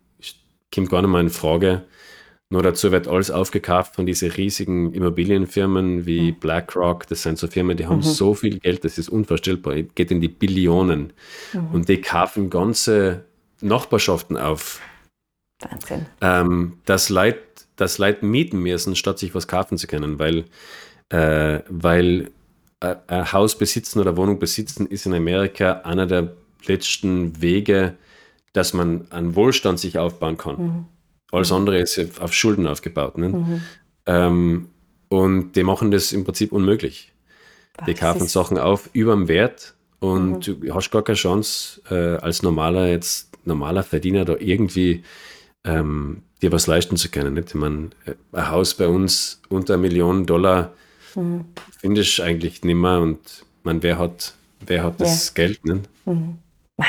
kommt 0.74 0.90
gar 0.90 1.02
nicht 1.02 1.12
mal 1.12 1.22
in 1.22 1.30
Frage. 1.30 1.84
Nur 2.52 2.64
dazu 2.64 2.92
wird 2.92 3.08
alles 3.08 3.32
aufgekauft 3.32 3.96
von 3.96 4.06
diesen 4.06 4.30
riesigen 4.30 4.94
Immobilienfirmen 4.94 6.06
wie 6.06 6.34
mhm. 6.34 6.40
BlackRock. 6.42 7.08
Das 7.08 7.24
sind 7.24 7.40
so 7.40 7.48
Firmen, 7.48 7.78
die 7.78 7.88
haben 7.88 7.98
mhm. 7.98 8.04
so 8.04 8.34
viel 8.34 8.60
Geld, 8.60 8.84
das 8.84 8.98
ist 8.98 9.08
unvorstellbar. 9.08 9.82
Geht 9.82 10.12
in 10.12 10.20
die 10.20 10.28
Billionen. 10.28 11.14
Mhm. 11.54 11.72
Und 11.72 11.88
die 11.88 12.02
kaufen 12.02 12.50
ganze 12.50 13.24
Nachbarschaften 13.62 14.36
auf. 14.36 14.82
Wahnsinn. 15.62 16.08
Ähm, 16.20 16.74
dass, 16.84 17.08
Leute, 17.08 17.40
dass 17.78 18.00
Leute 18.00 18.26
mieten 18.26 18.60
müssen, 18.60 18.98
statt 18.98 19.18
sich 19.18 19.34
was 19.34 19.48
kaufen 19.48 19.78
zu 19.78 19.88
können, 19.88 20.20
weil, 20.20 20.44
äh, 21.08 21.62
weil 21.70 22.32
äh, 22.82 22.96
ein 23.08 23.32
Haus 23.32 23.58
besitzen 23.58 24.02
oder 24.02 24.18
Wohnung 24.18 24.40
besitzen 24.40 24.88
ist 24.88 25.06
in 25.06 25.14
Amerika 25.14 25.84
einer 25.86 26.06
der 26.06 26.34
letzten 26.66 27.42
Wege, 27.42 27.96
dass 28.52 28.74
man 28.74 29.10
einen 29.10 29.36
Wohlstand 29.36 29.80
sich 29.80 29.98
aufbauen 29.98 30.36
kann. 30.36 30.58
Mhm. 30.58 30.86
Alles 31.32 31.52
andere 31.52 31.80
ist 31.80 32.00
auf 32.20 32.34
Schulden 32.34 32.68
aufgebaut. 32.68 33.18
Ne? 33.18 33.30
Mhm. 33.30 33.62
Ähm, 34.06 34.70
und 35.10 35.54
die 35.56 35.64
machen 35.64 35.92
das 35.92 36.12
im 36.14 36.24
Prinzip 36.24 36.52
unmöglich. 36.52 37.12
Ach, 37.78 37.86
die 37.86 37.94
kaufen 37.94 38.28
Sachen 38.28 38.58
auf 38.58 38.90
über 38.94 39.14
dem 39.14 39.28
Wert 39.28 39.74
und 40.00 40.48
mhm. 40.48 40.62
du 40.62 40.74
hast 40.74 40.92
gar 40.92 41.04
keine 41.04 41.16
Chance, 41.16 41.82
äh, 41.90 42.22
als 42.22 42.44
normaler, 42.44 42.88
jetzt 42.88 43.30
normaler 43.46 43.84
Verdiener 43.84 44.26
da 44.26 44.36
irgendwie 44.40 45.04
ähm, 45.64 46.24
dir 46.42 46.52
was 46.52 46.68
leisten 46.68 46.98
zu 46.98 47.10
können. 47.10 47.34
Nicht? 47.34 47.50
Ich 47.50 47.56
meine, 47.56 47.92
äh, 48.06 48.14
ein 48.32 48.50
Haus 48.50 48.74
bei 48.74 48.88
uns 48.88 49.42
unter 49.50 49.76
eine 49.76 49.84
Million 49.84 50.26
Dollar 50.26 50.74
mhm. 51.16 51.46
finde 51.80 52.02
ich 52.02 52.22
eigentlich 52.22 52.64
nicht 52.64 52.76
mehr 52.76 53.00
und 53.00 53.20
man, 53.64 53.84
wer 53.84 54.00
hat, 54.00 54.34
wer 54.66 54.84
hat 54.84 55.00
das 55.00 55.28
ja. 55.28 55.34
Geld? 55.36 55.66
Nicht? 55.66 55.90
Mhm. 56.06 56.38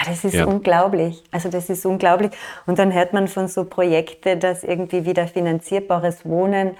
Das 0.06 0.24
ist 0.24 0.34
ja. 0.34 0.46
unglaublich. 0.46 1.22
Also 1.30 1.48
das 1.48 1.70
ist 1.70 1.84
unglaublich. 1.86 2.32
Und 2.66 2.78
dann 2.78 2.92
hört 2.92 3.12
man 3.12 3.28
von 3.28 3.48
so 3.48 3.64
Projekten, 3.64 4.40
dass 4.40 4.64
irgendwie 4.64 5.04
wieder 5.04 5.26
finanzierbares 5.26 6.24
Wohnen 6.24 6.76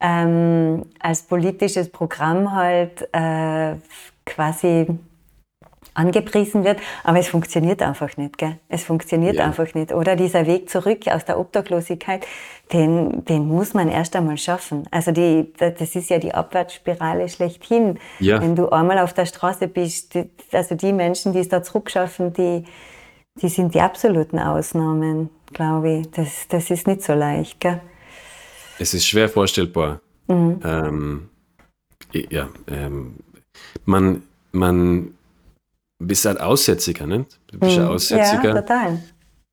ähm, 0.00 0.86
als 0.98 1.22
politisches 1.22 1.90
Programm 1.90 2.54
halt 2.54 3.08
äh, 3.12 3.74
quasi 4.24 4.86
angepriesen 5.94 6.64
wird, 6.64 6.78
aber 7.04 7.18
es 7.18 7.28
funktioniert 7.28 7.82
einfach 7.82 8.16
nicht. 8.16 8.38
Gell? 8.38 8.58
Es 8.68 8.84
funktioniert 8.84 9.36
ja. 9.36 9.44
einfach 9.44 9.74
nicht. 9.74 9.92
Oder 9.92 10.16
dieser 10.16 10.46
Weg 10.46 10.70
zurück 10.70 11.06
aus 11.06 11.24
der 11.24 11.38
Obdachlosigkeit, 11.38 12.26
den, 12.72 13.24
den 13.24 13.48
muss 13.48 13.74
man 13.74 13.88
erst 13.88 14.14
einmal 14.16 14.38
schaffen. 14.38 14.86
Also 14.90 15.10
die, 15.10 15.52
das 15.58 15.96
ist 15.96 16.10
ja 16.10 16.18
die 16.18 16.34
Abwärtsspirale 16.34 17.28
schlechthin. 17.28 17.98
Ja. 18.20 18.40
Wenn 18.40 18.56
du 18.56 18.68
einmal 18.68 18.98
auf 18.98 19.12
der 19.12 19.26
Straße 19.26 19.68
bist, 19.68 20.18
also 20.52 20.74
die 20.74 20.92
Menschen, 20.92 21.32
die 21.32 21.40
es 21.40 21.48
da 21.48 21.62
zurückschaffen, 21.62 22.32
die, 22.32 22.64
die 23.40 23.48
sind 23.48 23.74
die 23.74 23.80
absoluten 23.80 24.38
Ausnahmen, 24.38 25.30
glaube 25.52 26.00
ich. 26.00 26.10
Das, 26.12 26.46
das 26.48 26.70
ist 26.70 26.86
nicht 26.86 27.02
so 27.02 27.14
leicht. 27.14 27.60
Gell? 27.60 27.80
Es 28.78 28.94
ist 28.94 29.06
schwer 29.06 29.28
vorstellbar. 29.28 30.00
Mhm. 30.28 30.60
Ähm, 30.64 31.28
ja, 32.12 32.48
ähm, 32.68 33.16
man, 33.84 34.22
man 34.52 35.14
bist 36.06 36.24
halt 36.24 36.40
Aussätziger, 36.40 37.06
nicht? 37.06 37.38
Du 37.48 37.58
bist 37.58 37.76
mhm. 37.76 37.84
ein 37.84 37.88
Aussätziger. 37.88 38.54
Ja, 38.54 38.60
total. 38.60 39.02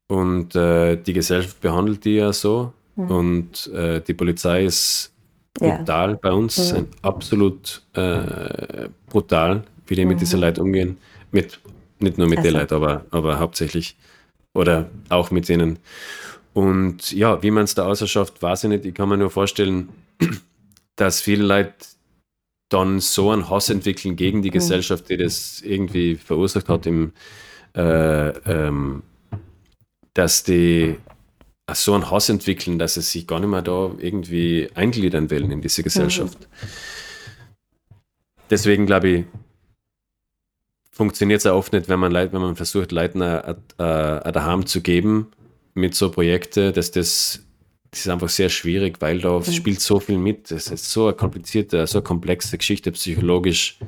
Und 0.07 0.55
äh, 0.55 0.95
die 0.95 1.13
Gesellschaft 1.13 1.59
behandelt 1.61 2.05
die 2.05 2.15
ja 2.15 2.31
so. 2.31 2.73
Mhm. 2.95 3.11
Und 3.11 3.67
äh, 3.67 4.01
die 4.01 4.13
Polizei 4.13 4.65
ist 4.65 5.11
brutal 5.53 6.11
ja. 6.11 6.19
bei 6.21 6.31
uns, 6.31 6.73
mhm. 6.73 6.87
absolut 7.01 7.81
äh, 7.93 8.89
brutal, 9.09 9.63
wie 9.87 9.95
die 9.95 10.05
mit 10.05 10.21
diesen 10.21 10.39
mhm. 10.39 10.45
Leuten 10.45 10.61
umgehen. 10.61 10.97
Mit, 11.31 11.59
nicht 11.99 12.17
nur 12.17 12.27
mit 12.27 12.39
also. 12.39 12.49
den 12.49 12.59
Leuten, 12.59 12.75
aber, 12.75 13.05
aber 13.11 13.39
hauptsächlich. 13.39 13.97
Oder 14.53 14.89
auch 15.09 15.29
mit 15.29 15.49
denen. 15.49 15.77
Und 16.53 17.11
ja, 17.11 17.43
wie 17.43 17.51
man 17.51 17.65
es 17.65 17.75
da 17.75 17.85
außerschafft, 17.85 18.41
weiß 18.41 18.63
ich 18.63 18.69
nicht. 18.69 18.85
Ich 18.85 18.95
kann 18.95 19.09
mir 19.09 19.17
nur 19.17 19.29
vorstellen, 19.29 19.89
dass 20.95 21.21
viele 21.21 21.43
Leute 21.43 21.73
dann 22.69 22.99
so 22.99 23.31
einen 23.31 23.49
Hass 23.49 23.69
entwickeln 23.69 24.15
gegen 24.15 24.41
die 24.41 24.51
Gesellschaft, 24.51 25.09
die 25.09 25.17
das 25.17 25.61
irgendwie 25.61 26.15
verursacht 26.15 26.67
hat, 26.69 26.85
im, 26.85 27.13
äh, 27.75 28.29
ähm, 28.29 29.03
dass 30.13 30.43
die 30.43 30.97
so 31.73 31.93
einen 31.93 32.09
Hass 32.09 32.29
entwickeln, 32.29 32.79
dass 32.79 32.95
sie 32.95 33.01
sich 33.01 33.27
gar 33.27 33.39
nicht 33.39 33.49
mehr 33.49 33.61
da 33.61 33.91
irgendwie 33.97 34.69
eingliedern 34.73 35.29
wollen 35.29 35.51
in 35.51 35.61
diese 35.61 35.83
Gesellschaft. 35.83 36.39
Mhm. 36.39 36.67
Deswegen 38.49 38.85
glaube 38.85 39.09
ich, 39.09 39.25
funktioniert 40.91 41.41
es 41.41 41.45
auch 41.45 41.57
oft 41.57 41.73
nicht, 41.73 41.89
wenn 41.89 41.99
man, 41.99 42.11
Leid, 42.11 42.33
wenn 42.33 42.41
man 42.41 42.55
versucht, 42.55 42.91
Leuten 42.91 43.21
ein, 43.21 43.55
Daheim 43.77 44.65
zu 44.65 44.81
geben 44.81 45.27
mit 45.73 45.93
so 45.93 46.09
Projekten, 46.09 46.73
dass 46.73 46.91
das 46.91 47.43
das 47.91 48.01
ist 48.01 48.09
einfach 48.09 48.29
sehr 48.29 48.49
schwierig, 48.49 48.97
weil 49.01 49.19
da 49.19 49.39
mhm. 49.39 49.43
spielt 49.43 49.81
so 49.81 49.99
viel 49.99 50.17
mit. 50.17 50.51
Es 50.51 50.67
ist 50.67 50.91
so 50.91 51.07
eine 51.07 51.15
komplizierte, 51.15 51.85
so 51.87 51.99
eine 51.99 52.03
komplexe 52.03 52.57
Geschichte 52.57 52.91
psychologisch. 52.91 53.79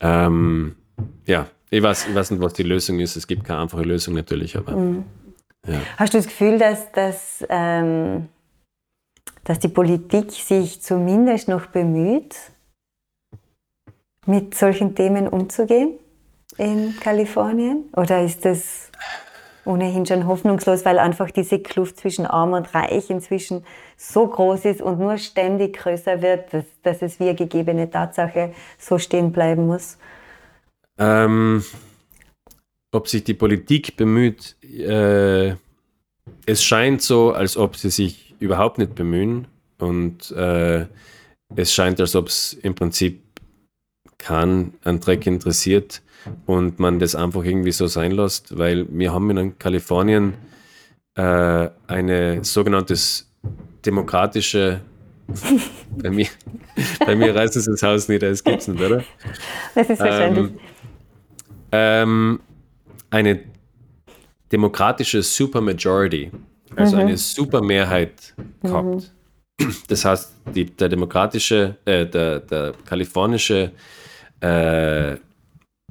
Ähm, 0.00 0.76
ja, 1.26 1.48
ich 1.70 1.82
weiß, 1.82 2.08
ich 2.08 2.14
weiß 2.14 2.30
nicht, 2.30 2.42
was 2.42 2.52
die 2.52 2.62
Lösung 2.62 3.00
ist. 3.00 3.16
Es 3.16 3.26
gibt 3.26 3.44
keine 3.44 3.62
einfache 3.62 3.82
Lösung 3.82 4.14
natürlich, 4.14 4.56
aber. 4.56 4.76
Mhm. 4.76 5.04
Ja. 5.66 5.80
Hast 5.96 6.12
du 6.12 6.18
das 6.18 6.26
Gefühl, 6.26 6.58
dass, 6.58 6.92
dass, 6.92 7.44
ähm, 7.48 8.28
dass 9.44 9.58
die 9.58 9.68
Politik 9.68 10.30
sich 10.30 10.82
zumindest 10.82 11.48
noch 11.48 11.66
bemüht, 11.66 12.36
mit 14.26 14.54
solchen 14.54 14.94
Themen 14.94 15.26
umzugehen 15.26 15.98
in 16.58 16.94
Kalifornien? 17.00 17.84
Oder 17.96 18.22
ist 18.22 18.44
das 18.44 18.90
ohnehin 19.64 20.06
schon 20.06 20.26
hoffnungslos, 20.26 20.84
weil 20.84 20.98
einfach 20.98 21.30
diese 21.30 21.58
Kluft 21.58 21.98
zwischen 21.98 22.26
Arm 22.26 22.52
und 22.52 22.74
Reich 22.74 23.10
inzwischen 23.10 23.64
so 23.96 24.26
groß 24.26 24.64
ist 24.66 24.82
und 24.82 24.98
nur 24.98 25.18
ständig 25.18 25.76
größer 25.76 26.22
wird, 26.22 26.52
dass, 26.52 26.64
dass 26.82 27.02
es 27.02 27.20
wie 27.20 27.24
eine 27.24 27.34
gegebene 27.34 27.90
Tatsache 27.90 28.52
so 28.78 28.98
stehen 28.98 29.32
bleiben 29.32 29.66
muss? 29.66 29.98
Ähm, 30.98 31.64
ob 32.92 33.08
sich 33.08 33.24
die 33.24 33.34
Politik 33.34 33.96
bemüht, 33.96 34.56
äh, 34.62 35.54
es 36.46 36.62
scheint 36.62 37.02
so, 37.02 37.32
als 37.32 37.56
ob 37.56 37.76
sie 37.76 37.90
sich 37.90 38.34
überhaupt 38.38 38.78
nicht 38.78 38.94
bemühen 38.94 39.46
und 39.78 40.30
äh, 40.32 40.86
es 41.56 41.72
scheint, 41.72 42.00
als 42.00 42.14
ob 42.16 42.28
es 42.28 42.54
im 42.54 42.74
Prinzip 42.74 43.23
keinen 44.24 44.74
Dreck 45.00 45.26
interessiert 45.26 46.02
und 46.46 46.78
man 46.78 46.98
das 46.98 47.14
einfach 47.14 47.44
irgendwie 47.44 47.72
so 47.72 47.86
sein 47.86 48.12
lässt, 48.12 48.56
weil 48.58 48.86
wir 48.90 49.12
haben 49.12 49.30
in 49.36 49.58
Kalifornien 49.58 50.34
äh, 51.14 51.68
eine 51.86 52.42
sogenannte 52.42 52.96
demokratische 53.84 54.80
bei 56.02 56.10
mir, 56.10 56.26
bei 57.06 57.14
mir 57.16 57.34
reißt 57.34 57.56
es 57.56 57.66
das 57.66 57.82
Haus 57.82 58.08
nieder, 58.08 58.30
das 58.30 58.44
gibt 58.44 58.60
es 58.60 58.68
nicht, 58.68 58.82
oder? 58.82 59.04
Das 59.74 59.88
ist 59.88 60.00
wahrscheinlich. 60.00 60.50
Ähm, 60.50 60.58
ähm, 61.72 62.40
eine 63.10 63.40
demokratische 64.52 65.22
Supermajority, 65.22 66.30
also 66.76 66.96
mhm. 66.96 67.02
eine 67.02 67.16
Supermehrheit 67.16 68.34
gehabt. 68.62 69.12
Mhm. 69.60 69.74
Das 69.88 70.04
heißt, 70.04 70.32
die, 70.54 70.66
der 70.66 70.88
demokratische, 70.88 71.76
äh, 71.84 72.06
der, 72.06 72.40
der 72.40 72.74
kalifornische 72.84 73.72
äh, 74.44 75.16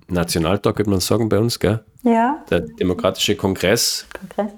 Nationaltag, 0.07 0.75
könnte 0.75 0.91
man 0.91 0.99
sagen, 0.99 1.29
bei 1.29 1.39
uns, 1.39 1.59
gell? 1.59 1.83
Ja. 2.03 2.43
Der 2.49 2.61
Demokratische 2.61 3.35
Kongress, 3.35 4.05
Kongress. 4.19 4.53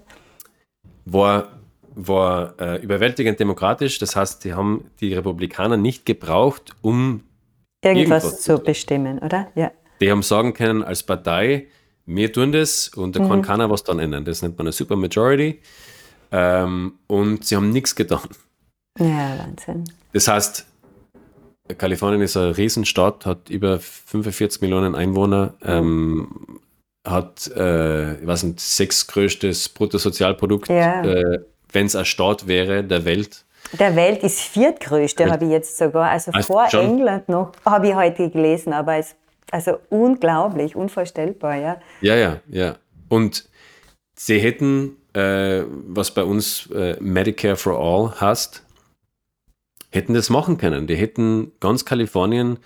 war, 1.05 1.47
war 1.93 2.59
äh, 2.59 2.81
überwältigend 2.81 3.39
demokratisch. 3.39 3.99
Das 3.99 4.15
heißt, 4.15 4.43
die 4.43 4.53
haben 4.53 4.89
die 4.99 5.13
Republikaner 5.13 5.77
nicht 5.77 6.05
gebraucht, 6.05 6.75
um 6.81 7.23
irgendwas, 7.83 8.23
irgendwas 8.23 8.41
zu 8.41 8.59
bestimmen, 8.59 9.19
oder? 9.19 9.47
Ja. 9.55 9.71
Die 10.01 10.11
haben 10.11 10.23
sagen 10.23 10.53
können, 10.53 10.83
als 10.83 11.03
Partei, 11.03 11.67
wir 12.05 12.33
tun 12.33 12.51
das 12.51 12.89
und 12.89 13.15
da 13.15 13.23
mhm. 13.23 13.29
kann 13.29 13.41
keiner 13.41 13.69
was 13.69 13.83
dran 13.83 13.99
ändern. 13.99 14.25
Das 14.25 14.41
nennt 14.41 14.57
man 14.57 14.67
eine 14.67 14.73
Supermajority. 14.73 15.61
Ähm, 16.31 16.95
und 17.07 17.45
sie 17.45 17.55
haben 17.55 17.69
nichts 17.69 17.95
getan. 17.95 18.27
Ja, 18.99 19.37
Wahnsinn. 19.39 19.85
Das 20.11 20.27
heißt, 20.27 20.65
Kalifornien 21.77 22.21
ist 22.21 22.37
eine 22.37 22.55
Riesenstadt, 22.55 23.25
hat 23.25 23.49
über 23.49 23.79
45 23.79 24.61
Millionen 24.61 24.93
Einwohner, 24.95 25.55
ähm, 25.63 26.59
hat, 27.05 27.47
äh, 27.55 28.15
ich 28.19 28.27
weiß 28.27 28.43
nicht, 28.43 28.59
sechstgrößtes 28.59 29.69
Bruttosozialprodukt, 29.69 30.69
Ja. 30.69 31.03
äh, 31.03 31.39
wenn 31.71 31.87
es 31.87 31.95
eine 31.95 32.05
Stadt 32.05 32.47
wäre 32.47 32.83
der 32.83 33.05
Welt. 33.05 33.45
Der 33.79 33.95
Welt 33.95 34.21
ist 34.23 34.39
viertgrößte, 34.41 35.29
habe 35.29 35.45
ich 35.45 35.51
jetzt 35.51 35.77
sogar. 35.77 36.09
Also 36.11 36.31
Also 36.31 36.53
vor 36.53 36.69
schon. 36.69 36.85
England 36.85 37.29
noch, 37.29 37.51
habe 37.65 37.87
ich 37.89 37.95
heute 37.95 38.29
gelesen, 38.29 38.73
aber 38.73 38.97
es 38.97 39.15
also 39.51 39.77
unglaublich, 39.89 40.75
unvorstellbar, 40.75 41.55
ja. 41.55 41.77
Ja, 42.01 42.15
ja, 42.15 42.39
ja. 42.47 42.75
Und 43.09 43.47
sie 44.15 44.39
hätten, 44.39 44.97
äh, 45.13 45.63
was 45.87 46.11
bei 46.11 46.23
uns 46.23 46.69
äh, 46.71 46.97
Medicare 46.99 47.55
for 47.55 47.77
All 47.79 48.19
heißt, 48.19 48.63
hätten 49.95 50.13
das 50.13 50.29
machen 50.29 50.57
können. 50.57 50.87
Die 50.87 50.95
hätten 50.95 51.51
ganz 51.59 51.85
Kalifornien 51.85 52.59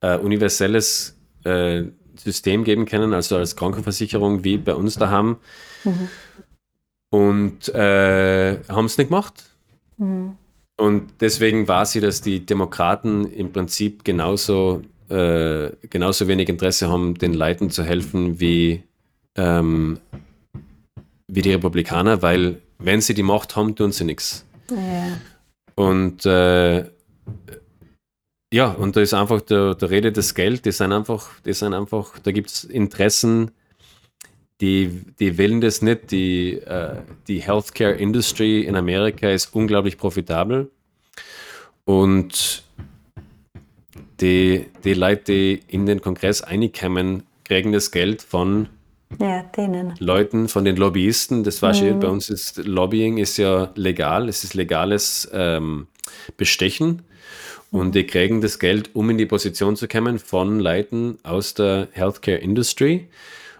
äh, 0.00 0.16
universelles 0.18 1.18
äh, 1.44 1.84
System 2.16 2.64
geben 2.64 2.86
können, 2.86 3.12
also 3.12 3.36
als 3.36 3.56
Krankenversicherung 3.56 4.44
wie 4.44 4.58
bei 4.58 4.74
uns 4.74 4.96
daheim. 4.96 5.36
Und 7.10 7.68
äh, 7.74 8.58
haben 8.68 8.86
es 8.86 8.98
nicht 8.98 9.08
gemacht. 9.08 9.44
Und 10.76 11.12
deswegen 11.20 11.68
war 11.68 11.86
sie, 11.86 12.00
dass 12.00 12.20
die 12.20 12.44
Demokraten 12.44 13.26
im 13.26 13.52
Prinzip 13.52 14.04
genauso, 14.04 14.82
äh, 15.08 15.70
genauso 15.88 16.26
wenig 16.26 16.48
Interesse 16.48 16.88
haben, 16.88 17.14
den 17.14 17.34
Leuten 17.34 17.70
zu 17.70 17.84
helfen 17.84 18.40
wie, 18.40 18.82
ähm, 19.36 19.98
wie 21.28 21.42
die 21.42 21.52
Republikaner, 21.52 22.22
weil 22.22 22.60
wenn 22.78 23.00
sie 23.00 23.14
die 23.14 23.22
Macht 23.22 23.54
haben, 23.54 23.76
tun 23.76 23.92
sie 23.92 24.04
nichts. 24.04 24.44
ja. 24.70 25.16
Und 25.74 26.24
äh, 26.26 26.84
ja, 28.52 28.70
und 28.70 28.96
da 28.96 29.00
ist 29.00 29.14
einfach 29.14 29.40
der, 29.40 29.74
der 29.74 29.90
Rede 29.90 30.12
das 30.12 30.34
Geld, 30.34 30.64
das 30.66 30.78
sind 30.78 30.92
einfach, 30.92 31.28
das 31.42 31.58
sind 31.58 31.74
einfach, 31.74 32.18
da 32.20 32.30
gibt 32.30 32.50
es 32.50 32.64
Interessen, 32.64 33.50
die, 34.60 35.02
die 35.18 35.36
wählen 35.36 35.60
das 35.60 35.82
nicht. 35.82 36.10
Die, 36.10 36.58
äh, 36.58 37.02
die 37.26 37.42
Healthcare 37.42 37.94
Industry 37.94 38.60
in 38.60 38.76
Amerika 38.76 39.28
ist 39.28 39.54
unglaublich 39.54 39.98
profitabel. 39.98 40.70
Und 41.84 42.62
die, 44.20 44.66
die 44.84 44.94
Leute, 44.94 45.24
die 45.24 45.62
in 45.68 45.86
den 45.86 46.00
Kongress 46.00 46.42
einkommen, 46.42 47.24
kriegen 47.44 47.72
das 47.72 47.90
Geld 47.90 48.22
von 48.22 48.68
ja. 49.20 49.44
Leuten, 49.98 50.48
von 50.48 50.64
den 50.64 50.76
Lobbyisten. 50.76 51.44
Das 51.44 51.62
war 51.62 51.74
schon, 51.74 52.00
bei 52.00 52.08
uns 52.08 52.30
ist 52.30 52.58
Lobbying 52.58 53.18
ist 53.18 53.36
ja 53.36 53.70
legal, 53.74 54.28
es 54.28 54.44
ist 54.44 54.54
legales 54.54 55.28
ähm, 55.32 55.86
Bestechen. 56.36 57.02
Und 57.70 57.94
die 57.94 58.04
kriegen 58.06 58.40
das 58.40 58.58
Geld, 58.60 58.90
um 58.94 59.10
in 59.10 59.18
die 59.18 59.26
Position 59.26 59.74
zu 59.74 59.88
kommen, 59.88 60.18
von 60.20 60.60
Leuten 60.60 61.18
aus 61.24 61.54
der 61.54 61.88
Healthcare 61.92 62.38
Industry 62.38 63.08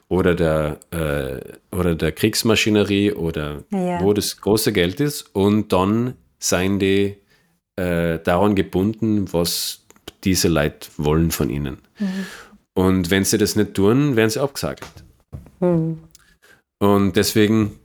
oder 0.09 0.35
der, 0.37 0.79
äh, 0.93 1.77
oder 1.77 1.95
der 1.97 2.13
Kriegsmaschinerie 2.13 3.13
oder 3.13 3.65
Ja. 3.71 4.01
wo 4.01 4.13
das 4.13 4.41
große 4.41 4.73
Geld 4.73 5.01
ist. 5.01 5.35
Und 5.35 5.73
dann 5.73 6.15
seien 6.39 6.79
die 6.79 7.17
äh, 7.77 8.21
daran 8.21 8.55
gebunden, 8.55 9.33
was 9.33 9.85
diese 10.23 10.49
Leute 10.49 10.89
wollen 10.97 11.31
von 11.31 11.51
ihnen. 11.51 11.79
Und 12.75 13.11
wenn 13.11 13.25
sie 13.25 13.39
das 13.39 13.57
nicht 13.57 13.75
tun, 13.75 14.17
werden 14.17 14.31
sie 14.31 14.41
abgesagt. 14.41 15.05
Und 16.81 17.17
deswegen, 17.17 17.79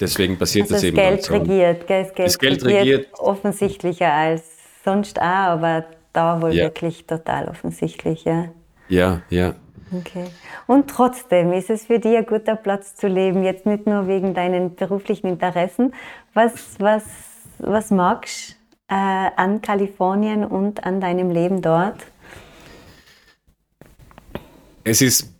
deswegen 0.00 0.38
passiert 0.38 0.64
Also 0.64 0.74
das 0.74 0.80
das 0.82 0.88
eben 0.88 0.96
Geld 0.96 1.22
so. 1.24 1.34
regiert, 1.34 1.86
gell? 1.86 2.04
Das 2.04 2.14
Geld, 2.14 2.28
Das 2.28 2.38
Geld 2.38 2.64
regiert, 2.64 2.82
regiert. 3.00 3.18
offensichtlicher 3.18 4.12
als 4.12 4.42
sonst 4.84 5.20
auch, 5.20 5.24
aber 5.24 5.84
da 6.12 6.42
wohl 6.42 6.52
Ja. 6.52 6.64
wirklich 6.64 7.06
total 7.06 7.48
offensichtlich, 7.48 8.24
ja. 8.24 8.48
Ja, 8.88 9.22
ja. 9.30 9.54
Okay. 9.94 10.26
Und 10.66 10.88
trotzdem 10.88 11.52
ist 11.52 11.70
es 11.70 11.84
für 11.86 11.98
dich 11.98 12.16
ein 12.16 12.26
guter 12.26 12.56
Platz 12.56 12.96
zu 12.96 13.08
leben, 13.08 13.42
jetzt 13.44 13.66
nicht 13.66 13.86
nur 13.86 14.06
wegen 14.08 14.34
deinen 14.34 14.74
beruflichen 14.74 15.26
Interessen. 15.28 15.94
Was, 16.34 16.76
was, 16.78 17.04
was 17.58 17.90
magst 17.90 18.56
du 18.88 18.94
äh, 18.94 19.30
an 19.36 19.60
Kalifornien 19.62 20.44
und 20.44 20.84
an 20.84 21.00
deinem 21.00 21.30
Leben 21.30 21.60
dort? 21.62 21.96
Es 24.84 25.00
ist 25.02 25.31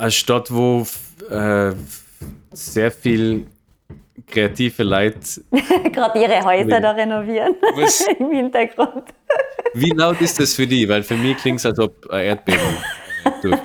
eine 0.00 0.10
Stadt, 0.10 0.52
wo 0.52 0.86
äh, 1.30 1.72
sehr 2.52 2.90
viel 2.90 3.46
kreative 4.26 4.82
Leute. 4.82 5.18
Gerade 5.92 6.18
ihre 6.20 6.42
Häuser 6.44 6.80
da 6.80 6.90
renovieren 6.92 7.54
Was? 7.74 8.00
im 8.18 8.30
Hintergrund. 8.30 9.04
Wie 9.74 9.90
laut 9.90 10.20
ist 10.20 10.38
das 10.40 10.54
für 10.54 10.66
die? 10.66 10.88
Weil 10.88 11.02
für 11.02 11.16
mich 11.16 11.36
klingt 11.38 11.58
es, 11.58 11.66
als 11.66 11.78
ob 11.78 12.08
ein 12.10 12.26
Erdbeben 12.26 12.60
äh, 13.24 13.30
durch, 13.42 13.58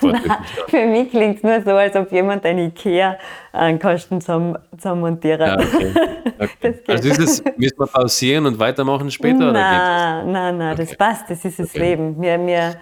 durch, 0.00 0.20
durch 0.22 0.32
Für 0.68 0.86
mich 0.86 1.10
klingt 1.10 1.36
es 1.38 1.42
nur 1.42 1.62
so, 1.62 1.70
als 1.70 1.94
ob 1.96 2.10
jemand 2.12 2.44
ein 2.44 2.58
Ikea 2.58 3.16
einen 3.52 3.78
Kasten 3.78 4.20
zum, 4.20 4.56
zum 4.76 5.00
Montieren. 5.00 5.46
ja, 5.46 5.54
okay. 5.58 5.94
Okay. 6.40 6.48
geht. 6.60 6.88
Also 6.88 7.08
ist 7.08 7.18
es, 7.18 7.44
müssen 7.56 7.78
wir 7.78 7.86
pausieren 7.86 8.46
und 8.46 8.58
weitermachen 8.58 9.10
später? 9.10 9.50
Oder 9.50 9.52
Nein, 9.52 10.32
nein, 10.32 10.58
nein, 10.58 10.76
das 10.76 10.88
Okay. 10.88 10.96
passt, 10.96 11.30
das 11.30 11.44
ist 11.44 11.58
das 11.58 11.70
Okay. 11.70 11.78
Leben. 11.80 12.20
Wir, 12.20 12.38
wir, 12.46 12.74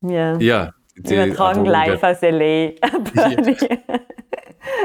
wir? 0.00 0.36
Ja. 0.40 0.72
die- 0.96 1.14
übertragen 1.14 1.64
live 1.64 2.02
wird- 2.02 2.04
aus 2.04 2.22
L.A. 2.22 2.72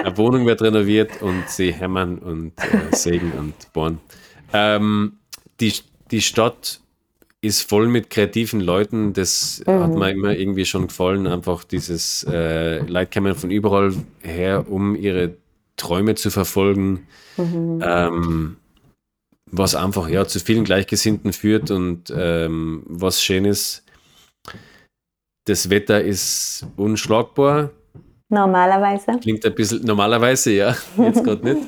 Eine 0.03 0.17
Wohnung 0.17 0.45
wird 0.45 0.61
renoviert 0.61 1.21
und 1.21 1.47
sie 1.49 1.71
hämmern 1.73 2.17
und 2.19 2.53
äh, 2.59 2.91
sägen 2.95 3.31
und 3.33 3.53
bohren. 3.73 3.99
Ähm, 4.53 5.13
die, 5.59 5.73
die 6.11 6.21
Stadt 6.21 6.79
ist 7.41 7.61
voll 7.69 7.87
mit 7.87 8.09
kreativen 8.09 8.59
Leuten. 8.61 9.13
Das 9.13 9.61
hat 9.67 9.91
mir 9.93 10.11
immer 10.11 10.35
irgendwie 10.35 10.65
schon 10.65 10.87
gefallen. 10.87 11.27
Einfach 11.27 11.63
dieses 11.63 12.23
äh, 12.29 12.79
Leute 12.79 13.11
kommen 13.13 13.35
von 13.35 13.51
überall 13.51 13.93
her, 14.23 14.65
um 14.69 14.95
ihre 14.95 15.35
Träume 15.75 16.15
zu 16.15 16.31
verfolgen. 16.31 17.07
Ähm, 17.37 18.57
was 19.49 19.75
einfach 19.75 20.09
ja, 20.09 20.25
zu 20.25 20.39
vielen 20.39 20.63
Gleichgesinnten 20.63 21.31
führt 21.31 21.69
und 21.69 22.11
ähm, 22.15 22.83
was 22.87 23.21
schön 23.21 23.45
ist. 23.45 23.83
Das 25.47 25.69
Wetter 25.69 26.01
ist 26.03 26.67
unschlagbar. 26.75 27.69
Normalerweise. 28.27 29.17
Klingt 29.21 29.45
ein 29.45 29.55
bisschen, 29.55 29.85
normalerweise 29.85 30.51
ja, 30.51 30.75
jetzt 30.97 31.23
gerade 31.23 31.45
nicht. 31.45 31.65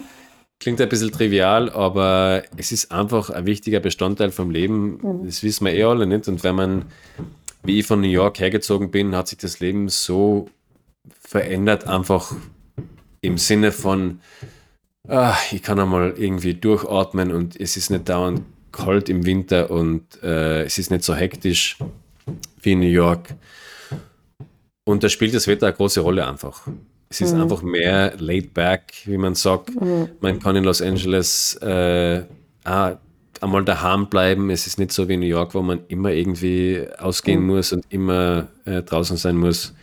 Klingt 0.60 0.82
ein 0.82 0.90
bisschen 0.90 1.14
trivial, 1.14 1.70
aber 1.70 2.44
es 2.58 2.74
ist 2.74 2.92
einfach 2.92 3.30
ein 3.30 3.46
wichtiger 3.46 3.80
Bestandteil 3.80 4.32
vom 4.32 4.52
Leben. 4.52 5.24
Das 5.24 5.44
wissen 5.44 5.66
wir 5.66 5.74
eh 5.74 5.84
alle 5.84 6.06
nicht. 6.06 6.28
Und 6.28 6.44
wenn 6.44 6.56
man, 6.56 6.86
wie 7.64 7.80
ich 7.80 7.88
von 7.88 8.02
New 8.02 8.10
York 8.10 8.42
hergezogen 8.42 8.92
bin, 8.92 9.16
hat 9.16 9.30
sich 9.30 9.38
das 9.38 9.62
Leben 9.62 9.88
so 9.88 10.50
verändert, 11.22 11.88
einfach 11.88 12.36
im 13.22 13.38
Sinne 13.38 13.72
von, 13.72 14.20
ah, 15.08 15.38
ich 15.54 15.64
kann 15.64 15.80
einmal 15.80 16.16
irgendwie 16.18 16.54
durchatmen 16.54 17.32
und 17.32 17.58
es 17.58 17.78
ist 17.78 17.92
nicht 17.92 18.10
dauernd 18.10 18.42
kalt 18.74 19.08
im 19.08 19.26
Winter 19.26 19.72
und 19.72 20.22
äh, 20.22 20.64
es 20.64 20.78
ist 20.78 20.92
nicht 20.92 21.06
so 21.06 21.16
hektisch 21.16 21.78
wie 22.62 22.74
in 22.74 22.82
New 22.82 22.88
York. 22.88 23.36
Und 24.86 25.04
da 25.04 25.10
spielt 25.10 25.34
das 25.34 25.48
Wetter 25.48 25.68
eine 25.68 25.76
große 25.76 26.02
Rolle 26.02 26.28
einfach. 26.28 26.68
Es 27.10 27.22
ist 27.22 27.34
einfach 27.34 27.64
mehr 27.64 28.14
laid 28.20 28.54
back, 28.54 28.94
wie 29.06 29.18
man 29.18 29.34
sagt. 29.34 29.72
Man 30.22 30.40
kann 30.40 30.56
in 30.56 30.64
Los 30.64 30.82
Angeles 30.82 31.56
äh, 31.56 32.24
auch 32.64 32.98
einmal 33.42 33.66
daheim 33.66 34.10
bleiben. 34.10 34.50
Es 34.52 34.68
ist 34.68 34.78
nicht 34.78 34.92
so 34.92 35.08
wie 35.08 35.16
in 35.16 35.22
New 35.22 35.26
York, 35.26 35.56
wo 35.56 35.62
man 35.62 35.82
immer 35.88 36.12
irgendwie 36.12 36.86
ausgehen 37.00 37.46
muss 37.46 37.74
und 37.74 37.86
immer 37.90 38.48
äh, 38.66 38.84
draußen 38.84 39.18
sein 39.18 39.38
muss. 39.38 39.74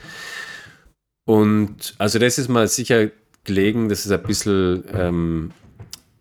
Und 1.25 1.95
also 1.99 2.21
das 2.21 2.39
ist 2.39 2.49
mal 2.49 2.69
sicher 2.69 3.11
gelegen, 3.43 3.89
dass 3.89 4.07
es 4.07 4.13
ein 4.13 4.23
bisschen 4.23 4.85
ähm, 4.95 5.51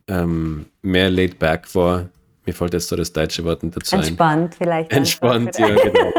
ähm, 0.07 0.65
mehr 0.81 1.11
laid 1.11 1.37
back 1.37 1.73
war. 1.75 2.09
Mir 2.45 2.53
fällt 2.53 2.73
jetzt 2.73 2.91
da 2.91 2.95
das 2.95 3.11
deutsche 3.13 3.43
Wort 3.43 3.61
dazu 3.63 3.95
ein. 3.95 4.01
Entspannt 4.01 4.55
vielleicht. 4.55 4.91
Entspannt, 4.91 5.57
ja, 5.57 5.67
genau. 5.67 6.13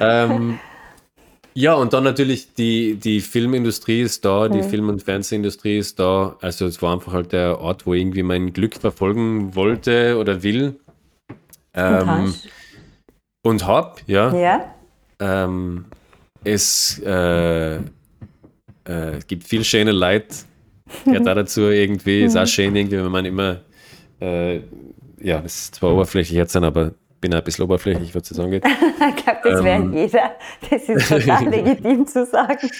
ähm, 0.00 0.58
ja, 1.54 1.74
und 1.74 1.92
dann 1.92 2.04
natürlich 2.04 2.54
die, 2.54 2.94
die 2.94 3.20
Filmindustrie 3.20 4.02
ist 4.02 4.24
da, 4.24 4.48
die 4.48 4.62
Film- 4.62 4.88
und 4.88 5.02
Fernsehindustrie 5.02 5.78
ist 5.78 5.98
da. 5.98 6.36
Also 6.40 6.66
es 6.66 6.80
war 6.80 6.92
einfach 6.92 7.12
halt 7.12 7.32
der 7.32 7.60
Ort, 7.60 7.86
wo 7.86 7.94
irgendwie 7.94 8.22
mein 8.22 8.52
Glück 8.52 8.74
verfolgen 8.74 9.54
wollte 9.54 10.16
oder 10.18 10.42
will. 10.42 10.78
Ähm, 11.74 12.06
hast? 12.06 12.48
und 13.42 13.66
hab, 13.66 14.02
ja. 14.06 14.34
Ja, 14.34 14.74
Ähm, 15.18 15.86
es 16.44 16.98
äh, 17.04 17.76
äh, 17.76 17.80
gibt 19.26 19.44
viel 19.44 19.64
schöne 19.64 19.92
Leute, 19.92 20.34
gehört 21.04 21.26
da 21.26 21.34
dazu 21.34 21.62
irgendwie. 21.62 22.22
Ist 22.24 22.36
auch 22.38 22.46
schön 22.46 22.74
irgendwie, 22.74 22.98
wenn 22.98 23.10
man 23.10 23.24
immer, 23.24 23.60
äh, 24.20 24.60
ja, 25.20 25.40
das 25.40 25.56
ist 25.56 25.74
zwar 25.76 25.92
oberflächlich 25.92 26.36
jetzt, 26.36 26.56
aber 26.56 26.92
bin 27.20 27.34
ein 27.34 27.44
bisschen 27.44 27.64
oberflächlich, 27.64 28.14
was 28.14 28.22
das 28.28 28.38
angeht. 28.38 28.64
ich 28.64 29.24
glaube, 29.24 29.40
das 29.44 29.64
wäre 29.64 29.82
Ähm. 29.82 29.92
jeder. 29.92 30.32
Das 30.70 30.88
ist 30.88 31.08
total 31.08 31.44
legitim 31.50 32.06
zu 32.06 32.26
sagen. 32.26 32.70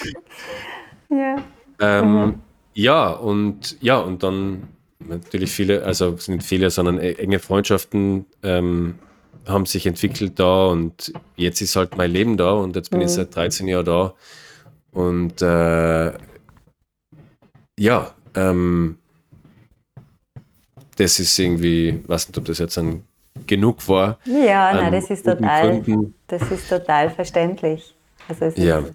Ja. 1.10 1.36
Ähm, 1.80 2.40
Ja, 2.74 3.10
und 3.10 3.76
ja, 3.80 3.98
und 3.98 4.22
dann 4.22 4.68
natürlich 5.00 5.50
viele, 5.50 5.82
also 5.84 6.14
es 6.14 6.26
sind 6.26 6.36
nicht 6.36 6.46
viele, 6.46 6.70
sondern 6.70 6.98
e-, 6.98 7.14
enge 7.14 7.38
Freundschaften 7.38 8.26
ähm, 8.42 8.98
haben 9.46 9.66
sich 9.66 9.86
entwickelt 9.86 10.38
da 10.38 10.66
und 10.66 11.12
jetzt 11.36 11.60
ist 11.60 11.76
halt 11.76 11.96
mein 11.96 12.10
Leben 12.12 12.36
da 12.36 12.52
und 12.52 12.76
jetzt 12.76 12.90
bin 12.90 13.00
mhm. 13.00 13.06
ich 13.06 13.12
seit 13.12 13.34
13 13.34 13.66
Jahren 13.68 13.84
da. 13.86 14.14
Und 14.92 15.42
äh, 15.42 16.12
ja, 17.78 18.14
ähm, 18.34 18.98
das 20.96 21.18
ist 21.18 21.38
irgendwie, 21.38 22.02
weiß 22.06 22.28
nicht, 22.28 22.38
ob 22.38 22.44
das 22.44 22.58
jetzt 22.58 22.78
ein 22.78 23.04
genug 23.46 23.86
war. 23.88 24.18
Ja, 24.24 24.72
nein, 24.74 24.92
das 24.92 25.10
ist 25.10 25.24
total, 25.24 25.82
das 26.26 26.42
ist 26.50 26.68
total 26.68 27.10
verständlich. 27.10 27.94
Also 28.28 28.44
es 28.46 28.56
ja. 28.56 28.78
ist, 28.78 28.94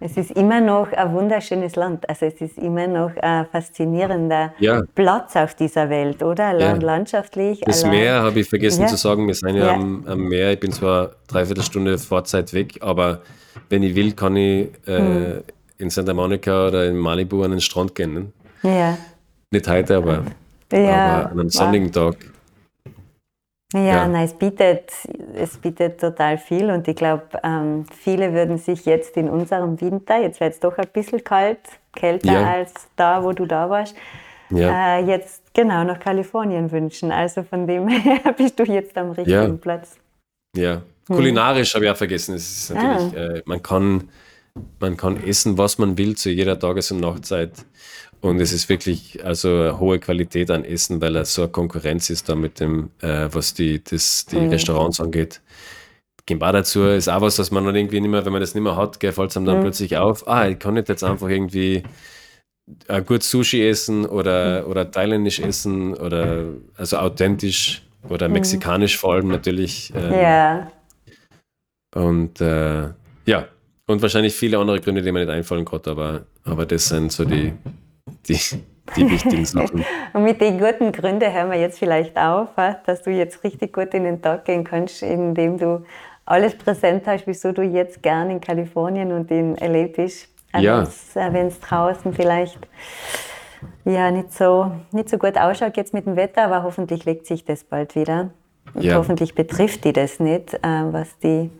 es 0.00 0.16
ist 0.16 0.30
immer 0.32 0.60
noch 0.60 0.92
ein 0.92 1.12
wunderschönes 1.14 1.76
Land. 1.76 2.08
Also 2.08 2.26
es 2.26 2.40
ist 2.40 2.58
immer 2.58 2.86
noch 2.86 3.16
ein 3.16 3.46
faszinierender 3.46 4.52
ja. 4.58 4.82
Platz 4.94 5.36
auf 5.36 5.54
dieser 5.54 5.88
Welt, 5.88 6.22
oder? 6.22 6.58
Ja. 6.58 6.74
Landschaftlich. 6.74 7.60
Das 7.60 7.84
allein. 7.84 7.98
Meer 7.98 8.22
habe 8.22 8.40
ich 8.40 8.48
vergessen 8.48 8.86
zu 8.88 8.96
sagen. 8.96 9.26
Wir 9.26 9.34
sind 9.34 9.56
ja, 9.56 9.72
am, 9.72 10.04
am, 10.06 10.28
Meer. 10.28 10.52
Ich 10.52 10.60
bin 10.60 10.72
zwar 10.72 11.12
dreiviertel 11.28 11.62
Stunde 11.62 11.96
Fahrzeit 11.98 12.52
weg, 12.52 12.78
aber 12.80 13.22
wenn 13.68 13.82
ich 13.82 13.94
will, 13.94 14.12
kann 14.12 14.36
ich 14.36 14.68
äh, 14.86 14.98
hm. 14.98 15.42
in 15.78 15.90
Santa 15.90 16.12
Monica 16.12 16.68
oder 16.68 16.86
in 16.86 16.96
Malibu 16.96 17.42
an 17.42 17.52
den 17.52 17.60
Strand 17.60 17.94
gehen. 17.94 18.32
Ne? 18.62 18.70
Ja. 18.70 18.98
Nicht 19.50 19.68
heute, 19.68 19.96
aber, 19.96 20.24
aber 20.70 21.30
an 21.30 21.40
einem 21.40 21.50
sonnigen 21.50 21.92
Tag. 21.92 22.16
Ja, 23.74 23.80
ja. 23.80 24.08
Nein, 24.08 24.24
es 24.24 24.34
bietet, 24.34 24.92
es 25.34 25.56
bietet 25.56 26.00
total 26.00 26.38
viel 26.38 26.70
und 26.70 26.86
ich 26.86 26.94
glaube, 26.94 27.24
ähm, 27.42 27.84
viele 27.90 28.32
würden 28.32 28.56
sich 28.56 28.86
jetzt 28.86 29.16
in 29.16 29.28
unserem 29.28 29.80
Winter, 29.80 30.20
jetzt 30.20 30.38
wird 30.38 30.54
es 30.54 30.60
doch 30.60 30.78
ein 30.78 30.86
bisschen 30.92 31.24
kalt, 31.24 31.58
kälter 31.92 32.32
ja. 32.32 32.52
als 32.52 32.72
da, 32.94 33.24
wo 33.24 33.32
du 33.32 33.46
da 33.46 33.68
warst, 33.68 33.96
ja. 34.50 34.98
äh, 34.98 35.04
jetzt 35.04 35.42
genau 35.54 35.82
nach 35.82 35.98
Kalifornien 35.98 36.70
wünschen. 36.70 37.10
Also 37.10 37.42
von 37.42 37.66
dem 37.66 37.88
her 37.88 38.32
bist 38.36 38.56
du 38.60 38.62
jetzt 38.62 38.96
am 38.96 39.10
richtigen 39.10 39.58
Platz. 39.58 39.96
Ja, 40.56 40.82
hm. 41.08 41.16
kulinarisch 41.16 41.74
habe 41.74 41.86
ich 41.86 41.90
auch 41.90 41.96
vergessen. 41.96 42.36
Es 42.36 42.70
ist 42.70 42.74
natürlich, 42.74 43.18
ah. 43.18 43.34
äh, 43.38 43.42
man, 43.44 43.60
kann, 43.60 44.08
man 44.78 44.96
kann 44.96 45.20
essen, 45.24 45.58
was 45.58 45.78
man 45.78 45.98
will 45.98 46.14
zu 46.14 46.30
jeder 46.30 46.56
Tages- 46.60 46.92
und 46.92 47.00
Nachtzeit. 47.00 47.50
Und 48.24 48.40
es 48.40 48.54
ist 48.54 48.70
wirklich 48.70 49.22
also 49.22 49.50
eine 49.50 49.78
hohe 49.78 49.98
Qualität 49.98 50.50
an 50.50 50.64
Essen, 50.64 51.02
weil 51.02 51.14
er 51.14 51.26
so 51.26 51.42
eine 51.42 51.50
Konkurrenz 51.50 52.08
ist 52.08 52.26
da 52.26 52.34
mit 52.34 52.58
dem, 52.58 52.88
äh, 53.02 53.28
was 53.30 53.52
die, 53.52 53.84
das, 53.84 54.24
die 54.24 54.36
mhm. 54.36 54.48
Restaurants 54.48 54.98
angeht. 54.98 55.42
Gembar 56.24 56.54
dazu 56.54 56.84
ist 56.84 57.08
auch 57.08 57.20
was, 57.20 57.38
was 57.38 57.50
man 57.50 57.66
dann 57.66 57.76
irgendwie 57.76 58.00
nicht 58.00 58.10
mehr, 58.10 58.24
wenn 58.24 58.32
man 58.32 58.40
das 58.40 58.54
nicht 58.54 58.64
mehr 58.64 58.76
hat, 58.76 58.96
fällt 58.98 59.30
es 59.30 59.36
einem 59.36 59.44
dann 59.44 59.58
mhm. 59.58 59.64
plötzlich 59.64 59.98
auf, 59.98 60.26
ah, 60.26 60.48
ich 60.48 60.58
kann 60.58 60.72
nicht 60.72 60.88
jetzt 60.88 61.04
einfach 61.04 61.28
irgendwie 61.28 61.82
äh, 62.88 63.02
gut 63.02 63.22
Sushi 63.22 63.62
essen 63.68 64.06
oder, 64.06 64.62
mhm. 64.62 64.70
oder 64.70 64.90
thailändisch 64.90 65.40
essen 65.40 65.92
oder 65.92 66.46
also 66.78 66.96
authentisch 66.96 67.82
oder 68.08 68.28
mhm. 68.28 68.34
mexikanisch 68.34 68.96
vor 68.96 69.12
allem 69.12 69.28
natürlich. 69.28 69.92
Ähm, 69.94 70.12
ja. 70.14 70.72
Und 71.94 72.40
äh, 72.40 72.88
ja, 73.26 73.48
und 73.86 74.00
wahrscheinlich 74.00 74.32
viele 74.32 74.56
andere 74.56 74.80
Gründe, 74.80 75.02
die 75.02 75.12
mir 75.12 75.26
nicht 75.26 75.30
einfallen 75.30 75.66
gerade, 75.66 75.90
aber, 75.90 76.26
aber 76.44 76.64
das 76.64 76.88
sind 76.88 77.12
so 77.12 77.26
die, 77.26 77.52
die, 78.28 78.38
die 78.96 79.10
wichtigen 79.10 79.44
Sachen. 79.44 79.84
Und 80.12 80.24
mit 80.24 80.40
den 80.40 80.58
guten 80.58 80.92
Gründen 80.92 81.32
hören 81.32 81.50
wir 81.50 81.58
jetzt 81.58 81.78
vielleicht 81.78 82.16
auf, 82.16 82.48
dass 82.86 83.02
du 83.02 83.10
jetzt 83.10 83.42
richtig 83.44 83.72
gut 83.72 83.94
in 83.94 84.04
den 84.04 84.22
Tag 84.22 84.44
gehen 84.44 84.64
kannst, 84.64 85.02
indem 85.02 85.58
du 85.58 85.84
alles 86.26 86.56
präsent 86.56 87.06
hast, 87.06 87.26
wieso 87.26 87.52
du 87.52 87.62
jetzt 87.62 88.02
gern 88.02 88.30
in 88.30 88.40
Kalifornien 88.40 89.12
und 89.12 89.30
in 89.30 89.56
LA 89.56 89.88
bist. 89.88 90.28
Ja. 90.56 90.86
Wenn 91.14 91.48
es 91.48 91.60
draußen 91.60 92.12
vielleicht 92.12 92.58
ja, 93.84 94.10
nicht, 94.10 94.32
so, 94.32 94.70
nicht 94.92 95.08
so 95.08 95.18
gut 95.18 95.36
ausschaut 95.36 95.76
jetzt 95.76 95.92
mit 95.92 96.06
dem 96.06 96.16
Wetter, 96.16 96.44
aber 96.44 96.62
hoffentlich 96.62 97.04
legt 97.04 97.26
sich 97.26 97.44
das 97.44 97.64
bald 97.64 97.94
wieder. 97.94 98.30
Und 98.72 98.84
ja. 98.84 98.96
hoffentlich 98.96 99.34
betrifft 99.34 99.84
die 99.84 99.92
das 99.92 100.20
nicht, 100.20 100.54
äh, 100.54 100.58
was 100.62 101.18
die 101.18 101.50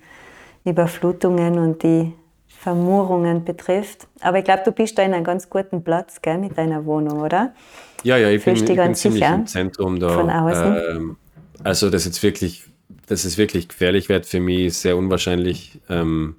Überflutungen 0.65 1.59
und 1.59 1.83
die 1.83 2.12
Vermurungen 2.65 3.45
betrifft. 3.45 4.09
Aber 4.23 4.39
ich 4.39 4.45
glaube, 4.45 4.62
du 4.65 4.73
bist 4.73 4.97
da 4.97 5.03
in 5.03 5.12
einem 5.12 5.23
ganz 5.23 5.51
guten 5.51 5.85
Platz 5.85 6.23
gell, 6.23 6.39
mit 6.39 6.57
deiner 6.57 6.87
Wohnung, 6.87 7.21
oder? 7.21 7.53
Ja, 8.05 8.17
ja, 8.17 8.31
ich 8.31 8.43
Fühlst 8.43 8.65
bin, 8.65 8.75
ich 8.75 8.83
bin 8.83 8.95
ziemlich 8.95 9.23
im 9.23 9.47
Zentrum 9.47 10.01
da. 10.01 10.09
Von 10.09 10.31
außen. 10.31 10.77
Ähm, 10.89 11.17
also, 11.62 11.91
dass 11.91 12.07
jetzt 12.07 12.23
wirklich, 12.23 12.65
dass 13.07 13.27
es 13.27 13.37
wirklich 13.37 13.69
gefährlich 13.69 14.09
wird 14.09 14.25
für 14.25 14.41
mich, 14.41 14.65
ist 14.65 14.81
sehr 14.81 14.97
unwahrscheinlich. 14.97 15.79
Ähm, 15.91 16.37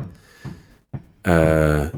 äh, 1.22 1.90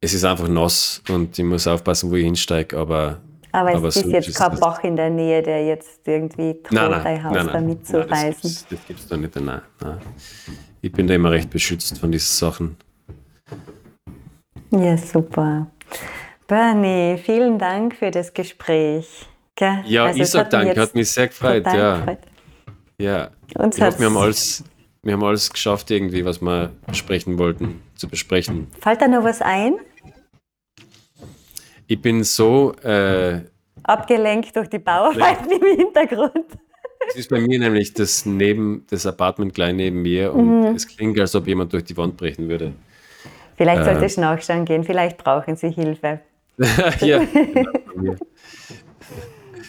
es 0.00 0.14
ist 0.14 0.24
einfach 0.24 0.48
nass 0.48 1.00
und 1.08 1.38
ich 1.38 1.44
muss 1.44 1.68
aufpassen, 1.68 2.10
wo 2.10 2.16
ich 2.16 2.24
hinsteige, 2.24 2.76
aber 2.76 3.20
aber 3.52 3.70
es 3.70 3.76
aber 3.76 3.88
ist 3.88 3.94
so 4.02 4.10
jetzt 4.10 4.34
kein 4.34 4.58
Bach 4.58 4.82
in 4.82 4.96
der 4.96 5.10
Nähe, 5.10 5.42
der 5.42 5.64
jetzt 5.64 6.08
irgendwie 6.08 6.54
droht, 6.54 7.04
dein 7.04 7.22
Haus 7.22 7.46
damit 7.52 7.86
zu 7.86 8.00
reißen. 8.10 8.42
Das, 8.42 8.66
das 8.68 8.86
gibt 8.88 8.98
es 8.98 9.06
da 9.06 9.16
nicht. 9.16 9.36
Nein, 9.36 9.60
nein. 9.80 9.98
Ich 10.80 10.90
bin 10.90 11.06
da 11.06 11.14
immer 11.14 11.30
recht 11.30 11.50
beschützt 11.50 12.00
von 12.00 12.10
diesen 12.10 12.34
Sachen. 12.34 12.76
Ja, 14.72 14.96
super. 14.96 15.66
Bernie, 16.46 17.18
vielen 17.18 17.58
Dank 17.58 17.94
für 17.94 18.10
das 18.10 18.32
Gespräch. 18.32 19.26
Gell? 19.54 19.82
Ja, 19.86 20.06
also 20.06 20.22
ich 20.22 20.28
sage 20.28 20.48
Danke, 20.48 20.80
hat 20.80 20.94
mich 20.94 21.10
sehr 21.10 21.28
gefreut. 21.28 21.66
Ja. 21.66 21.98
gefreut. 21.98 22.18
ja. 22.98 23.30
Uns 23.58 23.76
ich 23.76 23.84
hoffe, 23.84 23.98
wir 23.98 24.06
haben, 24.06 24.16
alles, 24.16 24.64
wir 25.02 25.12
haben 25.12 25.24
alles 25.24 25.52
geschafft, 25.52 25.90
irgendwie, 25.90 26.24
was 26.24 26.40
wir 26.40 26.72
besprechen 26.86 27.38
wollten, 27.38 27.82
zu 27.96 28.08
besprechen. 28.08 28.68
Fällt 28.80 29.02
da 29.02 29.08
noch 29.08 29.24
was 29.24 29.42
ein? 29.42 29.74
Ich 31.86 32.00
bin 32.00 32.24
so. 32.24 32.72
Äh, 32.82 33.42
Abgelenkt 33.82 34.56
durch 34.56 34.68
die 34.68 34.78
Bauarbeiten 34.78 35.50
im 35.50 35.76
Hintergrund. 35.76 36.46
Es 37.08 37.16
ist 37.16 37.28
bei 37.28 37.40
mir 37.40 37.58
nämlich 37.58 37.92
das, 37.92 38.24
neben, 38.24 38.86
das 38.88 39.04
Apartment 39.04 39.52
gleich 39.52 39.74
neben 39.74 40.00
mir 40.00 40.32
und 40.32 40.60
mhm. 40.60 40.76
es 40.76 40.86
klingt, 40.86 41.20
als 41.20 41.34
ob 41.34 41.46
jemand 41.46 41.74
durch 41.74 41.84
die 41.84 41.96
Wand 41.96 42.16
brechen 42.16 42.48
würde. 42.48 42.72
Vielleicht 43.62 43.84
sollte 43.84 44.04
ich 44.04 44.16
nachschauen 44.16 44.64
gehen, 44.64 44.84
vielleicht 44.84 45.18
brauchen 45.18 45.56
Sie 45.56 45.70
Hilfe. 45.70 46.20
ja, 47.00 47.18
genau. 47.18 48.16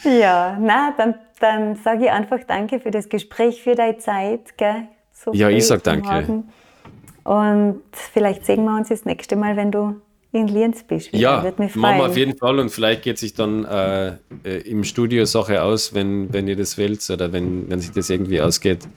ja, 0.20 0.58
na, 0.60 0.92
dann, 0.96 1.14
dann 1.40 1.76
sage 1.76 2.04
ich 2.04 2.10
einfach 2.10 2.40
danke 2.46 2.80
für 2.80 2.90
das 2.90 3.08
Gespräch, 3.08 3.62
für 3.62 3.74
deine 3.74 3.98
Zeit. 3.98 4.58
Gell? 4.58 4.88
So 5.12 5.32
ja, 5.32 5.48
ich 5.48 5.66
sage 5.66 5.82
danke. 5.82 6.08
Morgen. 6.08 6.52
Und 7.22 7.82
vielleicht 7.92 8.44
sehen 8.44 8.64
wir 8.64 8.76
uns 8.76 8.88
das 8.88 9.04
nächste 9.04 9.36
Mal, 9.36 9.56
wenn 9.56 9.70
du 9.70 10.00
in 10.32 10.48
Lienz 10.48 10.82
bist. 10.82 11.12
Wieder. 11.12 11.22
Ja, 11.22 11.44
Wird 11.44 11.60
mich 11.60 11.76
machen 11.76 11.98
wir 11.98 12.06
auf 12.06 12.16
jeden 12.16 12.36
Fall 12.36 12.58
und 12.58 12.70
vielleicht 12.70 13.02
geht 13.02 13.18
sich 13.18 13.34
dann 13.34 13.64
äh, 13.64 14.08
äh, 14.42 14.68
im 14.68 14.82
Studio 14.82 15.24
Sache 15.24 15.62
aus, 15.62 15.94
wenn, 15.94 16.32
wenn 16.32 16.48
ihr 16.48 16.56
das 16.56 16.76
wählt 16.76 17.08
oder 17.08 17.32
wenn, 17.32 17.70
wenn 17.70 17.78
sich 17.78 17.92
das 17.92 18.10
irgendwie 18.10 18.40
ausgeht. 18.40 18.88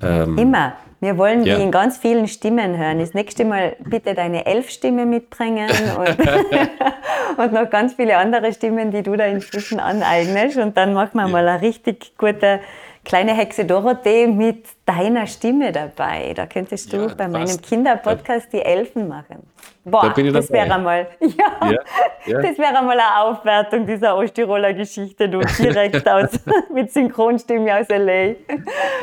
Ähm, 0.00 0.38
Immer. 0.38 0.72
Wir 1.02 1.18
wollen 1.18 1.42
ja. 1.42 1.56
die 1.56 1.62
in 1.64 1.72
ganz 1.72 1.98
vielen 1.98 2.28
Stimmen 2.28 2.78
hören. 2.78 3.00
Das 3.00 3.12
nächste 3.12 3.44
Mal 3.44 3.74
bitte 3.80 4.14
deine 4.14 4.46
Elf-Stimme 4.46 5.04
mitbringen 5.04 5.68
und, 5.98 6.16
und, 7.44 7.52
noch 7.52 7.68
ganz 7.70 7.94
viele 7.94 8.16
andere 8.18 8.52
Stimmen, 8.52 8.92
die 8.92 9.02
du 9.02 9.16
da 9.16 9.24
inzwischen 9.24 9.80
aneignest. 9.80 10.58
Und 10.58 10.76
dann 10.76 10.94
machen 10.94 11.14
wir 11.14 11.22
ja. 11.22 11.28
mal 11.28 11.48
eine 11.48 11.60
richtig 11.60 12.16
gute 12.16 12.60
kleine 13.04 13.34
Hexe 13.34 13.64
Dorothee 13.64 14.28
mit 14.28 14.64
deiner 14.86 15.26
Stimme 15.26 15.72
dabei. 15.72 16.34
Da 16.36 16.46
könntest 16.46 16.92
du 16.92 16.98
ja, 16.98 17.14
bei 17.16 17.26
meinem 17.26 17.60
Kinderpodcast 17.60 18.52
die 18.52 18.62
Elfen 18.62 19.08
machen. 19.08 19.42
Boah, 19.84 20.14
da 20.14 20.22
das 20.22 20.52
wäre 20.52 20.72
einmal, 20.72 21.08
ja, 21.20 21.68
ja, 21.68 21.78
ja. 22.26 22.42
das 22.42 22.56
wäre 22.58 22.78
einmal 22.78 22.96
eine 23.00 23.22
Aufwertung 23.22 23.86
dieser 23.86 24.16
Osttiroler 24.16 24.72
Geschichte, 24.72 25.28
du 25.28 25.40
direkt 25.58 26.08
aus, 26.08 26.30
mit 26.72 26.92
Synchronstimme 26.92 27.76
aus 27.76 27.88
L.A. 27.88 28.36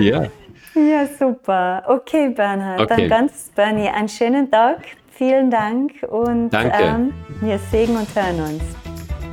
Ja. 0.02 0.28
Ja, 0.76 1.08
super. 1.08 1.84
Okay, 1.88 2.30
Bernhard. 2.30 2.82
Okay. 2.82 3.08
Dann 3.08 3.10
ganz, 3.10 3.52
Bernie, 3.56 3.90
einen 3.90 4.10
schönen 4.10 4.50
Tag. 4.50 4.78
Vielen 5.12 5.52
Dank 5.52 5.92
und 6.08 6.50
Danke. 6.50 6.78
Ähm, 6.82 7.14
wir 7.42 7.60
sehen 7.72 7.98
und 7.98 8.08
hören 8.16 8.40
uns. 8.40 8.64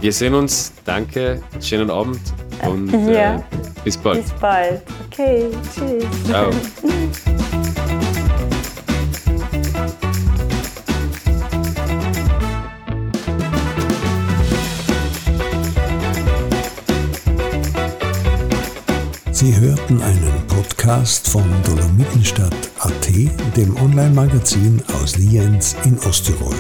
Wir 0.01 0.13
sehen 0.13 0.35
uns. 0.35 0.73
Danke. 0.85 1.41
Schönen 1.61 1.91
Abend 1.91 2.21
und 2.67 2.91
ja. 3.09 3.37
äh, 3.37 3.41
bis 3.85 3.97
bald. 3.97 4.23
Bis 4.23 4.33
bald. 4.33 4.83
Okay, 5.07 5.49
tschüss. 5.75 6.05
Ciao. 6.25 6.51
Sie 19.31 19.55
hörten 19.55 20.03
einen 20.03 20.46
Podcast 20.69 21.29
von 21.29 21.45
Dolomitenstadt.at, 21.65 23.07
dem 23.57 23.77
Online-Magazin 23.77 24.83
aus 25.01 25.17
Lienz 25.17 25.77
in 25.85 25.99
Osttirol. 26.01 26.55